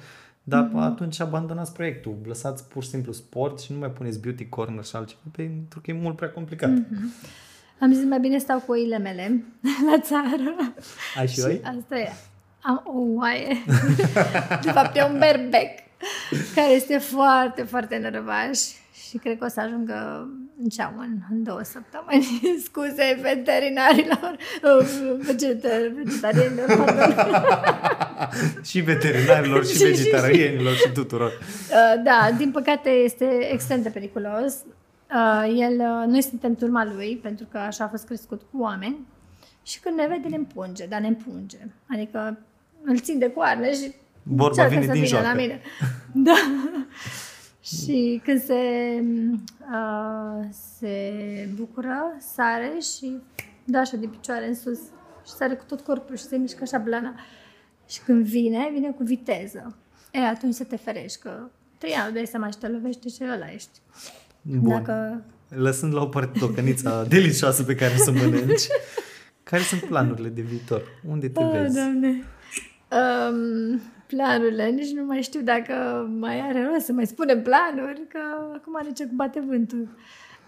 dar 0.43 0.69
mm-hmm. 0.69 0.79
atunci 0.79 1.19
abandonați 1.19 1.73
proiectul, 1.73 2.17
lăsați 2.25 2.67
pur 2.67 2.83
și 2.83 2.89
simplu 2.89 3.11
sport 3.11 3.59
și 3.59 3.71
nu 3.71 3.77
mai 3.77 3.91
puneți 3.91 4.19
beauty 4.19 4.45
corner 4.45 4.83
și 4.83 4.95
altceva, 4.95 5.21
pentru 5.31 5.81
că 5.81 5.91
e 5.91 5.93
mult 5.93 6.15
prea 6.15 6.29
complicat. 6.29 6.69
Mm-hmm. 6.69 7.47
Am 7.79 7.93
zis 7.93 8.03
mai 8.03 8.19
bine 8.19 8.37
stau 8.37 8.59
cu 8.59 8.71
oile 8.71 8.97
mele 8.97 9.43
la 9.91 9.99
țară. 10.01 10.73
Ai 11.17 11.27
și, 11.27 11.33
și 11.33 11.41
oi? 11.45 11.61
Asta 11.63 11.97
e. 11.99 12.09
Am 12.61 12.83
o 12.85 13.19
oaie. 13.19 13.63
De 14.65 14.71
fapt, 14.71 14.95
e 14.95 15.03
un 15.03 15.17
berbec 15.19 15.69
care 16.55 16.71
este 16.71 16.97
foarte, 16.97 17.63
foarte 17.63 17.95
nervaș 17.95 18.59
și 19.09 19.17
cred 19.17 19.37
că 19.37 19.45
o 19.45 19.47
să 19.47 19.59
ajungă 19.59 20.27
în 20.63 20.69
ceam 20.69 20.93
în, 20.97 21.17
în 21.31 21.43
două 21.43 21.61
săptămâni. 21.63 22.41
Scuze 22.65 23.19
veterinarilor, 23.21 24.37
vegetarianilor, 25.17 26.65
pardon. 26.85 27.15
și 28.69 28.79
veterinarilor, 28.79 29.65
și 29.65 29.77
vegetarianilor, 29.77 30.73
și 30.73 30.91
tuturor. 30.91 31.31
Uh, 31.31 32.03
da, 32.03 32.29
din 32.37 32.51
păcate 32.51 32.89
este 32.89 33.25
extrem 33.51 33.81
de 33.81 33.89
periculos. 33.89 34.53
Uh, 35.13 35.55
el, 35.57 35.79
uh, 35.79 36.07
noi 36.07 36.21
suntem 36.21 36.55
turma 36.55 36.91
lui, 36.95 37.19
pentru 37.21 37.45
că 37.51 37.57
așa 37.57 37.83
a 37.83 37.87
fost 37.87 38.05
crescut 38.05 38.41
cu 38.51 38.61
oameni. 38.61 39.07
Și 39.63 39.79
când 39.79 39.95
ne 39.97 40.07
vede, 40.07 40.27
ne 40.27 40.35
împunge, 40.35 40.85
dar 40.85 40.99
ne 40.99 41.07
împunge. 41.07 41.57
Adică 41.89 42.37
îl 42.83 42.99
țin 42.99 43.19
de 43.19 43.31
coarne 43.31 43.73
și 43.73 43.93
Vorba 44.23 44.67
vine 44.67 44.85
să 44.85 44.91
din 44.91 45.05
joacă. 45.05 45.27
la 45.27 45.33
mine. 45.33 45.61
Da. 46.13 46.35
și 47.61 48.21
când 48.23 48.43
se, 48.43 48.61
uh, 49.59 50.47
se 50.79 51.13
bucură, 51.55 52.15
sare 52.33 52.77
și 52.97 53.15
dă 53.63 53.77
așa 53.77 53.97
de 53.97 54.07
picioare 54.07 54.47
în 54.47 54.55
sus 54.55 54.79
și 55.25 55.31
sare 55.31 55.53
cu 55.53 55.63
tot 55.67 55.81
corpul 55.81 56.15
și 56.17 56.23
se 56.23 56.37
mișcă 56.37 56.59
așa 56.61 56.77
blana. 56.77 57.15
Și 57.87 57.99
când 58.01 58.25
vine, 58.25 58.69
vine 58.73 58.91
cu 58.91 59.03
viteză. 59.03 59.75
E, 60.11 60.19
atunci 60.19 60.53
să 60.53 60.63
te 60.63 60.75
ferești, 60.75 61.19
că 61.19 61.49
te 61.77 61.89
iau, 61.89 62.11
dai 62.11 62.25
seama 62.25 62.49
și 62.49 62.57
te 62.57 62.67
lovește 62.67 63.09
și 63.09 63.23
ăla 63.33 63.51
ești. 63.53 63.79
Bun. 64.41 64.69
Dacă... 64.69 65.23
Lăsând 65.49 65.93
la 65.93 66.01
o 66.01 66.05
parte 66.05 66.39
tocănița 66.39 67.03
delicioasă 67.09 67.63
pe 67.63 67.75
care 67.75 67.95
să 67.97 68.11
mănânci, 68.11 68.67
care 69.43 69.61
sunt 69.61 69.83
planurile 69.83 70.29
de 70.29 70.41
viitor? 70.41 70.81
Unde 71.07 71.29
te 71.29 71.43
oh, 71.43 71.51
vezi? 71.51 71.75
Doamne. 71.75 72.23
Um, 72.91 73.81
planurile, 74.07 74.69
nici 74.69 74.91
nu 74.91 75.05
mai 75.05 75.21
știu 75.21 75.41
dacă 75.41 75.73
mai 76.19 76.39
are 76.39 76.65
rost 76.65 76.85
să 76.85 76.91
mai 76.91 77.07
spunem 77.07 77.41
planuri, 77.41 78.07
că 78.07 78.19
acum 78.53 78.75
are 78.75 78.91
ce 78.91 79.05
cu 79.05 79.15
bate 79.15 79.39
vântul. 79.39 79.89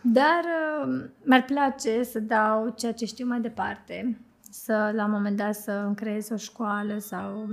Dar 0.01 0.43
uh, 0.43 1.03
mi-ar 1.23 1.45
place 1.45 2.03
să 2.03 2.19
dau 2.19 2.73
ceea 2.77 2.93
ce 2.93 3.05
știu 3.05 3.25
mai 3.27 3.41
departe, 3.41 4.17
să 4.51 4.91
la 4.93 5.05
un 5.05 5.11
moment 5.11 5.37
dat 5.37 5.55
să 5.55 5.71
îmi 5.71 5.95
creez 5.95 6.29
o 6.29 6.35
școală 6.35 6.97
sau 6.97 7.47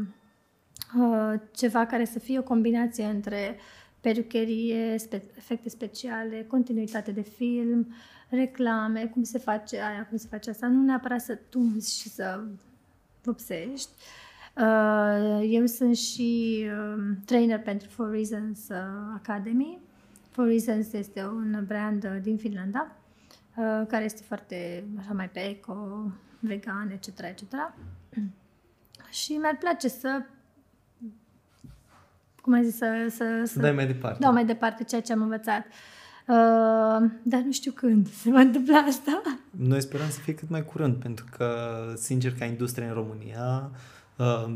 uh, 0.99 1.35
ceva 1.53 1.87
care 1.87 2.05
să 2.05 2.19
fie 2.19 2.39
o 2.39 2.43
combinație 2.43 3.05
între 3.05 3.57
perucherie, 4.01 4.99
spe- 4.99 5.31
efecte 5.37 5.69
speciale, 5.69 6.45
continuitate 6.49 7.11
de 7.11 7.23
film, 7.23 7.95
reclame, 8.29 9.07
cum 9.07 9.23
se 9.23 9.39
face 9.39 9.77
aia, 9.77 10.07
cum 10.09 10.17
se 10.17 10.27
face 10.31 10.51
asta, 10.51 10.67
nu 10.67 10.83
neapărat 10.83 11.21
să 11.21 11.39
tunzi 11.49 12.01
și 12.01 12.09
să 12.09 12.45
vopsești. 13.23 13.91
Uh, 13.97 14.28
eu 15.43 15.67
sunt 15.67 15.97
și 15.97 16.61
uh, 16.65 17.03
trainer 17.25 17.59
pentru 17.59 17.89
Four 17.89 18.11
Reasons 18.11 18.69
uh, 18.69 18.77
Academy. 19.15 19.79
Four 20.31 20.47
Reasons 20.47 20.93
este 20.93 21.25
un 21.25 21.65
brand 21.67 22.05
uh, 22.05 22.17
din 22.23 22.37
Finlanda 22.37 22.97
uh, 23.57 23.87
care 23.89 24.05
este 24.05 24.23
foarte 24.27 24.85
așa 24.99 25.13
mai 25.13 25.29
pe 25.29 25.41
eco, 25.41 25.77
vegan, 26.39 26.91
etc. 26.91 27.19
etc. 27.19 27.43
și 29.23 29.33
mi-ar 29.33 29.57
place 29.61 29.89
să 29.89 30.23
cum 32.43 32.53
ai 32.53 32.65
zis, 32.65 32.77
să, 32.77 33.07
să, 33.11 33.43
Să 33.45 33.61
dai 33.61 33.73
mai 33.73 33.87
departe. 33.87 34.19
dau 34.21 34.33
mai 34.33 34.45
departe 34.45 34.85
ceea 34.85 35.01
ce 35.01 35.13
am 35.13 35.23
învățat. 35.23 35.67
Uh, 36.27 37.11
dar 37.23 37.41
nu 37.45 37.53
știu 37.53 37.73
când 37.73 38.09
se 38.23 38.31
va 38.31 38.41
întâmpla 38.41 38.79
asta. 38.79 39.23
Noi 39.51 39.81
sperăm 39.81 40.09
să 40.09 40.21
fie 40.21 40.35
cât 40.35 40.49
mai 40.49 40.65
curând, 40.65 40.97
pentru 40.97 41.25
că, 41.37 41.49
sincer, 41.97 42.35
ca 42.39 42.45
industrie 42.45 42.87
în 42.87 42.93
România, 42.93 43.71
uh, 43.73 43.79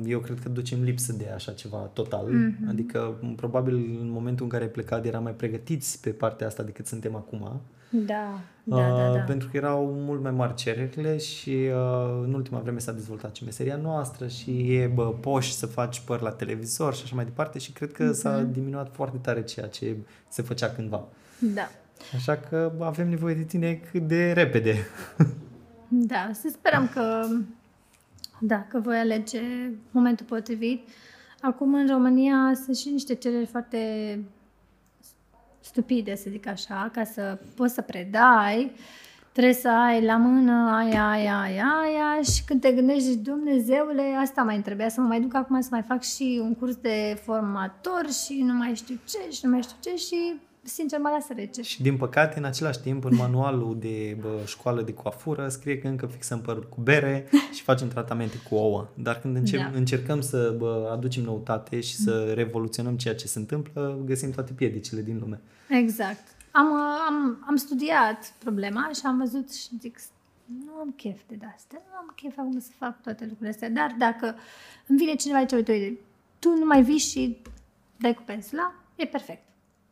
eu 0.06 0.18
cred 0.18 0.40
că 0.42 0.48
ducem 0.48 0.82
lipsă 0.82 1.12
de 1.12 1.30
așa 1.34 1.52
ceva 1.52 1.76
total. 1.76 2.26
Mm-hmm. 2.26 2.68
Adică, 2.68 3.14
probabil, 3.36 3.74
în 3.74 4.10
momentul 4.10 4.44
în 4.44 4.50
care 4.50 4.62
ai 4.64 4.70
plecat, 4.70 5.04
eram 5.04 5.22
mai 5.22 5.32
pregătiți 5.34 6.00
pe 6.00 6.10
partea 6.10 6.46
asta 6.46 6.62
decât 6.62 6.86
suntem 6.86 7.14
acum. 7.16 7.60
Da, 7.90 8.40
da, 8.64 8.76
da, 8.76 9.08
Uh, 9.08 9.14
da. 9.14 9.20
Pentru 9.20 9.48
că 9.50 9.56
erau 9.56 9.84
mult 9.96 10.22
mai 10.22 10.30
mari 10.30 10.54
cererile 10.54 11.16
și 11.18 11.50
uh, 11.50 12.20
în 12.24 12.32
ultima 12.34 12.58
vreme 12.58 12.78
s-a 12.78 12.92
dezvoltat 12.92 13.34
și 13.34 13.44
meseria 13.44 13.76
noastră 13.76 14.26
și 14.26 14.74
e 14.74 14.86
bă, 14.94 15.04
poș 15.04 15.48
să 15.50 15.66
faci 15.66 16.00
păr 16.00 16.20
la 16.20 16.30
televizor 16.30 16.94
și 16.94 17.02
așa 17.04 17.14
mai 17.14 17.24
departe 17.24 17.58
și 17.58 17.72
cred 17.72 17.92
că 17.92 18.12
s-a 18.12 18.36
Mhm. 18.36 18.52
diminuat 18.52 18.88
foarte 18.94 19.16
tare 19.16 19.42
ceea 19.42 19.66
ce 19.66 19.96
se 20.28 20.42
făcea 20.42 20.68
cândva. 20.68 21.04
Da. 21.38 21.68
Așa 22.14 22.36
că 22.36 22.72
bă, 22.76 22.84
avem 22.84 23.08
nevoie 23.08 23.34
de 23.34 23.42
tine 23.44 23.74
cât 23.90 24.02
de 24.08 24.32
repede. 24.32 24.74
Da, 25.88 26.30
să 26.32 26.48
sperăm 26.52 26.88
că, 26.94 27.26
da, 28.44 28.66
că 28.68 28.80
voi 28.80 28.96
alege 28.98 29.70
momentul 29.90 30.26
potrivit. 30.26 30.88
Acum 31.40 31.74
în 31.74 31.86
România 31.86 32.52
sunt 32.64 32.76
și 32.76 32.88
niște 32.88 33.14
cereri 33.14 33.46
foarte 33.46 33.78
stupide, 35.60 36.14
să 36.14 36.26
zic 36.30 36.46
așa, 36.46 36.90
ca 36.92 37.04
să 37.04 37.38
poți 37.56 37.74
să 37.74 37.80
predai, 37.80 38.72
trebuie 39.32 39.54
să 39.54 39.68
ai 39.68 40.04
la 40.04 40.16
mână 40.16 40.70
aia, 40.76 41.08
aia, 41.08 41.40
aia, 41.40 41.64
aia 41.82 42.22
și 42.22 42.44
când 42.44 42.60
te 42.60 42.72
gândești, 42.72 43.02
zici, 43.02 43.22
Dumnezeule, 43.22 44.02
asta 44.02 44.42
mai 44.42 44.60
trebuia 44.60 44.88
să 44.88 45.00
mă 45.00 45.06
mai 45.06 45.20
duc 45.20 45.34
acum 45.34 45.60
să 45.60 45.68
mai 45.70 45.82
fac 45.82 46.02
și 46.02 46.40
un 46.42 46.54
curs 46.54 46.76
de 46.76 47.20
formator 47.24 48.10
și 48.24 48.42
nu 48.42 48.52
mai 48.52 48.74
știu 48.74 48.98
ce 49.08 49.30
și 49.30 49.40
nu 49.42 49.50
mai 49.50 49.62
știu 49.62 49.76
ce 49.80 49.96
și 49.96 50.34
sincer 50.62 50.98
mă 50.98 51.08
lasă 51.08 51.32
rece. 51.36 51.62
Și 51.62 51.82
din 51.82 51.96
păcate, 51.96 52.38
în 52.38 52.44
același 52.44 52.80
timp, 52.80 53.04
în 53.04 53.14
manualul 53.16 53.76
de 53.78 54.16
bă, 54.20 54.40
școală 54.46 54.82
de 54.82 54.94
coafură 54.94 55.48
scrie 55.48 55.78
că 55.78 55.88
încă 55.88 56.06
fixăm 56.06 56.40
părul 56.40 56.68
cu 56.68 56.80
bere 56.80 57.28
și 57.54 57.62
facem 57.62 57.88
tratamente 57.88 58.36
cu 58.48 58.54
ouă. 58.54 58.86
Dar 58.94 59.20
când 59.20 59.36
încer- 59.36 59.58
Da. 59.60 59.70
încercăm 59.74 60.20
să 60.20 60.54
bă, 60.58 60.88
aducem 60.92 61.22
noutate 61.22 61.80
și 61.80 61.96
să 61.96 62.32
revoluționăm 62.32 62.96
ceea 62.96 63.14
ce 63.14 63.26
se 63.26 63.38
întâmplă, 63.38 63.98
găsim 64.04 64.30
toate 64.30 64.52
piedicile 64.52 65.02
din 65.02 65.18
lume. 65.18 65.40
Exact. 65.68 66.22
Am, 66.50 66.66
uh, 66.72 66.78
am, 67.08 67.44
am 67.48 67.56
studiat 67.56 68.34
problema 68.38 68.90
și 68.94 69.00
am 69.04 69.18
văzut 69.18 69.52
și 69.54 69.68
zic, 69.80 69.98
nu 70.64 70.72
am 70.80 70.92
chef 70.96 71.20
de 71.28 71.38
astea, 71.54 71.82
nu 71.90 71.96
am 71.96 72.12
chef 72.16 72.38
acum 72.38 72.60
să 72.60 72.70
fac 72.78 73.02
toate 73.02 73.22
lucrurile 73.24 73.48
astea, 73.50 73.70
dar 73.70 73.94
dacă 73.98 74.34
îmi 74.86 74.98
vine 74.98 75.14
cineva 75.14 75.38
și 75.38 75.44
zice, 75.44 75.56
uite, 75.56 75.72
uite, 75.72 75.98
tu 76.38 76.48
nu 76.48 76.64
mai 76.64 76.82
vii 76.82 76.98
și 76.98 77.36
dai 77.96 78.14
cu 78.14 78.22
pensula, 78.26 78.74
e 78.96 79.04
perfect. 79.04 79.42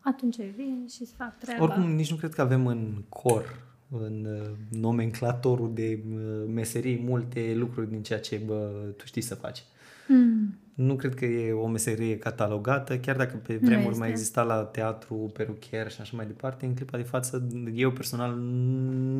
Atunci 0.00 0.36
eu 0.36 0.46
vin 0.56 0.86
și 0.90 1.02
îți 1.02 1.14
fac 1.16 1.38
treaba. 1.38 1.62
Oricum, 1.62 1.90
nici 1.90 2.10
nu 2.10 2.16
cred 2.16 2.34
că 2.34 2.40
avem 2.40 2.66
în 2.66 3.02
cor, 3.08 3.62
în 3.90 4.24
uh, 4.24 4.78
nomenclatorul 4.80 5.74
de 5.74 6.02
uh, 6.12 6.52
meserii, 6.54 7.02
multe 7.04 7.54
lucruri 7.56 7.90
din 7.90 8.02
ceea 8.02 8.20
ce 8.20 8.42
bă, 8.46 8.70
tu 8.96 9.06
știi 9.06 9.22
să 9.22 9.34
faci. 9.34 9.62
Mm. 10.08 10.54
Nu 10.74 10.96
cred 10.96 11.14
că 11.14 11.24
e 11.24 11.52
o 11.52 11.66
meserie 11.66 12.18
catalogată, 12.18 12.98
chiar 12.98 13.16
dacă 13.16 13.36
pe 13.36 13.52
Nu 13.52 13.66
vremuri 13.66 13.88
este. 13.88 13.98
mai 13.98 14.08
exista 14.08 14.42
la 14.42 14.64
teatru, 14.64 15.14
peruchier 15.14 15.90
și 15.90 16.00
așa 16.00 16.16
mai 16.16 16.26
departe, 16.26 16.66
în 16.66 16.74
clipa 16.74 16.96
de 16.96 17.02
față, 17.02 17.46
eu 17.74 17.90
personal 17.90 18.34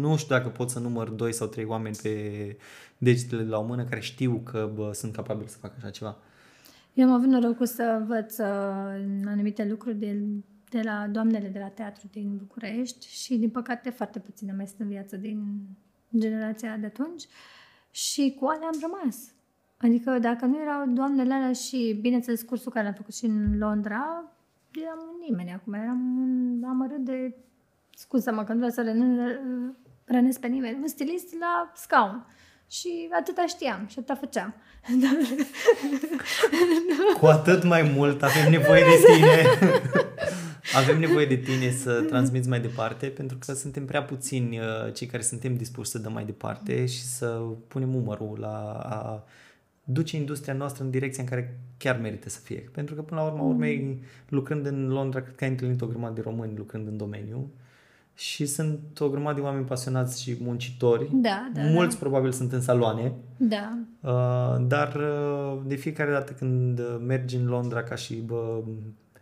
nu 0.01 0.17
știu 0.17 0.35
dacă 0.37 0.49
pot 0.49 0.71
să 0.71 0.79
număr 0.79 1.09
doi 1.09 1.33
sau 1.33 1.47
trei 1.47 1.65
oameni 1.65 1.97
pe 2.03 2.57
degetele 2.99 3.43
de 3.43 3.49
la 3.49 3.59
o 3.59 3.65
mână 3.65 3.85
care 3.85 4.01
știu 4.01 4.41
că 4.45 4.71
bă, 4.75 4.91
sunt 4.93 5.13
capabili 5.15 5.49
să 5.49 5.57
facă 5.61 5.75
așa 5.79 5.91
ceva. 5.91 6.17
Eu 6.95 7.07
am 7.07 7.13
avut 7.13 7.29
norocul 7.29 7.67
să 7.67 7.97
învăț 8.01 8.39
uh, 8.39 8.47
anumite 9.27 9.67
lucruri 9.69 9.97
de, 9.97 10.23
de 10.71 10.81
la 10.83 11.07
doamnele 11.07 11.49
de 11.49 11.59
la 11.59 11.69
teatru 11.69 12.09
din 12.11 12.37
București 12.37 13.07
și, 13.09 13.37
din 13.37 13.51
păcate, 13.51 13.91
foarte 13.91 14.19
puține 14.19 14.53
mai 14.53 14.67
sunt 14.67 14.81
în 14.81 14.89
viață 14.89 15.17
din 15.17 15.61
generația 16.19 16.77
de 16.77 16.87
atunci 16.87 17.27
și 17.91 18.37
cu 18.39 18.47
alea 18.47 18.67
am 18.67 18.79
rămas. 18.81 19.33
Adică 19.77 20.19
dacă 20.19 20.47
nu 20.47 20.61
erau 20.61 20.87
doamnele 20.87 21.35
alea 21.35 21.53
și, 21.53 21.99
bineînțeles, 22.01 22.43
cursul 22.43 22.73
care 22.73 22.85
l-am 22.85 22.95
făcut 22.95 23.15
și 23.15 23.25
în 23.25 23.59
Londra, 23.59 24.25
eram 24.83 24.99
un 25.13 25.19
nimeni 25.29 25.53
acum, 25.53 25.73
eram 25.73 26.19
un 26.19 26.65
amărât 26.65 27.05
de, 27.05 27.35
scuză-mă 27.95 28.45
că 28.45 28.53
nu 28.53 28.59
vreau 28.59 28.73
să 28.73 28.83
renun- 28.83 29.75
rănesc 30.05 30.41
pe 30.41 30.47
nimeni, 30.47 30.79
un 30.81 30.87
stilist 30.87 31.39
la 31.39 31.73
scaun. 31.75 32.27
Și 32.71 33.09
atâta 33.21 33.47
știam 33.47 33.87
și 33.89 33.99
atâta 33.99 34.15
făceam. 34.15 34.55
Cu 37.21 37.27
atât 37.27 37.65
mai 37.65 37.83
mult 37.83 38.23
avem 38.23 38.51
nevoie 38.51 38.83
de 38.83 39.13
tine. 39.13 39.45
avem 40.75 40.99
nevoie 40.99 41.27
de 41.27 41.37
tine 41.37 41.71
să 41.71 42.01
transmiți 42.01 42.49
mai 42.49 42.61
departe, 42.61 43.07
pentru 43.07 43.39
că 43.39 43.53
suntem 43.53 43.85
prea 43.85 44.03
puțini 44.03 44.59
uh, 44.59 44.93
cei 44.93 45.07
care 45.07 45.23
suntem 45.23 45.57
dispuși 45.57 45.91
să 45.91 45.99
dăm 45.99 46.13
mai 46.13 46.25
departe 46.25 46.87
și 46.87 47.03
să 47.03 47.27
punem 47.69 47.95
umărul 47.95 48.39
la 48.39 48.73
a 48.73 49.25
duce 49.85 50.17
industria 50.17 50.55
noastră 50.55 50.85
în 50.85 50.91
direcția 50.91 51.23
în 51.23 51.29
care 51.29 51.61
chiar 51.77 51.99
merită 51.99 52.29
să 52.29 52.41
fie. 52.41 52.69
Pentru 52.73 52.95
că, 52.95 53.03
până 53.03 53.21
la 53.21 53.27
urmă, 53.27 53.43
urmei, 53.43 54.03
lucrând 54.29 54.67
în 54.67 54.89
Londra, 54.89 55.23
cred 55.23 55.35
că 55.35 55.45
ai 55.45 55.51
întâlnit 55.51 55.81
o 55.81 55.87
grămadă 55.87 56.15
de 56.15 56.21
români 56.21 56.57
lucrând 56.57 56.87
în 56.87 56.97
domeniu 56.97 57.51
și 58.21 58.47
sunt 58.47 59.01
o 59.01 59.09
grămadă 59.09 59.41
de 59.41 59.47
oameni 59.47 59.65
pasionați 59.65 60.23
și 60.23 60.37
muncitori. 60.41 61.09
Da, 61.13 61.51
da, 61.55 61.61
Mulți 61.63 61.99
probabil 61.99 62.33
sunt 62.33 62.53
în 62.53 62.61
saloane, 62.61 63.13
Da. 63.37 63.79
Uh, 64.01 64.67
dar 64.67 64.95
uh, 64.95 65.61
de 65.67 65.75
fiecare 65.75 66.11
dată 66.11 66.33
când 66.33 66.79
uh, 66.79 66.97
mergi 67.07 67.37
în 67.37 67.47
Londra 67.47 67.83
ca 67.83 67.95
și 67.95 68.15
bă, 68.15 68.63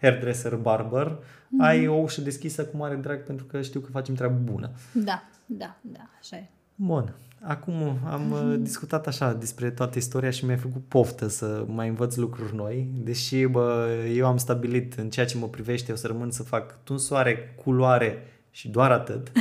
hairdresser, 0.01 0.55
barber, 0.55 1.17
mm-hmm. 1.17 1.61
ai 1.61 1.87
o 1.87 1.95
ușă 1.95 2.21
deschisă 2.21 2.65
cu 2.65 2.77
mare 2.77 2.95
drag 2.95 3.23
pentru 3.23 3.45
că 3.45 3.61
știu 3.63 3.81
că 3.81 3.91
facem 3.91 4.15
treabă 4.15 4.39
bună. 4.45 4.71
Da, 4.93 5.23
da, 5.47 5.77
da, 5.81 6.11
așa 6.21 6.37
e. 6.37 6.49
Bun. 6.75 7.15
Acum 7.41 7.99
am 8.05 8.31
uh, 8.31 8.57
discutat 8.61 9.07
așa 9.07 9.33
despre 9.33 9.71
toată 9.71 9.99
istoria 9.99 10.31
și 10.31 10.45
mi-ai 10.45 10.57
făcut 10.57 10.85
poftă 10.89 11.29
să 11.29 11.65
mai 11.69 11.89
învăț 11.89 12.17
lucruri 12.17 12.55
noi, 12.55 12.89
deși 12.95 13.47
bă, 13.47 13.89
eu 14.15 14.27
am 14.27 14.37
stabilit 14.37 14.95
în 14.95 15.11
ceea 15.11 15.27
ce 15.27 15.39
mă 15.39 15.47
privește, 15.47 15.93
o 15.93 15.97
să 15.97 16.07
rămân 16.07 16.31
să 16.31 16.43
fac 16.43 16.83
tunsoare, 16.85 17.55
culoare 17.65 18.23
și 18.59 18.69
doar 18.69 18.91
atât. 18.91 19.31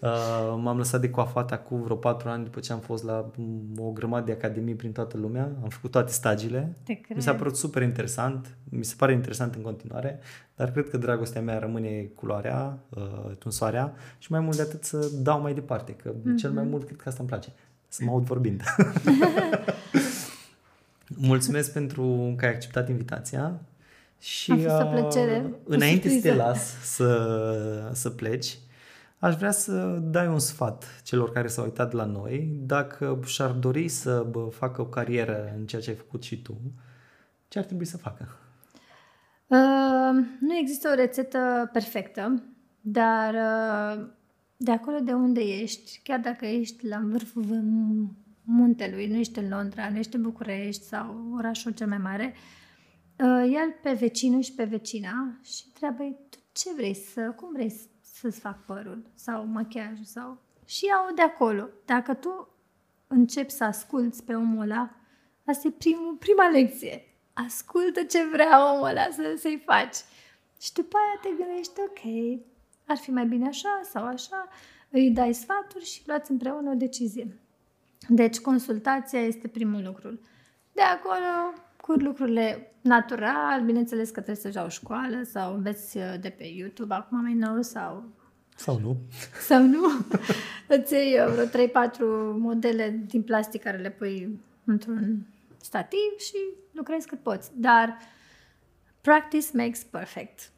Uh, 0.00 0.60
m-am 0.62 0.76
lăsat 0.76 1.00
de 1.00 1.10
coafat 1.10 1.52
acum 1.52 1.82
vreo 1.82 1.96
patru 1.96 2.28
ani 2.28 2.44
după 2.44 2.60
ce 2.60 2.72
am 2.72 2.78
fost 2.78 3.04
la 3.04 3.30
mm, 3.36 3.78
o 3.78 3.90
grămadă 3.90 4.24
de 4.24 4.32
academii 4.32 4.74
prin 4.74 4.92
toată 4.92 5.16
lumea. 5.16 5.50
Am 5.62 5.68
făcut 5.68 5.90
toate 5.90 6.12
stagiile. 6.12 6.76
Te 6.82 6.94
cred. 6.94 7.16
Mi 7.16 7.22
s-a 7.22 7.34
părut 7.34 7.56
super 7.56 7.82
interesant, 7.82 8.56
mi 8.68 8.84
se 8.84 8.94
pare 8.96 9.12
interesant 9.12 9.54
în 9.54 9.62
continuare, 9.62 10.18
dar 10.56 10.70
cred 10.70 10.88
că 10.88 10.96
dragostea 10.96 11.40
mea 11.40 11.58
rămâne 11.58 12.10
culoarea, 12.14 12.78
uh, 12.88 13.36
tunsoarea 13.38 13.94
și 14.18 14.30
mai 14.30 14.40
mult 14.40 14.56
de 14.56 14.62
atât 14.62 14.84
să 14.84 15.10
dau 15.22 15.40
mai 15.40 15.54
departe, 15.54 15.92
că 15.92 16.12
mm-hmm. 16.12 16.36
cel 16.36 16.50
mai 16.50 16.64
mult 16.64 16.84
cred 16.84 16.96
că 16.96 17.08
asta 17.08 17.20
îmi 17.20 17.28
place, 17.28 17.52
să 17.88 18.04
mă 18.04 18.10
aud 18.10 18.24
vorbind. 18.24 18.62
Mulțumesc 21.32 21.72
pentru 21.72 22.34
că 22.36 22.44
ai 22.44 22.52
acceptat 22.52 22.88
invitația 22.88 23.60
și 24.20 24.52
A 24.52 24.56
fost 24.56 24.82
o 24.82 24.86
plăcere, 24.86 25.44
uh, 25.46 25.52
o 25.52 25.74
înainte 25.74 26.08
să 26.08 26.14
te 26.14 26.20
surpriză. 26.20 26.44
las 26.44 26.74
să, 26.82 27.90
să 27.92 28.10
pleci, 28.10 28.58
aș 29.18 29.34
vrea 29.34 29.50
să 29.50 29.98
dai 30.02 30.26
un 30.28 30.38
sfat 30.38 31.00
celor 31.04 31.32
care 31.32 31.46
s-au 31.48 31.64
uitat 31.64 31.92
la 31.92 32.04
noi, 32.04 32.50
dacă 32.60 33.20
și-ar 33.24 33.50
dori 33.50 33.88
să 33.88 34.26
bă, 34.30 34.48
facă 34.50 34.80
o 34.80 34.86
carieră 34.86 35.52
în 35.58 35.66
ceea 35.66 35.82
ce 35.82 35.90
ai 35.90 35.96
făcut 35.96 36.22
și 36.22 36.42
tu, 36.42 36.60
ce 37.48 37.58
ar 37.58 37.64
trebui 37.64 37.84
să 37.84 37.96
facă? 37.96 38.28
Uh, 39.46 40.24
nu 40.40 40.56
există 40.60 40.88
o 40.92 40.94
rețetă 40.94 41.70
perfectă, 41.72 42.42
dar 42.80 43.34
uh, 43.34 44.06
de 44.56 44.70
acolo 44.70 44.98
de 44.98 45.12
unde 45.12 45.40
ești, 45.40 46.00
chiar 46.02 46.18
dacă 46.18 46.46
ești 46.46 46.86
la 46.86 47.02
vârful 47.04 47.42
v- 47.42 48.08
muntelui, 48.42 49.06
nu 49.06 49.16
ești 49.16 49.38
în 49.38 49.48
Londra, 49.48 49.88
nu 49.90 49.96
ești 49.98 50.16
în 50.16 50.22
București 50.22 50.84
sau 50.84 51.32
orașul 51.36 51.72
cel 51.72 51.86
mai 51.86 51.98
mare, 51.98 52.32
uh, 52.34 52.59
ia 53.26 53.74
pe 53.82 53.92
vecinul 53.92 54.40
și 54.40 54.52
pe 54.54 54.64
vecina 54.64 55.38
și 55.42 55.62
întreabă 55.66 56.02
tu 56.28 56.38
ce 56.52 56.72
vrei 56.74 56.94
să, 56.94 57.20
cum 57.36 57.52
vrei 57.52 57.70
să- 57.70 57.86
să-ți 58.00 58.40
fac 58.40 58.64
părul 58.64 59.02
sau 59.14 59.44
machiajul 59.46 60.04
sau... 60.04 60.38
Și 60.64 60.84
iau 60.84 61.14
de 61.14 61.22
acolo. 61.22 61.68
Dacă 61.84 62.14
tu 62.14 62.48
începi 63.06 63.50
să 63.50 63.64
asculți 63.64 64.24
pe 64.24 64.34
omul 64.34 64.62
ăla, 64.62 64.90
asta 65.44 65.68
e 65.68 65.70
primul, 65.70 66.16
prima 66.18 66.48
lecție. 66.48 67.04
Ascultă 67.32 68.02
ce 68.02 68.28
vrea 68.32 68.72
omul 68.72 68.88
ăla 68.88 69.08
să, 69.10 69.34
să-i 69.38 69.62
faci. 69.66 69.96
Și 70.60 70.72
după 70.72 70.96
aia 70.96 71.20
te 71.22 71.44
gândești, 71.44 71.72
ok, 71.80 72.40
ar 72.86 72.96
fi 72.96 73.10
mai 73.10 73.26
bine 73.26 73.46
așa 73.46 73.80
sau 73.90 74.04
așa, 74.04 74.48
îi 74.90 75.10
dai 75.10 75.34
sfaturi 75.34 75.84
și 75.84 76.02
luați 76.06 76.30
împreună 76.30 76.70
o 76.70 76.74
decizie. 76.74 77.38
Deci 78.08 78.38
consultația 78.38 79.20
este 79.20 79.48
primul 79.48 79.82
lucru. 79.84 80.20
De 80.72 80.82
acolo 80.82 81.52
cur 81.90 82.02
lucrurile 82.02 82.72
natural, 82.80 83.62
bineînțeles 83.64 84.06
că 84.06 84.20
trebuie 84.20 84.36
să-și 84.36 84.56
iau 84.56 84.68
școală 84.68 85.22
sau 85.22 85.54
înveți 85.54 85.96
uh, 85.96 86.14
de 86.20 86.28
pe 86.28 86.44
YouTube 86.44 86.94
acum 86.94 87.22
mai 87.22 87.34
nou 87.34 87.62
sau 87.62 88.04
Sau 88.56 88.78
nu? 88.78 88.96
sau 89.46 89.62
nu. 89.62 89.86
Îți 90.76 90.92
iei 90.92 91.18
uh, 91.18 91.48
vreo 91.48 91.66
3-4 91.66 91.70
modele 92.38 93.00
din 93.06 93.22
plastic 93.22 93.62
care 93.62 93.76
le 93.76 93.90
pui 93.90 94.40
într-un 94.64 95.26
stativ 95.60 96.18
și 96.18 96.36
lucrezi 96.72 97.06
cât 97.06 97.18
poți. 97.22 97.50
Dar 97.54 97.96
practice 99.00 99.46
makes 99.52 99.82
perfect. 99.82 100.50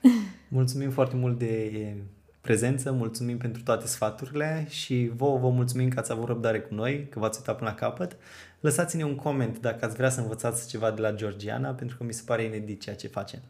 Mulțumim 0.48 0.90
foarte 0.90 1.16
mult 1.16 1.38
de 1.38 1.94
prezență, 2.40 2.92
mulțumim 2.92 3.38
pentru 3.38 3.62
toate 3.62 3.86
sfaturile 3.86 4.66
și 4.68 5.10
vouă 5.16 5.38
vă 5.38 5.48
mulțumim 5.48 5.88
că 5.88 5.98
ați 5.98 6.12
avut 6.12 6.26
răbdare 6.26 6.60
cu 6.60 6.74
noi, 6.74 7.06
că 7.10 7.18
v-ați 7.18 7.38
uitat 7.38 7.56
până 7.56 7.70
la 7.70 7.76
capăt. 7.76 8.16
Lăsați-ne 8.64 9.04
un 9.04 9.16
coment 9.16 9.60
dacă 9.60 9.84
ați 9.84 9.96
vrea 9.96 10.10
să 10.10 10.20
învățați 10.20 10.68
ceva 10.68 10.90
de 10.90 11.00
la 11.00 11.12
Georgiana, 11.12 11.70
pentru 11.70 11.96
că 11.96 12.04
mi 12.04 12.12
se 12.12 12.22
pare 12.26 12.42
inedit 12.42 12.80
ceea 12.80 12.96
ce 12.96 13.08
face. 13.08 13.42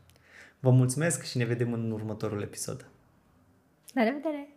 Vă 0.60 0.70
mulțumesc 0.70 1.22
și 1.22 1.36
ne 1.36 1.44
vedem 1.44 1.72
în 1.72 1.90
următorul 1.90 2.42
episod. 2.42 2.86
La 3.92 4.02
revedere! 4.02 4.48